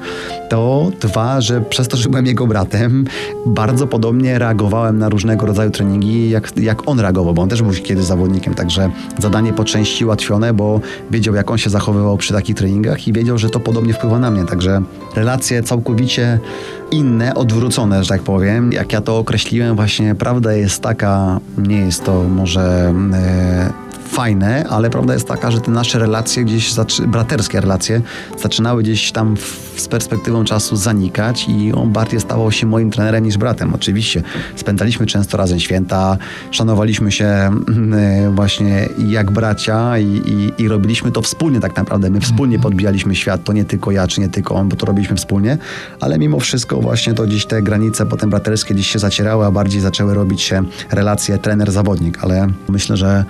to 0.49 0.91
dwa, 1.01 1.41
że 1.41 1.61
przez 1.61 1.87
to, 1.87 1.97
że 1.97 2.09
byłem 2.09 2.25
jego 2.25 2.47
bratem, 2.47 3.05
bardzo 3.45 3.87
podobnie 3.87 4.39
reagowałem 4.39 4.97
na 4.97 5.09
różnego 5.09 5.45
rodzaju 5.45 5.71
treningi, 5.71 6.29
jak, 6.29 6.57
jak 6.57 6.87
on 6.87 6.99
reagował, 6.99 7.33
bo 7.33 7.41
on 7.41 7.49
też 7.49 7.61
był 7.61 7.71
kiedyś 7.71 8.05
zawodnikiem, 8.05 8.53
także 8.53 8.89
zadanie 9.19 9.53
po 9.53 9.63
części 9.63 10.05
ułatwione, 10.05 10.53
bo 10.53 10.79
wiedział, 11.11 11.35
jak 11.35 11.51
on 11.51 11.57
się 11.57 11.69
zachowywał 11.69 12.17
przy 12.17 12.33
takich 12.33 12.55
treningach 12.55 13.07
i 13.07 13.13
wiedział, 13.13 13.37
że 13.37 13.49
to 13.49 13.59
podobnie 13.59 13.93
wpływa 13.93 14.19
na 14.19 14.31
mnie, 14.31 14.45
także 14.45 14.81
relacje 15.15 15.63
całkowicie 15.63 16.39
inne, 16.91 17.35
odwrócone, 17.35 18.03
że 18.03 18.09
tak 18.09 18.21
powiem. 18.21 18.71
Jak 18.71 18.93
ja 18.93 19.01
to 19.01 19.17
określiłem, 19.17 19.75
właśnie 19.75 20.15
prawda 20.15 20.53
jest 20.53 20.81
taka, 20.81 21.39
nie 21.57 21.77
jest 21.77 22.03
to 22.03 22.23
może... 22.23 22.93
Fajne, 24.15 24.65
ale 24.69 24.89
prawda 24.89 25.13
jest 25.13 25.27
taka, 25.27 25.51
że 25.51 25.61
te 25.61 25.71
nasze 25.71 25.99
relacje 25.99 26.43
gdzieś, 26.43 26.73
braterskie 27.07 27.61
relacje, 27.61 28.01
zaczynały 28.41 28.83
gdzieś 28.83 29.11
tam 29.11 29.37
w, 29.37 29.73
z 29.77 29.87
perspektywą 29.87 30.43
czasu 30.43 30.75
zanikać 30.75 31.45
i 31.49 31.73
on 31.73 31.91
bardziej 31.91 32.19
stawał 32.19 32.51
się 32.51 32.67
moim 32.67 32.91
trenerem 32.91 33.23
niż 33.23 33.37
bratem. 33.37 33.73
Oczywiście 33.73 34.23
spędzaliśmy 34.55 35.05
często 35.05 35.37
razem 35.37 35.59
święta, 35.59 36.17
szanowaliśmy 36.51 37.11
się 37.11 37.25
mm, 37.25 37.93
e, 37.93 38.29
właśnie 38.29 38.89
jak 39.07 39.31
bracia 39.31 39.97
i, 39.97 40.05
i, 40.05 40.63
i 40.63 40.67
robiliśmy 40.67 41.11
to 41.11 41.21
wspólnie 41.21 41.59
tak 41.59 41.75
naprawdę. 41.75 42.09
My 42.09 42.21
wspólnie 42.21 42.59
podbijaliśmy 42.59 43.15
świat, 43.15 43.43
to 43.43 43.53
nie 43.53 43.65
tylko 43.65 43.91
ja, 43.91 44.07
czy 44.07 44.21
nie 44.21 44.29
tylko 44.29 44.55
on, 44.55 44.69
bo 44.69 44.75
to 44.75 44.85
robiliśmy 44.85 45.15
wspólnie, 45.15 45.57
ale 45.99 46.19
mimo 46.19 46.39
wszystko 46.39 46.81
właśnie 46.81 47.13
to 47.13 47.23
gdzieś 47.23 47.45
te 47.45 47.61
granice 47.61 48.05
potem 48.05 48.29
braterskie 48.29 48.73
gdzieś 48.73 48.87
się 48.87 48.99
zacierały, 48.99 49.45
a 49.45 49.51
bardziej 49.51 49.81
zaczęły 49.81 50.13
robić 50.13 50.41
się 50.41 50.63
relacje 50.91 51.37
trener-zawodnik, 51.37 52.17
ale 52.21 52.47
myślę, 52.69 52.97
że 52.97 53.25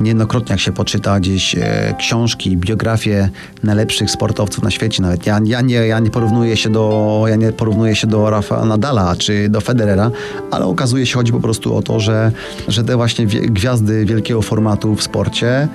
niejednokrotnie 0.00 0.52
jak 0.52 0.60
się 0.60 0.72
poczyta 0.72 1.20
gdzieś 1.20 1.54
e, 1.54 1.94
książki, 1.98 2.56
biografie 2.56 3.28
najlepszych 3.62 4.10
sportowców 4.10 4.64
na 4.64 4.70
świecie 4.70 5.02
nawet. 5.02 5.26
Ja, 5.26 5.40
ja, 5.44 5.60
nie, 5.60 5.74
ja 5.74 5.98
nie 5.98 6.10
porównuję 6.10 6.56
się 6.56 6.70
do 6.70 7.24
ja 7.28 7.36
nie 7.36 7.52
porównuję 7.52 7.96
się 7.96 8.06
do 8.06 8.30
Rafa 8.30 8.64
Nadala 8.64 9.16
czy 9.16 9.48
do 9.48 9.60
Federera, 9.60 10.10
ale 10.50 10.64
okazuje 10.64 11.06
się 11.06 11.14
chodzi 11.14 11.32
po 11.32 11.40
prostu 11.40 11.76
o 11.76 11.82
to, 11.82 12.00
że, 12.00 12.32
że 12.68 12.84
te 12.84 12.96
właśnie 12.96 13.26
gwiazdy 13.26 14.04
wielkiego 14.04 14.42
formatu 14.42 14.94
w 14.94 15.02
sporcie 15.02 15.68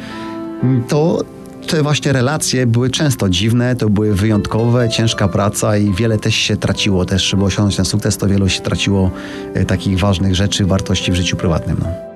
to 0.88 1.24
te 1.68 1.84
właśnie 1.84 2.14
relacje 2.14 2.68
były 2.68 2.90
często 2.90 3.30
dziwne, 3.30 3.76
to 3.76 3.90
były 3.90 4.16
wyjątkowe, 4.16 4.90
ciężka 4.90 5.28
praca 5.28 5.78
i 5.78 5.94
wiele 5.94 6.18
też 6.18 6.36
się 6.36 6.58
traciło. 6.58 7.06
Też, 7.06 7.24
żeby 7.24 7.44
osiągnąć 7.44 7.76
ten 7.76 7.86
sukces, 7.86 8.18
to 8.18 8.28
wielu 8.28 8.50
się 8.50 8.62
traciło 8.62 9.12
e, 9.54 9.66
takich 9.66 10.00
ważnych 10.00 10.36
rzeczy, 10.36 10.66
wartości 10.66 11.12
w 11.12 11.16
życiu 11.16 11.38
prywatnym. 11.38 11.78
No. 11.80 12.09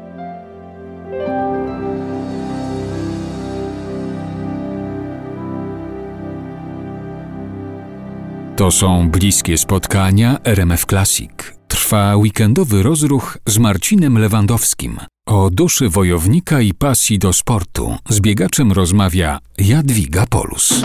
To 8.63 8.71
są 8.71 9.09
bliskie 9.09 9.57
spotkania 9.57 10.37
RMF 10.43 10.85
Classic. 10.85 11.31
Trwa 11.67 12.15
weekendowy 12.15 12.83
rozruch 12.83 13.37
z 13.47 13.57
Marcinem 13.57 14.17
Lewandowskim. 14.17 14.97
O 15.25 15.49
duszy 15.49 15.89
wojownika 15.89 16.61
i 16.61 16.73
pasji 16.73 17.19
do 17.19 17.33
sportu 17.33 17.97
z 18.09 18.19
biegaczem 18.19 18.71
rozmawia 18.71 19.39
Jadwiga 19.57 20.25
Polus. 20.29 20.83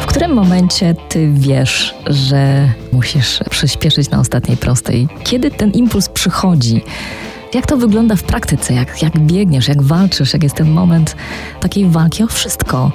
W 0.00 0.06
którym 0.06 0.34
momencie 0.34 0.94
ty 1.08 1.32
wiesz, 1.34 1.94
że 2.06 2.72
musisz 2.92 3.40
przyspieszyć 3.50 4.10
na 4.10 4.20
ostatniej 4.20 4.56
prostej? 4.56 5.08
Kiedy 5.24 5.50
ten 5.50 5.70
impuls 5.70 6.08
przychodzi? 6.08 6.82
Jak 7.54 7.66
to 7.66 7.76
wygląda 7.76 8.16
w 8.16 8.22
praktyce? 8.22 8.74
Jak, 8.74 9.02
jak 9.02 9.18
biegniesz, 9.18 9.68
jak 9.68 9.82
walczysz, 9.82 10.32
jak 10.32 10.42
jest 10.42 10.54
ten 10.54 10.70
moment 10.70 11.16
takiej 11.60 11.86
walki 11.86 12.22
o 12.22 12.26
wszystko? 12.26 12.92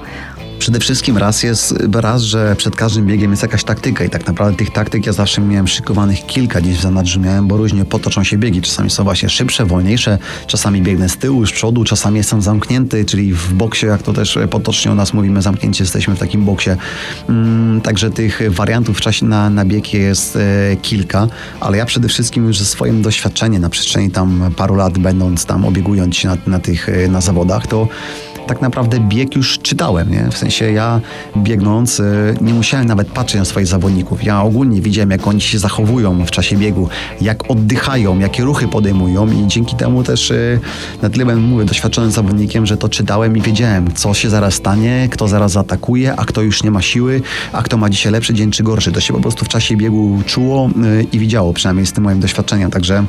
Przede 0.60 0.80
wszystkim 0.80 1.18
raz 1.18 1.44
jest, 1.44 1.76
raz, 1.94 2.22
że 2.22 2.56
przed 2.56 2.76
każdym 2.76 3.06
biegiem 3.06 3.32
jest 3.32 3.44
jakaś 3.44 3.64
taktyka 3.64 4.04
i 4.04 4.10
tak 4.10 4.28
naprawdę 4.28 4.58
tych 4.58 4.72
taktyk 4.72 5.06
ja 5.06 5.14
zawsze 5.14 5.42
miałem 5.42 5.68
szykowanych 5.68 6.26
kilka 6.26 6.62
gdzieś 6.62 6.78
w 6.78 6.82
zanadrzu 6.82 7.20
miałem, 7.20 7.48
bo 7.48 7.58
różnie 7.58 7.86
potoczą 7.86 8.24
się 8.24 8.38
biegi. 8.38 8.62
Czasami 8.62 8.90
są 8.90 9.04
właśnie 9.04 9.30
szybsze, 9.30 9.66
wolniejsze, 9.66 10.18
czasami 10.48 10.82
biegnę 10.82 11.10
z 11.10 11.18
tyłu, 11.18 11.46
z 11.46 11.52
przodu, 11.52 11.84
czasami 11.84 12.18
jestem 12.18 12.42
zamknięty, 12.42 13.06
czyli 13.06 13.34
w 13.34 13.54
boksie, 13.54 13.86
jak 13.86 14.04
to 14.04 14.14
też 14.14 14.40
potocznie 14.50 14.92
u 14.92 14.96
nas 14.96 15.14
mówimy, 15.14 15.42
zamknięci 15.42 15.84
jesteśmy 15.84 16.16
w 16.16 16.20
takim 16.20 16.46
boksie. 16.46 16.70
Mm, 17.30 17.82
także 17.82 18.12
tych 18.12 18.42
wariantów 18.50 18.98
w 18.98 19.02
czasie 19.02 19.26
na, 19.26 19.50
na 19.50 19.66
bieg 19.66 19.94
jest 19.94 20.36
e, 20.36 20.76
kilka, 20.82 21.28
ale 21.60 21.78
ja 21.78 21.86
przede 21.86 22.08
wszystkim 22.08 22.48
już 22.48 22.58
ze 22.58 22.66
swoim 22.66 23.02
doświadczeniem 23.02 23.62
na 23.62 23.70
przestrzeni 23.70 24.12
tam 24.12 24.52
paru 24.56 24.76
lat, 24.76 24.98
będąc 24.98 25.46
tam, 25.46 25.66
obiegując 25.66 26.16
się 26.16 26.28
na, 26.28 26.38
na 26.48 26.60
tych, 26.60 26.88
na 27.10 27.22
zawodach, 27.22 27.68
to 27.68 27.88
tak 28.48 28.62
naprawdę 28.62 29.00
bieg 29.00 29.36
już 29.36 29.60
czytałem, 29.60 30.12
nie? 30.12 30.28
W 30.32 30.38
sensie 30.38 30.72
ja 30.72 31.02
biegnąc 31.38 32.00
y, 32.00 32.36
nie 32.42 32.54
musiałem 32.54 32.88
nawet 32.88 33.08
patrzeć 33.08 33.40
na 33.40 33.46
swoich 33.46 33.68
zawodników. 33.68 34.24
Ja 34.24 34.42
ogólnie 34.44 34.82
widziałem, 34.82 35.12
jak 35.12 35.28
oni 35.28 35.42
się 35.42 35.60
zachowują 35.60 36.26
w 36.26 36.32
czasie 36.32 36.58
biegu, 36.58 36.90
jak 37.22 37.52
oddychają, 37.52 38.20
jakie 38.20 38.44
ruchy 38.44 38.68
podejmują 38.68 39.32
i 39.32 39.48
dzięki 39.48 39.76
temu 39.76 40.04
też 40.04 40.32
y, 40.32 40.60
na 41.02 41.10
tyle 41.10 41.26
byłem, 41.26 41.42
mówię, 41.42 41.66
doświadczonym 41.66 42.12
zawodnikiem, 42.12 42.66
że 42.66 42.78
to 42.78 42.90
czytałem 42.90 43.38
i 43.38 43.42
wiedziałem, 43.42 43.94
co 43.94 44.14
się 44.14 44.30
zaraz 44.30 44.54
stanie, 44.54 45.08
kto 45.12 45.28
zaraz 45.28 45.52
zaatakuje, 45.52 46.16
a 46.16 46.26
kto 46.26 46.42
już 46.42 46.64
nie 46.64 46.72
ma 46.72 46.82
siły, 46.82 47.22
a 47.54 47.64
kto 47.64 47.78
ma 47.78 47.90
dzisiaj 47.90 48.12
lepszy 48.12 48.34
dzień 48.34 48.52
czy 48.52 48.64
gorszy. 48.64 48.92
To 48.92 49.00
się 49.00 49.14
po 49.14 49.20
prostu 49.20 49.46
w 49.46 49.48
czasie 49.48 49.78
biegu 49.78 50.22
czuło 50.26 50.70
y, 50.70 51.06
i 51.12 51.20
widziało, 51.20 51.54
przynajmniej 51.54 51.86
z 51.86 51.94
tym 51.94 52.04
moim 52.04 52.20
doświadczeniem. 52.20 52.72
Także 52.72 53.06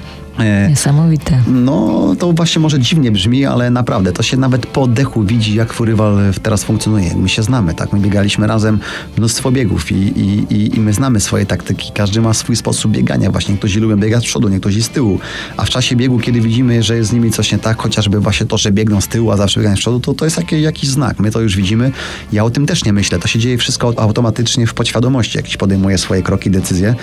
Niesamowite. 0.69 1.43
No, 1.47 2.15
to 2.19 2.33
właśnie 2.33 2.61
może 2.61 2.81
dziwnie 2.81 3.13
brzmi, 3.13 3.45
ale 3.45 3.71
naprawdę 3.71 4.13
to 4.13 4.23
się 4.23 4.37
nawet 4.37 4.67
po 4.67 4.83
oddechu 4.83 5.23
widzi, 5.23 5.55
jak 5.55 5.73
twój 5.73 5.87
rywal 5.87 6.19
teraz 6.43 6.65
funkcjonuje. 6.65 7.17
My 7.17 7.29
się 7.29 7.43
znamy, 7.43 7.75
tak? 7.75 7.93
My 7.93 8.01
biegaliśmy 8.01 8.47
razem 8.47 8.79
mnóstwo 9.19 9.51
biegów 9.51 9.93
i, 9.93 9.95
i, 9.95 10.55
i, 10.55 10.77
i 10.77 10.81
my 10.81 10.93
znamy 10.93 11.21
swoje 11.21 11.47
taktyki. 11.47 11.93
Każdy 11.95 12.21
ma 12.21 12.35
swój 12.35 12.57
sposób 12.57 12.93
biegania. 12.93 13.31
Właśnie 13.31 13.53
niektórzy 13.55 13.81
lubią 13.81 13.97
biegać 13.97 14.23
z 14.23 14.27
przodu, 14.27 14.49
niektórzy 14.49 14.83
z 14.83 14.89
tyłu. 14.89 15.19
A 15.57 15.65
w 15.65 15.71
czasie 15.71 15.97
biegu, 15.97 16.19
kiedy 16.19 16.41
widzimy, 16.41 16.83
że 16.83 16.97
jest 16.97 17.11
z 17.11 17.13
nimi 17.13 17.31
coś 17.31 17.53
nie 17.53 17.59
tak, 17.59 17.83
chociażby 17.83 18.21
właśnie 18.21 18.47
to, 18.47 18.59
że 18.59 18.73
biegną 18.73 19.01
z 19.01 19.09
tyłu, 19.09 19.31
a 19.31 19.37
zawsze 19.37 19.61
biegają 19.61 19.77
z 19.77 19.79
przodu, 19.79 20.01
to 20.01 20.15
to 20.15 20.25
jest 20.25 20.37
jakiś, 20.37 20.61
jakiś 20.63 20.91
znak. 20.91 21.21
My 21.21 21.31
to 21.31 21.41
już 21.41 21.57
widzimy. 21.57 21.93
Ja 22.33 22.45
o 22.45 22.51
tym 22.51 22.67
też 22.67 22.85
nie 22.85 22.93
myślę. 22.93 23.19
To 23.19 23.29
się 23.29 23.39
dzieje 23.39 23.59
wszystko 23.59 23.95
automatycznie 23.97 24.67
w 24.67 24.75
podświadomości. 24.75 25.39
Jakiś 25.39 25.57
podejmuje 25.57 25.99
swoje 25.99 26.23
kroki, 26.23 26.51
decyzje. 26.51 26.95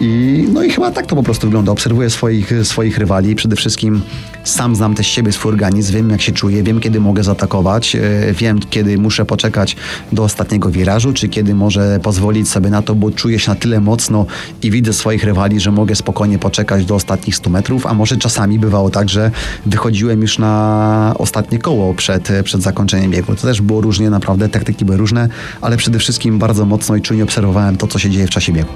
I, 0.00 0.44
no 0.52 0.62
i 0.62 0.70
chyba 0.70 0.90
tak 0.90 1.06
to 1.06 1.16
po 1.16 1.22
prostu 1.22 1.46
wygląda. 1.46 1.72
Obserwuję 1.72 2.10
swoich, 2.10 2.52
swoich 2.74 2.98
rywali. 2.98 3.34
Przede 3.34 3.56
wszystkim 3.56 4.02
sam 4.44 4.76
znam 4.76 4.94
też 4.94 5.06
siebie, 5.06 5.32
swój 5.32 5.52
organizm, 5.52 5.94
wiem 5.94 6.10
jak 6.10 6.22
się 6.22 6.32
czuję, 6.32 6.62
wiem 6.62 6.80
kiedy 6.80 7.00
mogę 7.00 7.22
zaatakować, 7.22 7.96
e, 7.96 8.00
wiem 8.32 8.60
kiedy 8.70 8.98
muszę 8.98 9.24
poczekać 9.24 9.76
do 10.12 10.24
ostatniego 10.24 10.70
wirażu, 10.70 11.12
czy 11.12 11.28
kiedy 11.28 11.54
może 11.54 12.00
pozwolić 12.02 12.48
sobie 12.48 12.70
na 12.70 12.82
to, 12.82 12.94
bo 12.94 13.10
czuję 13.10 13.38
się 13.38 13.50
na 13.50 13.54
tyle 13.54 13.80
mocno 13.80 14.26
i 14.62 14.70
widzę 14.70 14.92
swoich 14.92 15.24
rywali, 15.24 15.60
że 15.60 15.70
mogę 15.72 15.94
spokojnie 15.94 16.38
poczekać 16.38 16.84
do 16.84 16.94
ostatnich 16.94 17.36
100 17.36 17.50
metrów, 17.50 17.86
a 17.86 17.94
może 17.94 18.16
czasami 18.16 18.58
bywało 18.58 18.90
tak, 18.90 19.08
że 19.08 19.30
wychodziłem 19.66 20.22
już 20.22 20.38
na 20.38 21.14
ostatnie 21.18 21.58
koło 21.58 21.94
przed, 21.94 22.28
przed 22.44 22.62
zakończeniem 22.62 23.10
biegu. 23.10 23.34
To 23.34 23.42
też 23.42 23.62
było 23.62 23.80
różnie, 23.80 24.10
naprawdę 24.10 24.48
taktyki 24.48 24.84
były 24.84 24.98
różne, 24.98 25.28
ale 25.60 25.76
przede 25.76 25.98
wszystkim 25.98 26.38
bardzo 26.38 26.66
mocno 26.66 26.96
i 26.96 27.02
czujnie 27.02 27.24
obserwowałem 27.24 27.76
to, 27.76 27.86
co 27.86 27.98
się 27.98 28.10
dzieje 28.10 28.26
w 28.26 28.30
czasie 28.30 28.52
biegu. 28.52 28.72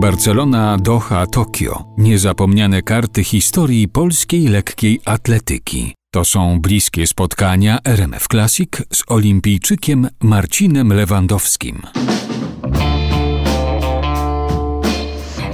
Barcelona, 0.00 0.76
Doha, 0.80 1.26
Tokio. 1.26 1.84
Niezapomniane 1.98 2.82
karty 2.82 3.24
historii 3.24 3.88
polskiej 3.88 4.48
lekkiej 4.48 5.00
atletyki. 5.04 5.94
To 6.10 6.24
są 6.24 6.60
bliskie 6.60 7.06
spotkania 7.06 7.78
RMF 7.84 8.28
Classic 8.28 8.68
z 8.92 9.02
olimpijczykiem 9.06 10.08
Marcinem 10.22 10.92
Lewandowskim. 10.92 11.82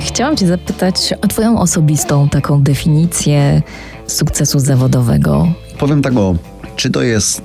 Chciałam 0.00 0.36
Cię 0.36 0.46
zapytać 0.46 1.14
o 1.22 1.26
Twoją 1.26 1.60
osobistą 1.60 2.28
taką 2.28 2.62
definicję 2.62 3.62
sukcesu 4.06 4.58
zawodowego. 4.58 5.48
Powiem 5.78 6.02
tak 6.02 6.16
o, 6.16 6.34
czy 6.76 6.90
to 6.90 7.02
jest 7.02 7.42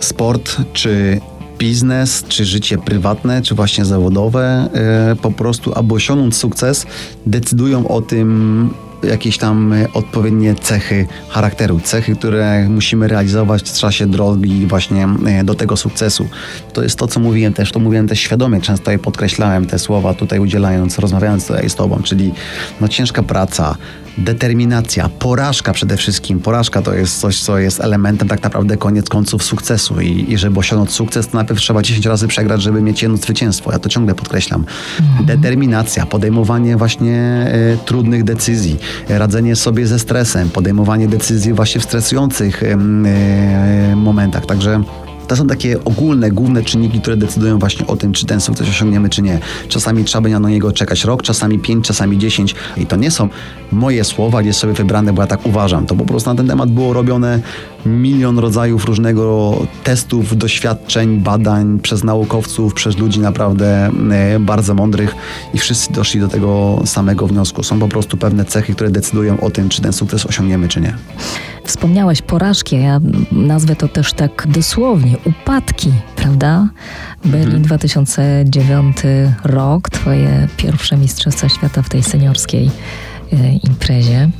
sport, 0.00 0.56
czy 0.72 1.20
biznes, 1.60 2.24
czy 2.28 2.44
życie 2.44 2.78
prywatne, 2.78 3.42
czy 3.42 3.54
właśnie 3.54 3.84
zawodowe, 3.84 4.68
e, 4.74 5.16
po 5.16 5.30
prostu, 5.30 5.72
aby 5.74 5.94
osiągnąć 5.94 6.36
sukces, 6.36 6.86
decydują 7.26 7.88
o 7.88 8.00
tym 8.00 8.70
jakieś 9.02 9.38
tam 9.38 9.74
odpowiednie 9.94 10.54
cechy 10.54 11.06
charakteru, 11.28 11.80
cechy, 11.80 12.16
które 12.16 12.68
musimy 12.68 13.08
realizować 13.08 13.62
w 13.62 13.78
czasie 13.78 14.06
drogi 14.06 14.66
właśnie 14.66 15.08
e, 15.26 15.44
do 15.44 15.54
tego 15.54 15.76
sukcesu. 15.76 16.28
To 16.72 16.82
jest 16.82 16.98
to, 16.98 17.06
co 17.06 17.20
mówiłem 17.20 17.52
też, 17.52 17.72
to 17.72 17.80
mówiłem 17.80 18.08
też 18.08 18.20
świadomie, 18.20 18.60
często 18.60 18.90
je 18.90 18.98
podkreślałem 18.98 19.66
te 19.66 19.78
słowa 19.78 20.14
tutaj 20.14 20.38
udzielając, 20.38 20.98
rozmawiając 20.98 21.46
tutaj 21.46 21.70
z 21.70 21.74
Tobą, 21.74 22.02
czyli 22.02 22.32
no 22.80 22.88
ciężka 22.88 23.22
praca, 23.22 23.76
determinacja, 24.18 25.08
porażka 25.08 25.72
przede 25.72 25.96
wszystkim. 25.96 26.40
Porażka 26.40 26.82
to 26.82 26.94
jest 26.94 27.20
coś, 27.20 27.40
co 27.40 27.58
jest 27.58 27.80
elementem 27.80 28.28
tak 28.28 28.42
naprawdę 28.42 28.76
koniec 28.76 29.08
końców 29.08 29.42
sukcesu 29.42 30.00
I, 30.00 30.32
i 30.32 30.38
żeby 30.38 30.58
osiągnąć 30.58 30.92
sukces, 30.92 31.28
to 31.28 31.36
najpierw 31.36 31.60
trzeba 31.60 31.82
10 31.82 32.06
razy 32.06 32.28
przegrać, 32.28 32.62
żeby 32.62 32.82
mieć 32.82 33.02
jedno 33.02 33.16
zwycięstwo. 33.16 33.72
Ja 33.72 33.78
to 33.78 33.88
ciągle 33.88 34.14
podkreślam. 34.14 34.64
Mhm. 35.00 35.26
Determinacja, 35.26 36.06
podejmowanie 36.06 36.76
właśnie 36.76 37.16
e, 37.18 37.76
trudnych 37.84 38.24
decyzji, 38.24 38.76
radzenie 39.08 39.56
sobie 39.56 39.86
ze 39.86 39.98
stresem, 39.98 40.50
podejmowanie 40.50 41.08
decyzji 41.08 41.52
właśnie 41.52 41.80
w 41.80 41.84
stresujących 41.84 42.62
e, 42.62 42.76
momentach. 43.96 44.46
Także 44.46 44.82
to 45.30 45.36
są 45.36 45.46
takie 45.46 45.84
ogólne, 45.84 46.30
główne 46.30 46.62
czynniki, 46.62 47.00
które 47.00 47.16
decydują 47.16 47.58
właśnie 47.58 47.86
o 47.86 47.96
tym, 47.96 48.12
czy 48.12 48.26
ten 48.26 48.40
sukces 48.40 48.68
osiągniemy, 48.68 49.08
czy 49.08 49.22
nie. 49.22 49.38
Czasami 49.68 50.04
trzeba 50.04 50.22
będzie 50.22 50.38
na 50.38 50.50
niego 50.50 50.72
czekać 50.72 51.04
rok, 51.04 51.22
czasami 51.22 51.58
pięć, 51.58 51.86
czasami 51.86 52.18
dziesięć. 52.18 52.54
I 52.76 52.86
to 52.86 52.96
nie 52.96 53.10
są 53.10 53.28
moje 53.72 54.04
słowa, 54.04 54.42
gdzie 54.42 54.52
sobie 54.52 54.72
wybrane, 54.72 55.12
bo 55.12 55.22
ja 55.22 55.26
tak 55.26 55.46
uważam. 55.46 55.86
To 55.86 55.94
po 55.94 56.04
prostu 56.04 56.30
na 56.30 56.36
ten 56.36 56.48
temat 56.48 56.70
było 56.70 56.92
robione 56.92 57.40
milion 57.86 58.38
rodzajów 58.38 58.84
różnego 58.84 59.56
testów, 59.84 60.36
doświadczeń, 60.36 61.20
badań 61.20 61.78
przez 61.78 62.04
naukowców, 62.04 62.74
przez 62.74 62.98
ludzi 62.98 63.20
naprawdę 63.20 63.90
e, 64.10 64.38
bardzo 64.40 64.74
mądrych 64.74 65.14
i 65.54 65.58
wszyscy 65.58 65.92
doszli 65.92 66.20
do 66.20 66.28
tego 66.28 66.82
samego 66.84 67.26
wniosku. 67.26 67.62
Są 67.62 67.78
po 67.78 67.88
prostu 67.88 68.16
pewne 68.16 68.44
cechy, 68.44 68.74
które 68.74 68.90
decydują 68.90 69.40
o 69.40 69.50
tym, 69.50 69.68
czy 69.68 69.82
ten 69.82 69.92
sukces 69.92 70.26
osiągniemy, 70.26 70.68
czy 70.68 70.80
nie. 70.80 70.94
Wspomniałaś 71.64 72.22
porażki, 72.22 72.82
ja 72.82 73.00
nazwę 73.32 73.76
to 73.76 73.88
też 73.88 74.12
tak 74.12 74.46
dosłownie, 74.48 75.16
upadki, 75.24 75.92
prawda? 76.16 76.68
Berlin 77.24 77.44
mhm. 77.44 77.62
2009 77.62 78.96
rok, 79.44 79.90
twoje 79.90 80.48
pierwsze 80.56 80.96
Mistrzostwa 80.96 81.48
Świata 81.48 81.82
w 81.82 81.88
tej 81.88 82.02
seniorskiej 82.02 82.70
e, 83.32 83.52
imprezie. 83.52 84.30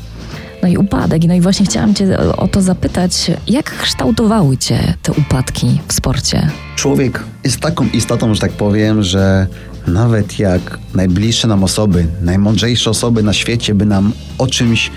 No 0.62 0.68
i 0.68 0.76
upadek. 0.76 1.22
No 1.24 1.34
i 1.34 1.40
właśnie 1.40 1.66
chciałam 1.66 1.94
Cię 1.94 2.18
o 2.36 2.48
to 2.48 2.62
zapytać, 2.62 3.30
jak 3.48 3.78
kształtowały 3.78 4.56
Cię 4.56 4.94
te 5.02 5.12
upadki 5.12 5.80
w 5.88 5.92
sporcie? 5.92 6.50
Człowiek 6.76 7.24
jest 7.44 7.60
taką 7.60 7.86
istotą, 7.92 8.34
że 8.34 8.40
tak 8.40 8.52
powiem, 8.52 9.02
że 9.02 9.46
nawet 9.86 10.38
jak 10.38 10.78
najbliższe 10.94 11.48
nam 11.48 11.64
osoby, 11.64 12.06
najmądrzejsze 12.22 12.90
osoby 12.90 13.22
na 13.22 13.32
świecie 13.32 13.74
by 13.74 13.86
nam 13.86 14.12
o 14.38 14.46
czymś 14.46 14.90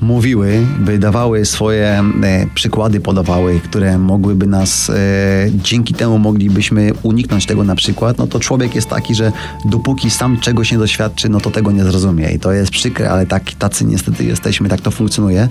mówiły, 0.00 0.66
by 0.78 0.98
dawały 0.98 1.44
swoje 1.44 2.02
e, 2.22 2.46
przykłady, 2.54 3.00
podawały, 3.00 3.60
które 3.60 3.98
mogłyby 3.98 4.46
nas, 4.46 4.90
e, 4.90 4.94
dzięki 5.54 5.94
temu 5.94 6.18
moglibyśmy 6.18 6.92
uniknąć 7.02 7.46
tego 7.46 7.64
na 7.64 7.74
przykład, 7.74 8.18
no 8.18 8.26
to 8.26 8.40
człowiek 8.40 8.74
jest 8.74 8.88
taki, 8.88 9.14
że 9.14 9.32
dopóki 9.64 10.10
sam 10.10 10.40
czegoś 10.40 10.72
nie 10.72 10.78
doświadczy, 10.78 11.28
no 11.28 11.40
to 11.40 11.50
tego 11.50 11.72
nie 11.72 11.84
zrozumie. 11.84 12.30
I 12.30 12.38
to 12.38 12.52
jest 12.52 12.70
przykre, 12.70 13.10
ale 13.10 13.26
tak, 13.26 13.52
tacy 13.52 13.84
niestety 13.84 14.24
jesteśmy, 14.24 14.68
tak 14.68 14.80
to 14.80 14.90
funkcjonuje. 14.90 15.48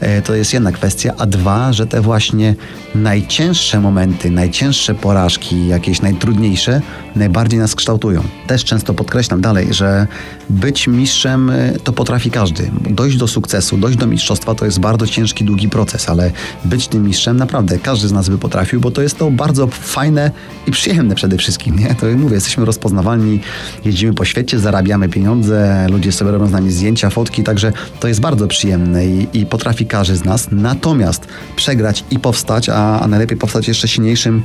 E, 0.00 0.22
to 0.22 0.34
jest 0.34 0.54
jedna 0.54 0.72
kwestia. 0.72 1.14
A 1.18 1.26
dwa, 1.26 1.72
że 1.72 1.86
te 1.86 2.00
właśnie 2.00 2.54
najcięższe 2.94 3.80
momenty, 3.80 4.30
najcięższe 4.30 4.94
porażki, 4.94 5.66
jakieś 5.66 6.02
najtrudniejsze, 6.02 6.80
najbardziej 7.16 7.58
nas 7.58 7.74
kształtują. 7.74 8.22
Też 8.46 8.64
często 8.64 8.94
podkreślam 8.94 9.40
dalej, 9.40 9.74
że 9.74 10.06
być 10.50 10.86
mistrzem 10.88 11.52
to 11.84 11.92
potrafi 11.92 12.30
każdy. 12.30 12.70
Dojść 12.90 13.16
do 13.16 13.28
sukcesu, 13.28 13.78
dojść 13.86 13.98
do 13.98 14.06
mistrzostwa 14.06 14.54
to 14.54 14.64
jest 14.64 14.80
bardzo 14.80 15.06
ciężki, 15.06 15.44
długi 15.44 15.68
proces, 15.68 16.08
ale 16.08 16.30
być 16.64 16.88
tym 16.88 17.04
mistrzem 17.04 17.36
naprawdę 17.36 17.78
każdy 17.78 18.08
z 18.08 18.12
nas 18.12 18.28
by 18.28 18.38
potrafił, 18.38 18.80
bo 18.80 18.90
to 18.90 19.02
jest 19.02 19.18
to 19.18 19.30
bardzo 19.30 19.66
fajne 19.66 20.30
i 20.66 20.70
przyjemne 20.70 21.14
przede 21.14 21.36
wszystkim. 21.36 21.78
Nie? 21.78 21.94
To 21.94 22.06
mówię, 22.06 22.34
jesteśmy 22.34 22.64
rozpoznawalni, 22.64 23.40
jeździmy 23.84 24.14
po 24.14 24.24
świecie, 24.24 24.58
zarabiamy 24.58 25.08
pieniądze, 25.08 25.86
ludzie 25.90 26.12
sobie 26.12 26.30
robią 26.30 26.46
z 26.46 26.50
nami 26.50 26.70
zdjęcia, 26.70 27.10
fotki, 27.10 27.42
także 27.42 27.72
to 28.00 28.08
jest 28.08 28.20
bardzo 28.20 28.46
przyjemne 28.46 29.06
i, 29.06 29.26
i 29.32 29.46
potrafi 29.46 29.86
każdy 29.86 30.16
z 30.16 30.24
nas. 30.24 30.48
Natomiast 30.50 31.26
przegrać 31.56 32.04
i 32.10 32.18
powstać, 32.18 32.68
a, 32.68 33.00
a 33.00 33.08
najlepiej 33.08 33.38
powstać 33.38 33.68
jeszcze 33.68 33.88
silniejszym 33.88 34.42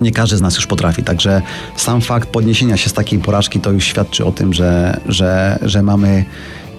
nie 0.00 0.12
każdy 0.12 0.36
z 0.36 0.40
nas 0.40 0.56
już 0.56 0.66
potrafi. 0.66 1.02
Także 1.02 1.42
sam 1.76 2.00
fakt 2.00 2.28
podniesienia 2.28 2.76
się 2.76 2.90
z 2.90 2.92
takiej 2.92 3.18
porażki 3.18 3.60
to 3.60 3.72
już 3.72 3.84
świadczy 3.84 4.24
o 4.24 4.32
tym, 4.32 4.52
że, 4.52 5.00
że, 5.06 5.58
że 5.62 5.82
mamy 5.82 6.24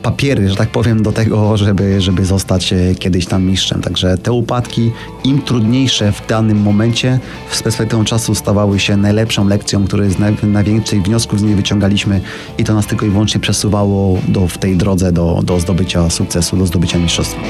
papiery, 0.01 0.49
że 0.49 0.55
tak 0.55 0.69
powiem, 0.69 1.03
do 1.03 1.11
tego, 1.11 1.57
żeby, 1.57 2.01
żeby 2.01 2.25
zostać 2.25 2.73
e, 2.73 2.95
kiedyś 2.95 3.25
tam 3.25 3.43
mistrzem. 3.43 3.81
Także 3.81 4.17
te 4.17 4.31
upadki, 4.31 4.91
im 5.23 5.41
trudniejsze 5.41 6.11
w 6.11 6.27
danym 6.27 6.61
momencie, 6.61 7.19
z 7.51 7.63
perspektywą 7.63 8.03
czasu 8.03 8.35
stawały 8.35 8.79
się 8.79 8.97
najlepszą 8.97 9.47
lekcją, 9.47 9.85
której 9.87 10.11
z 10.11 10.17
największych 10.43 11.03
wniosków 11.03 11.39
z 11.39 11.43
niej 11.43 11.55
wyciągaliśmy 11.55 12.21
i 12.57 12.63
to 12.63 12.73
nas 12.73 12.87
tylko 12.87 13.05
i 13.05 13.09
wyłącznie 13.09 13.41
przesuwało 13.41 14.19
do, 14.27 14.47
w 14.47 14.57
tej 14.57 14.77
drodze 14.77 15.11
do, 15.11 15.39
do 15.43 15.59
zdobycia 15.59 16.09
sukcesu, 16.09 16.57
do 16.57 16.65
zdobycia 16.65 16.97
mistrzostwa. 16.97 17.41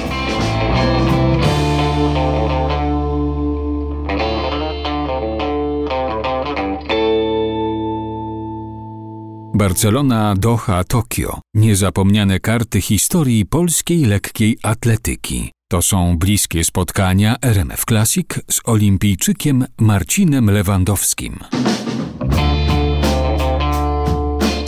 Barcelona, 9.61 10.33
Doha, 10.37 10.83
Tokio. 10.83 11.39
Niezapomniane 11.55 12.39
karty 12.39 12.81
historii 12.81 13.45
polskiej 13.45 14.05
lekkiej 14.05 14.57
atletyki. 14.63 15.51
To 15.71 15.81
są 15.81 16.17
bliskie 16.17 16.63
spotkania 16.63 17.35
RMF 17.41 17.85
Classic 17.85 18.27
z 18.51 18.61
olimpijczykiem 18.63 19.65
Marcinem 19.79 20.49
Lewandowskim. 20.49 21.39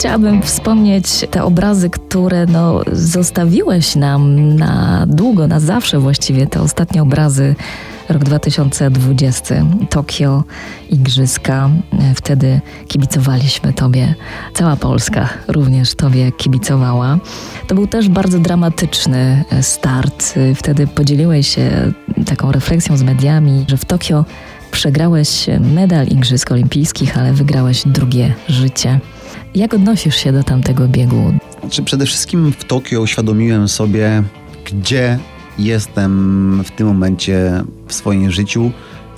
Chciałabym 0.04 0.42
wspomnieć 0.42 1.06
te 1.30 1.44
obrazy, 1.44 1.90
które 1.90 2.46
no, 2.46 2.80
zostawiłeś 2.92 3.96
nam 3.96 4.52
na 4.56 5.04
długo, 5.08 5.46
na 5.46 5.60
zawsze 5.60 5.98
właściwie, 5.98 6.46
te 6.46 6.60
ostatnie 6.60 7.02
obrazy 7.02 7.54
rok 8.08 8.24
2020, 8.24 9.54
Tokio, 9.90 10.44
Igrzyska. 10.90 11.70
Wtedy 12.14 12.60
kibicowaliśmy 12.88 13.72
Tobie. 13.72 14.14
Cała 14.54 14.76
Polska 14.76 15.28
również 15.48 15.94
Tobie 15.94 16.32
kibicowała. 16.32 17.18
To 17.66 17.74
był 17.74 17.86
też 17.86 18.08
bardzo 18.08 18.38
dramatyczny 18.38 19.44
start. 19.60 20.34
Wtedy 20.54 20.86
podzieliłeś 20.86 21.54
się 21.54 21.92
taką 22.26 22.52
refleksją 22.52 22.96
z 22.96 23.02
mediami, 23.02 23.64
że 23.68 23.76
w 23.76 23.84
Tokio 23.84 24.24
przegrałeś 24.70 25.46
medal 25.74 26.06
Igrzysk 26.06 26.52
Olimpijskich, 26.52 27.18
ale 27.18 27.32
wygrałeś 27.32 27.82
drugie 27.86 28.34
życie. 28.48 29.00
Jak 29.54 29.74
odnosisz 29.74 30.16
się 30.16 30.32
do 30.32 30.42
tamtego 30.42 30.88
biegu? 30.88 31.32
Znaczy, 31.60 31.82
przede 31.82 32.06
wszystkim 32.06 32.52
w 32.52 32.64
Tokio 32.64 33.00
uświadomiłem 33.00 33.68
sobie, 33.68 34.22
gdzie 34.64 35.18
jestem 35.58 36.62
w 36.64 36.70
tym 36.70 36.86
momencie 36.86 37.64
w 37.88 37.94
swoim 37.94 38.30
życiu, 38.30 38.70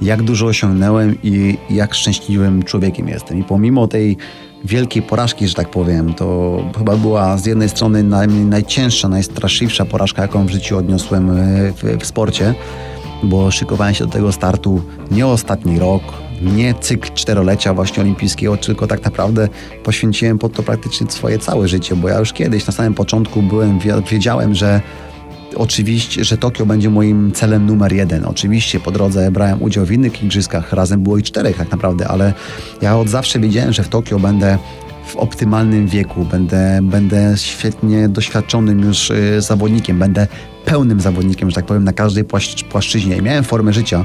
jak 0.02 0.22
dużo 0.22 0.46
osiągnąłem 0.46 1.14
i 1.22 1.56
jak 1.70 1.94
szczęśliwym 1.94 2.62
człowiekiem 2.62 3.08
jestem. 3.08 3.38
I 3.38 3.44
pomimo 3.44 3.88
tej 3.88 4.16
wielkiej 4.64 5.02
porażki, 5.02 5.48
że 5.48 5.54
tak 5.54 5.70
powiem, 5.70 6.14
to 6.14 6.58
chyba 6.78 6.96
była 6.96 7.38
z 7.38 7.46
jednej 7.46 7.68
strony 7.68 8.02
naj, 8.02 8.28
najcięższa, 8.28 9.08
najstraszliwsza 9.08 9.84
porażka, 9.84 10.22
jaką 10.22 10.46
w 10.46 10.50
życiu 10.50 10.78
odniosłem 10.78 11.30
w, 11.72 11.98
w 12.00 12.06
sporcie, 12.06 12.54
bo 13.22 13.50
szykowałem 13.50 13.94
się 13.94 14.04
do 14.04 14.10
tego 14.10 14.32
startu 14.32 14.82
nie 15.10 15.26
ostatni 15.26 15.78
rok, 15.78 16.02
nie 16.42 16.74
cykl 16.74 17.10
czterolecia 17.14 17.74
właśnie 17.74 18.02
olimpijskiego, 18.02 18.56
tylko 18.56 18.86
tak 18.86 19.04
naprawdę 19.04 19.48
poświęciłem 19.84 20.38
pod 20.38 20.52
to 20.52 20.62
praktycznie 20.62 21.10
swoje 21.10 21.38
całe 21.38 21.68
życie, 21.68 21.96
bo 21.96 22.08
ja 22.08 22.18
już 22.18 22.32
kiedyś 22.32 22.66
na 22.66 22.72
samym 22.72 22.94
początku 22.94 23.42
byłem, 23.42 23.78
wiedziałem, 24.10 24.54
że 24.54 24.80
oczywiście, 25.56 26.24
że 26.24 26.38
Tokio 26.38 26.66
będzie 26.66 26.90
moim 26.90 27.32
celem 27.32 27.66
numer 27.66 27.92
jeden. 27.92 28.24
Oczywiście 28.24 28.80
po 28.80 28.90
drodze 28.90 29.30
brałem 29.30 29.62
udział 29.62 29.84
w 29.84 29.92
innych 29.92 30.22
igrzyskach, 30.22 30.72
razem 30.72 31.02
było 31.02 31.18
ich 31.18 31.24
czterech 31.24 31.56
tak 31.56 31.70
naprawdę, 31.70 32.08
ale 32.08 32.32
ja 32.82 32.98
od 32.98 33.08
zawsze 33.08 33.40
wiedziałem, 33.40 33.72
że 33.72 33.82
w 33.82 33.88
Tokio 33.88 34.18
będę 34.18 34.58
w 35.06 35.16
optymalnym 35.16 35.86
wieku, 35.86 36.24
będę, 36.24 36.80
będę 36.82 37.34
świetnie 37.36 38.08
doświadczonym 38.08 38.80
już 38.80 39.10
y, 39.10 39.40
zawodnikiem, 39.40 39.98
będę 39.98 40.26
pełnym 40.64 41.00
zawodnikiem, 41.00 41.50
że 41.50 41.54
tak 41.54 41.66
powiem, 41.66 41.84
na 41.84 41.92
każdej 41.92 42.24
płaszczyźnie. 42.70 43.16
I 43.16 43.22
miałem 43.22 43.44
formę 43.44 43.72
życia. 43.72 44.04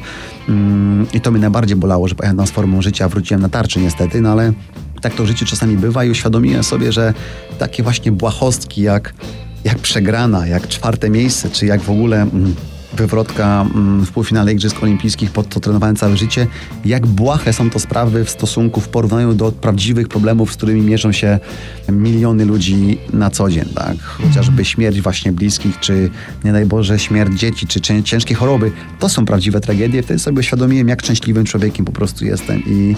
Mm, 0.49 1.07
i 1.13 1.21
to 1.21 1.31
mnie 1.31 1.41
najbardziej 1.41 1.77
bolało, 1.77 2.07
że 2.07 2.15
pojechałem 2.15 2.47
z 2.47 2.51
formą 2.51 2.81
życia, 2.81 3.09
wróciłem 3.09 3.41
na 3.41 3.49
tarczy 3.49 3.79
niestety, 3.79 4.21
no 4.21 4.31
ale 4.31 4.53
tak 5.01 5.13
to 5.13 5.23
w 5.23 5.27
życiu 5.27 5.45
czasami 5.45 5.77
bywa 5.77 6.03
i 6.03 6.09
uświadomiłem 6.09 6.63
sobie, 6.63 6.91
że 6.91 7.13
takie 7.59 7.83
właśnie 7.83 8.11
błahostki 8.11 8.81
jak, 8.81 9.13
jak 9.63 9.79
przegrana, 9.79 10.47
jak 10.47 10.67
czwarte 10.67 11.09
miejsce, 11.09 11.49
czy 11.49 11.65
jak 11.65 11.81
w 11.81 11.89
ogóle... 11.89 12.21
Mm, 12.21 12.55
wywrotka 12.93 13.67
mm, 13.75 14.05
w 14.05 14.11
półfinale 14.11 14.53
Igrzysk 14.53 14.83
Olimpijskich, 14.83 15.31
pod 15.31 15.49
to 15.49 15.59
trenowałem 15.59 15.95
całe 15.95 16.17
życie. 16.17 16.47
Jak 16.85 17.07
błahe 17.07 17.53
są 17.53 17.69
to 17.69 17.79
sprawy 17.79 18.25
w 18.25 18.29
stosunku, 18.29 18.81
w 18.81 18.89
porównaniu 18.89 19.33
do 19.33 19.51
prawdziwych 19.51 20.07
problemów, 20.07 20.53
z 20.53 20.57
którymi 20.57 20.81
mierzą 20.81 21.11
się 21.11 21.39
miliony 21.89 22.45
ludzi 22.45 22.97
na 23.13 23.29
co 23.29 23.49
dzień, 23.49 23.65
tak? 23.75 23.97
Chociażby 23.97 24.65
śmierć 24.65 25.01
właśnie 25.01 25.31
bliskich, 25.31 25.79
czy 25.79 26.09
nie 26.43 26.51
daj 26.51 26.65
Boże 26.65 26.99
śmierć 26.99 27.39
dzieci, 27.39 27.67
czy 27.67 27.81
ciężkie 28.03 28.35
choroby. 28.35 28.71
To 28.99 29.09
są 29.09 29.25
prawdziwe 29.25 29.61
tragedie. 29.61 30.03
Wtedy 30.03 30.19
sobie 30.19 30.39
uświadomiłem, 30.39 30.87
jak 30.87 31.01
szczęśliwym 31.01 31.45
człowiekiem 31.45 31.85
po 31.85 31.91
prostu 31.91 32.25
jestem 32.25 32.63
i 32.65 32.95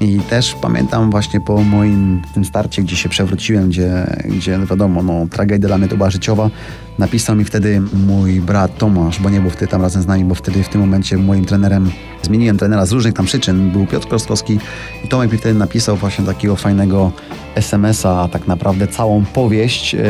i 0.00 0.20
też 0.20 0.54
pamiętam 0.54 1.10
właśnie 1.10 1.40
po 1.40 1.62
moim 1.62 2.22
tym 2.34 2.44
starcie, 2.44 2.82
gdzie 2.82 2.96
się 2.96 3.08
przewróciłem, 3.08 3.68
gdzie, 3.68 4.06
gdzie 4.24 4.58
wiadomo, 4.70 5.02
no, 5.02 5.26
tragedia 5.30 5.68
dla 5.68 5.78
mnie 5.78 5.88
to 5.88 5.96
była 5.96 6.10
życiowa, 6.10 6.50
napisał 6.98 7.36
mi 7.36 7.44
wtedy 7.44 7.82
mój 8.06 8.40
brat 8.40 8.78
Tomasz, 8.78 9.20
bo 9.20 9.30
nie 9.30 9.40
był 9.40 9.50
wtedy 9.50 9.66
tam 9.66 9.82
razem 9.82 10.02
z 10.02 10.06
nami, 10.06 10.24
bo 10.24 10.34
wtedy 10.34 10.62
w 10.62 10.68
tym 10.68 10.80
momencie 10.80 11.16
moim 11.16 11.44
trenerem, 11.44 11.90
zmieniłem 12.22 12.58
trenera 12.58 12.86
z 12.86 12.92
różnych 12.92 13.14
tam 13.14 13.26
przyczyn, 13.26 13.70
był 13.70 13.86
Piotr 13.86 14.08
Krostowski 14.08 14.58
i 15.04 15.08
Tomek 15.08 15.32
mi 15.32 15.38
wtedy 15.38 15.58
napisał 15.58 15.96
właśnie 15.96 16.24
takiego 16.24 16.56
fajnego 16.56 17.12
SMS-a, 17.54 18.22
a 18.22 18.28
tak 18.28 18.46
naprawdę 18.46 18.88
całą 18.88 19.24
powieść 19.24 19.94
yy, 19.94 20.00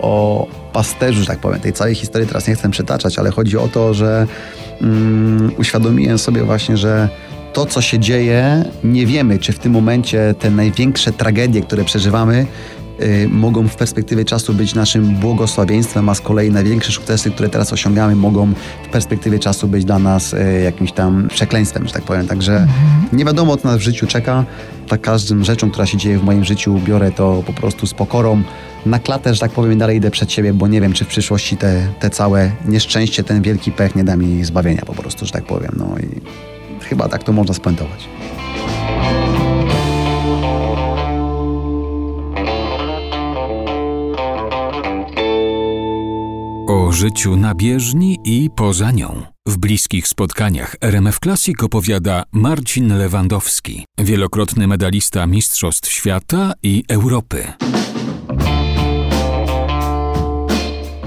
o 0.00 0.46
pasterzu, 0.72 1.26
tak 1.26 1.38
powiem. 1.38 1.60
Tej 1.60 1.72
całej 1.72 1.94
historii 1.94 2.28
teraz 2.28 2.48
nie 2.48 2.54
chcę 2.54 2.70
przytaczać, 2.70 3.18
ale 3.18 3.30
chodzi 3.30 3.58
o 3.58 3.68
to, 3.68 3.94
że 3.94 4.26
yy, 4.80 4.88
uświadomiłem 5.58 6.18
sobie 6.18 6.44
właśnie, 6.44 6.76
że 6.76 7.08
to, 7.52 7.66
co 7.66 7.80
się 7.80 7.98
dzieje, 7.98 8.64
nie 8.84 9.06
wiemy, 9.06 9.38
czy 9.38 9.52
w 9.52 9.58
tym 9.58 9.72
momencie 9.72 10.34
te 10.38 10.50
największe 10.50 11.12
tragedie, 11.12 11.60
które 11.60 11.84
przeżywamy, 11.84 12.46
y, 13.02 13.28
mogą 13.28 13.68
w 13.68 13.76
perspektywie 13.76 14.24
czasu 14.24 14.54
być 14.54 14.74
naszym 14.74 15.14
błogosławieństwem, 15.14 16.08
a 16.08 16.14
z 16.14 16.20
kolei 16.20 16.50
największe 16.50 16.92
sukcesy, 16.92 17.30
które 17.30 17.48
teraz 17.48 17.72
osiągamy, 17.72 18.16
mogą 18.16 18.52
w 18.84 18.88
perspektywie 18.88 19.38
czasu 19.38 19.68
być 19.68 19.84
dla 19.84 19.98
nas 19.98 20.32
y, 20.32 20.60
jakimś 20.64 20.92
tam 20.92 21.28
przekleństwem, 21.28 21.86
że 21.86 21.92
tak 21.92 22.02
powiem. 22.02 22.26
Także 22.26 22.52
mhm. 22.52 23.08
nie 23.12 23.24
wiadomo, 23.24 23.56
co 23.56 23.68
nas 23.68 23.78
w 23.78 23.80
życiu 23.80 24.06
czeka. 24.06 24.44
Tak 24.88 25.00
każdym 25.00 25.44
rzeczą, 25.44 25.70
która 25.70 25.86
się 25.86 25.98
dzieje 25.98 26.18
w 26.18 26.24
moim 26.24 26.44
życiu, 26.44 26.80
biorę 26.84 27.12
to 27.12 27.42
po 27.46 27.52
prostu 27.52 27.86
z 27.86 27.94
pokorą. 27.94 28.42
Na 28.86 28.98
klatę, 28.98 29.34
że 29.34 29.40
tak 29.40 29.50
powiem, 29.50 29.78
dalej 29.78 29.96
idę 29.96 30.10
przed 30.10 30.32
siebie, 30.32 30.54
bo 30.54 30.68
nie 30.68 30.80
wiem, 30.80 30.92
czy 30.92 31.04
w 31.04 31.08
przyszłości 31.08 31.56
te, 31.56 31.86
te 32.00 32.10
całe 32.10 32.50
nieszczęście, 32.64 33.24
ten 33.24 33.42
wielki 33.42 33.72
pech 33.72 33.94
nie 33.94 34.04
da 34.04 34.16
mi 34.16 34.44
zbawienia 34.44 34.82
po 34.86 34.94
prostu, 34.94 35.26
że 35.26 35.32
tak 35.32 35.44
powiem. 35.44 35.72
No 35.76 35.96
i 35.98 36.20
Chyba 36.92 37.08
tak 37.08 37.24
to 37.24 37.32
można 37.32 37.54
spuentować. 37.54 38.08
O 46.68 46.92
życiu 46.92 47.36
na 47.36 47.54
bieżni 47.54 48.18
i 48.24 48.50
poza 48.56 48.90
nią. 48.90 49.22
W 49.46 49.56
bliskich 49.58 50.08
spotkaniach 50.08 50.76
RMF 50.80 51.18
Classic 51.18 51.62
opowiada 51.62 52.24
Marcin 52.32 52.98
Lewandowski, 52.98 53.84
wielokrotny 53.98 54.66
medalista 54.66 55.26
Mistrzostw 55.26 55.92
Świata 55.92 56.52
i 56.62 56.84
Europy. 56.88 57.52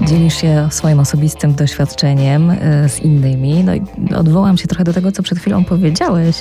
Dzielisz 0.06 0.34
się 0.34 0.68
swoim 0.70 1.00
osobistym 1.00 1.54
doświadczeniem 1.54 2.50
e, 2.50 2.88
z 2.88 3.00
innymi. 3.00 3.64
No 3.64 3.74
i 3.74 3.82
odwołam 4.16 4.58
się 4.58 4.68
trochę 4.68 4.84
do 4.84 4.92
tego, 4.92 5.12
co 5.12 5.22
przed 5.22 5.38
chwilą 5.38 5.64
powiedziałeś. 5.64 6.36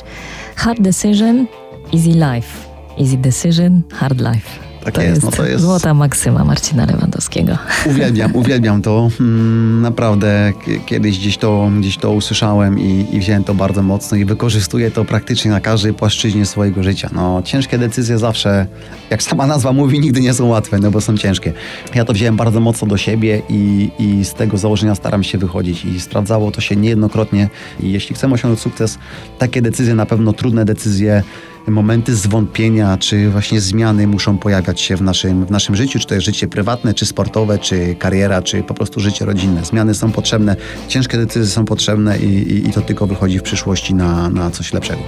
Hard 0.55 0.81
decision, 0.81 1.47
easy 1.93 2.09
life. 2.09 2.75
Easy 2.99 3.17
decision, 3.17 3.81
hard 3.93 4.19
life. 4.19 4.74
Tak 4.85 4.93
to 4.93 5.01
jest, 5.01 5.15
jest, 5.15 5.25
no 5.25 5.31
to 5.31 5.45
jest 5.45 5.63
złota 5.63 5.93
maksyma 5.93 6.43
Marcina 6.43 6.85
Lewandowskiego. 6.85 7.57
Uwielbiam, 7.85 8.35
uwielbiam 8.35 8.81
to. 8.81 9.09
Mm, 9.19 9.81
naprawdę 9.81 10.53
kiedyś 10.85 11.19
gdzieś 11.19 11.37
to, 11.37 11.71
gdzieś 11.79 11.97
to 11.97 12.11
usłyszałem 12.11 12.79
i, 12.79 13.07
i 13.11 13.19
wziąłem 13.19 13.43
to 13.43 13.53
bardzo 13.53 13.83
mocno 13.83 14.17
i 14.17 14.25
wykorzystuję 14.25 14.91
to 14.91 15.05
praktycznie 15.05 15.51
na 15.51 15.61
każdej 15.61 15.93
płaszczyźnie 15.93 16.45
swojego 16.45 16.83
życia. 16.83 17.09
No, 17.13 17.41
ciężkie 17.45 17.77
decyzje 17.77 18.17
zawsze, 18.17 18.67
jak 19.09 19.23
sama 19.23 19.47
nazwa 19.47 19.73
mówi, 19.73 19.99
nigdy 19.99 20.21
nie 20.21 20.33
są 20.33 20.45
łatwe, 20.47 20.79
no 20.79 20.91
bo 20.91 21.01
są 21.01 21.17
ciężkie. 21.17 21.53
Ja 21.95 22.05
to 22.05 22.13
wziąłem 22.13 22.35
bardzo 22.35 22.59
mocno 22.59 22.87
do 22.87 22.97
siebie 22.97 23.41
i, 23.49 23.91
i 23.99 24.25
z 24.25 24.33
tego 24.33 24.57
założenia 24.57 24.95
staram 24.95 25.23
się 25.23 25.37
wychodzić 25.37 25.85
i 25.85 25.99
sprawdzało 26.01 26.51
to 26.51 26.61
się 26.61 26.75
niejednokrotnie 26.75 27.49
i 27.79 27.91
jeśli 27.91 28.15
chcemy 28.15 28.33
osiągnąć 28.33 28.61
sukces, 28.61 28.97
takie 29.39 29.61
decyzje, 29.61 29.95
na 29.95 30.05
pewno 30.05 30.33
trudne 30.33 30.65
decyzje, 30.65 31.23
momenty 31.67 32.15
zwątpienia, 32.15 32.97
czy 32.97 33.29
właśnie 33.29 33.61
zmiany 33.61 34.07
muszą 34.07 34.37
pojawiać 34.37 34.81
się 34.81 34.97
w 34.97 35.01
naszym, 35.01 35.45
w 35.45 35.51
naszym 35.51 35.75
życiu, 35.75 35.99
czy 35.99 36.07
to 36.07 36.15
jest 36.15 36.25
życie 36.25 36.47
prywatne, 36.47 36.93
czy 36.93 37.05
sportowe, 37.05 37.59
czy 37.59 37.95
kariera, 37.95 38.41
czy 38.41 38.63
po 38.63 38.73
prostu 38.73 38.99
życie 38.99 39.25
rodzinne. 39.25 39.65
Zmiany 39.65 39.93
są 39.93 40.11
potrzebne, 40.11 40.55
ciężkie 40.87 41.17
decyzje 41.17 41.51
są 41.51 41.65
potrzebne 41.65 42.17
i, 42.17 42.25
i, 42.25 42.69
i 42.69 42.71
to 42.73 42.81
tylko 42.81 43.07
wychodzi 43.07 43.39
w 43.39 43.43
przyszłości 43.43 43.93
na, 43.93 44.29
na 44.29 44.51
coś 44.51 44.73
lepszego. 44.73 45.01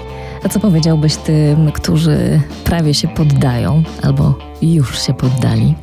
A 0.43 0.49
co 0.49 0.59
powiedziałbyś 0.59 1.15
tym, 1.15 1.71
którzy 1.71 2.41
prawie 2.63 2.93
się 2.93 3.07
poddają 3.07 3.83
albo 4.01 4.37
już 4.61 5.01
się 5.01 5.13
poddali? 5.13 5.75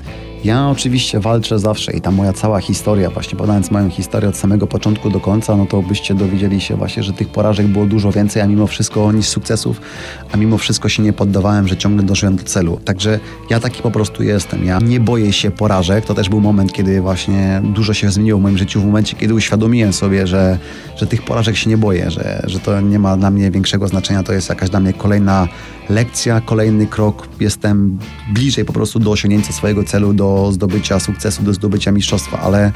Ja 0.44 0.68
oczywiście 0.68 1.20
walczę 1.20 1.58
zawsze 1.58 1.92
i 1.92 2.00
ta 2.00 2.10
moja 2.10 2.32
cała 2.32 2.60
historia, 2.60 3.10
właśnie 3.10 3.38
podając 3.38 3.70
moją 3.70 3.90
historię 3.90 4.28
od 4.28 4.36
samego 4.36 4.66
początku 4.66 5.10
do 5.10 5.20
końca, 5.20 5.56
no 5.56 5.66
to 5.66 5.82
byście 5.82 6.14
dowiedzieli 6.14 6.60
się 6.60 6.76
właśnie, 6.76 7.02
że 7.02 7.12
tych 7.12 7.28
porażek 7.28 7.66
było 7.66 7.86
dużo 7.86 8.12
więcej, 8.12 8.42
a 8.42 8.46
mimo 8.46 8.66
wszystko 8.66 9.12
niż 9.12 9.28
sukcesów, 9.28 9.80
a 10.32 10.36
mimo 10.36 10.58
wszystko 10.58 10.88
się 10.88 11.02
nie 11.02 11.12
poddawałem, 11.12 11.68
że 11.68 11.76
ciągle 11.76 12.02
dożyłem 12.02 12.36
do 12.36 12.44
celu. 12.44 12.80
Także 12.84 13.20
ja 13.50 13.60
taki 13.60 13.82
po 13.82 13.90
prostu 13.90 14.22
jestem. 14.22 14.64
Ja 14.64 14.78
nie 14.78 15.00
boję 15.00 15.32
się 15.32 15.50
porażek. 15.50 16.04
To 16.04 16.14
też 16.14 16.28
był 16.28 16.40
moment, 16.40 16.72
kiedy 16.72 17.00
właśnie 17.00 17.62
dużo 17.64 17.94
się 17.94 18.10
zmieniło 18.10 18.38
w 18.38 18.42
moim 18.42 18.58
życiu, 18.58 18.80
w 18.80 18.84
momencie, 18.84 19.16
kiedy 19.16 19.34
uświadomiłem 19.34 19.92
sobie, 19.92 20.26
że, 20.26 20.58
że 20.96 21.06
tych 21.06 21.22
porażek 21.22 21.56
się 21.56 21.70
nie 21.70 21.78
boję, 21.78 22.10
że, 22.10 22.42
że 22.46 22.60
to 22.60 22.80
nie 22.80 22.98
ma 22.98 23.16
dla 23.16 23.30
mnie 23.30 23.50
większego 23.50 23.88
znaczenia, 23.88 24.22
to 24.22 24.32
jest 24.32 24.48
jakaś 24.48 24.70
dla 24.70 24.80
mnie 24.80 24.92
kolejna 24.92 25.48
lekcja, 25.88 26.40
kolejny 26.40 26.86
krok. 26.86 27.28
Jestem 27.40 27.98
bliżej 28.32 28.64
po 28.64 28.72
prostu 28.72 28.98
do 28.98 29.10
osiągnięcia 29.10 29.52
swojego 29.52 29.84
celu, 29.84 30.12
do 30.12 30.33
zdobycia 30.52 31.00
sukcesu, 31.00 31.42
do 31.42 31.54
zdobycia 31.54 31.92
mistrzostwa, 31.92 32.40
ale 32.40 32.72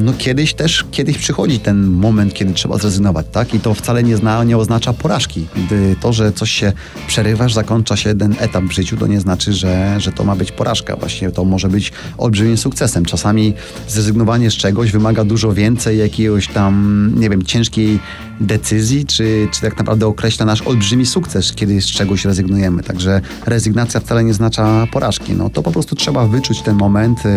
no 0.00 0.12
kiedyś 0.18 0.54
też, 0.54 0.84
kiedyś 0.90 1.18
przychodzi 1.18 1.58
ten 1.58 1.86
moment, 1.86 2.34
kiedy 2.34 2.52
trzeba 2.52 2.78
zrezygnować, 2.78 3.26
tak? 3.32 3.54
I 3.54 3.60
to 3.60 3.74
wcale 3.74 4.02
nie, 4.02 4.16
zna, 4.16 4.44
nie 4.44 4.58
oznacza 4.58 4.92
porażki. 4.92 5.46
Gdy 5.56 5.96
to, 6.00 6.12
że 6.12 6.32
coś 6.32 6.50
się 6.50 6.72
przerywasz, 7.06 7.54
zakończa 7.54 7.96
się 7.96 8.08
jeden 8.08 8.34
etap 8.38 8.64
w 8.64 8.72
życiu, 8.72 8.96
to 8.96 9.06
nie 9.06 9.20
znaczy, 9.20 9.52
że, 9.52 10.00
że 10.00 10.12
to 10.12 10.24
ma 10.24 10.36
być 10.36 10.52
porażka. 10.52 10.96
Właśnie 10.96 11.30
to 11.30 11.44
może 11.44 11.68
być 11.68 11.92
olbrzymim 12.18 12.56
sukcesem. 12.56 13.04
Czasami 13.04 13.54
zrezygnowanie 13.88 14.50
z 14.50 14.54
czegoś 14.54 14.92
wymaga 14.92 15.24
dużo 15.24 15.52
więcej 15.52 15.98
jakiegoś 15.98 16.48
tam, 16.48 17.12
nie 17.16 17.30
wiem, 17.30 17.42
ciężkiej 17.42 17.98
decyzji, 18.40 19.06
czy, 19.06 19.48
czy 19.52 19.60
tak 19.60 19.78
naprawdę 19.78 20.06
określa 20.06 20.46
nasz 20.46 20.62
olbrzymi 20.62 21.06
sukces, 21.06 21.52
kiedy 21.52 21.82
z 21.82 21.86
czegoś 21.86 22.24
rezygnujemy. 22.24 22.82
Także 22.82 23.20
rezygnacja 23.46 24.00
wcale 24.00 24.24
nie 24.24 24.30
oznacza 24.30 24.86
porażki. 24.92 25.32
No 25.32 25.50
to 25.50 25.62
po 25.62 25.70
prostu 25.70 25.96
trzeba 25.96 26.26
wyczuć 26.26 26.62
ten 26.62 26.76
moment, 26.76 27.24
yy, 27.24 27.30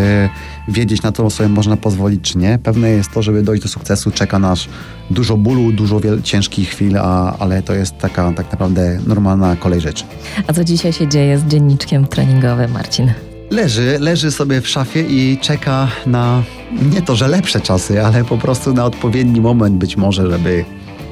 wiedzieć 0.68 1.02
na 1.02 1.12
to 1.12 1.30
sobie 1.30 1.50
można 1.50 1.78
pozwolić, 1.78 2.22
czy 2.32 2.38
nie. 2.38 2.60
Pewne 2.64 2.90
jest 2.90 3.12
to, 3.12 3.22
żeby 3.22 3.44
dojść 3.44 3.64
do 3.64 3.70
sukcesu, 3.70 4.12
czeka 4.12 4.40
nas 4.40 4.68
dużo 5.10 5.38
bólu, 5.38 5.72
dużo 5.72 6.00
ciężkich 6.24 6.70
chwil, 6.70 6.98
a, 6.98 7.38
ale 7.38 7.62
to 7.62 7.74
jest 7.74 7.98
taka 7.98 8.32
tak 8.32 8.52
naprawdę 8.52 9.00
normalna 9.08 9.56
kolej 9.56 9.82
rzeczy. 9.82 10.04
A 10.48 10.54
co 10.54 10.64
dzisiaj 10.64 10.94
się 10.94 11.08
dzieje 11.08 11.40
z 11.40 11.44
dzienniczkiem 11.44 12.08
treningowym, 12.08 12.72
Marcin? 12.72 13.12
Leży, 13.52 13.98
leży 14.00 14.32
sobie 14.32 14.62
w 14.62 14.68
szafie 14.68 15.02
i 15.02 15.38
czeka 15.42 15.88
na 16.06 16.44
nie 16.92 17.02
to, 17.02 17.16
że 17.16 17.28
lepsze 17.28 17.62
czasy, 17.62 18.06
ale 18.06 18.24
po 18.24 18.38
prostu 18.38 18.74
na 18.74 18.86
odpowiedni 18.86 19.42
moment 19.42 19.76
być 19.76 19.98
może, 19.98 20.32
żeby 20.32 20.66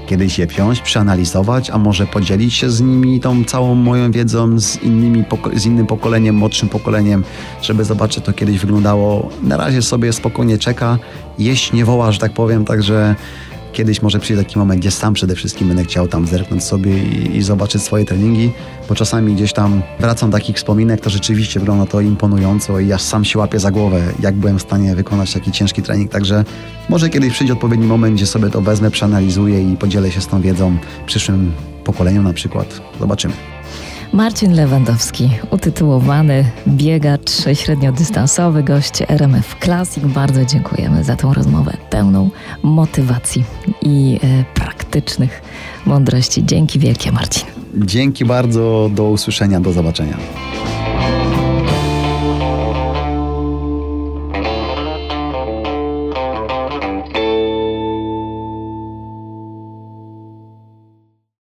kiedyś 0.07 0.39
je 0.39 0.47
wziąć, 0.47 0.81
przeanalizować, 0.81 1.69
a 1.69 1.77
może 1.77 2.07
podzielić 2.07 2.53
się 2.53 2.69
z 2.69 2.81
nimi 2.81 3.19
tą 3.19 3.43
całą 3.43 3.75
moją 3.75 4.11
wiedzą 4.11 4.59
z, 4.59 4.83
innymi, 4.83 5.23
z 5.53 5.65
innym 5.65 5.87
pokoleniem, 5.87 6.35
młodszym 6.35 6.69
pokoleniem, 6.69 7.23
żeby 7.61 7.85
zobaczyć, 7.85 8.25
to 8.25 8.33
kiedyś 8.33 8.59
wyglądało. 8.59 9.29
Na 9.43 9.57
razie 9.57 9.81
sobie 9.81 10.13
spokojnie 10.13 10.57
czeka, 10.57 10.97
jeść 11.39 11.73
nie 11.73 11.85
woła, 11.85 12.11
że 12.11 12.19
tak 12.19 12.33
powiem, 12.33 12.65
także 12.65 13.15
Kiedyś 13.73 14.01
może 14.01 14.19
przyjdzie 14.19 14.43
taki 14.43 14.59
moment, 14.59 14.81
gdzie 14.81 14.91
sam 14.91 15.13
przede 15.13 15.35
wszystkim 15.35 15.67
będę 15.67 15.83
chciał 15.83 16.07
tam 16.07 16.27
zerknąć 16.27 16.63
sobie 16.63 17.03
i, 17.03 17.37
i, 17.37 17.41
zobaczyć 17.41 17.83
swoje 17.83 18.05
treningi, 18.05 18.51
bo 18.89 18.95
czasami 18.95 19.35
gdzieś 19.35 19.53
tam 19.53 19.81
wracam 19.99 20.31
do 20.31 20.37
takich 20.37 20.55
wspominek, 20.55 21.01
to 21.01 21.09
rzeczywiście 21.09 21.59
wygląda 21.59 21.85
to 21.85 22.01
imponująco 22.01 22.79
i 22.79 22.93
aż 22.93 23.01
sam 23.01 23.25
się 23.25 23.39
łapię 23.39 23.59
za 23.59 23.71
głowę, 23.71 24.01
jak 24.19 24.35
byłem 24.35 24.59
w 24.59 24.61
stanie 24.61 24.95
wykonać 24.95 25.33
taki 25.33 25.51
ciężki 25.51 25.81
trening. 25.81 26.11
Także 26.11 26.45
może 26.89 27.09
kiedyś 27.09 27.33
przyjdzie 27.33 27.53
odpowiedni 27.53 27.85
moment, 27.85 28.15
gdzie 28.15 28.27
sobie 28.27 28.49
to 28.49 28.61
wezmę, 28.61 28.91
przeanalizuję 28.91 29.73
i 29.73 29.77
podzielę 29.77 30.11
się 30.11 30.21
z 30.21 30.27
tą 30.27 30.41
wiedzą 30.41 30.77
przyszłym 31.05 31.51
pokoleniom 31.83 32.23
na 32.23 32.33
przykład. 32.33 32.81
Zobaczymy. 32.99 33.60
Marcin 34.13 34.53
Lewandowski, 34.53 35.29
utytułowany 35.51 36.45
biegacz 36.67 37.31
średniodystansowy, 37.53 38.63
gość 38.63 39.01
RMF 39.07 39.55
Classic. 39.63 40.03
Bardzo 40.03 40.45
dziękujemy 40.45 41.03
za 41.03 41.15
tą 41.15 41.33
rozmowę 41.33 41.77
pełną 41.89 42.29
motywacji 42.63 43.43
i 43.81 44.19
e, 44.23 44.43
praktycznych 44.53 45.41
mądrości. 45.85 46.45
Dzięki 46.45 46.79
wielkie, 46.79 47.11
Marcin. 47.11 47.47
Dzięki 47.75 48.25
bardzo, 48.25 48.89
do 48.93 49.09
usłyszenia, 49.09 49.59
do 49.59 49.73
zobaczenia. 49.73 50.17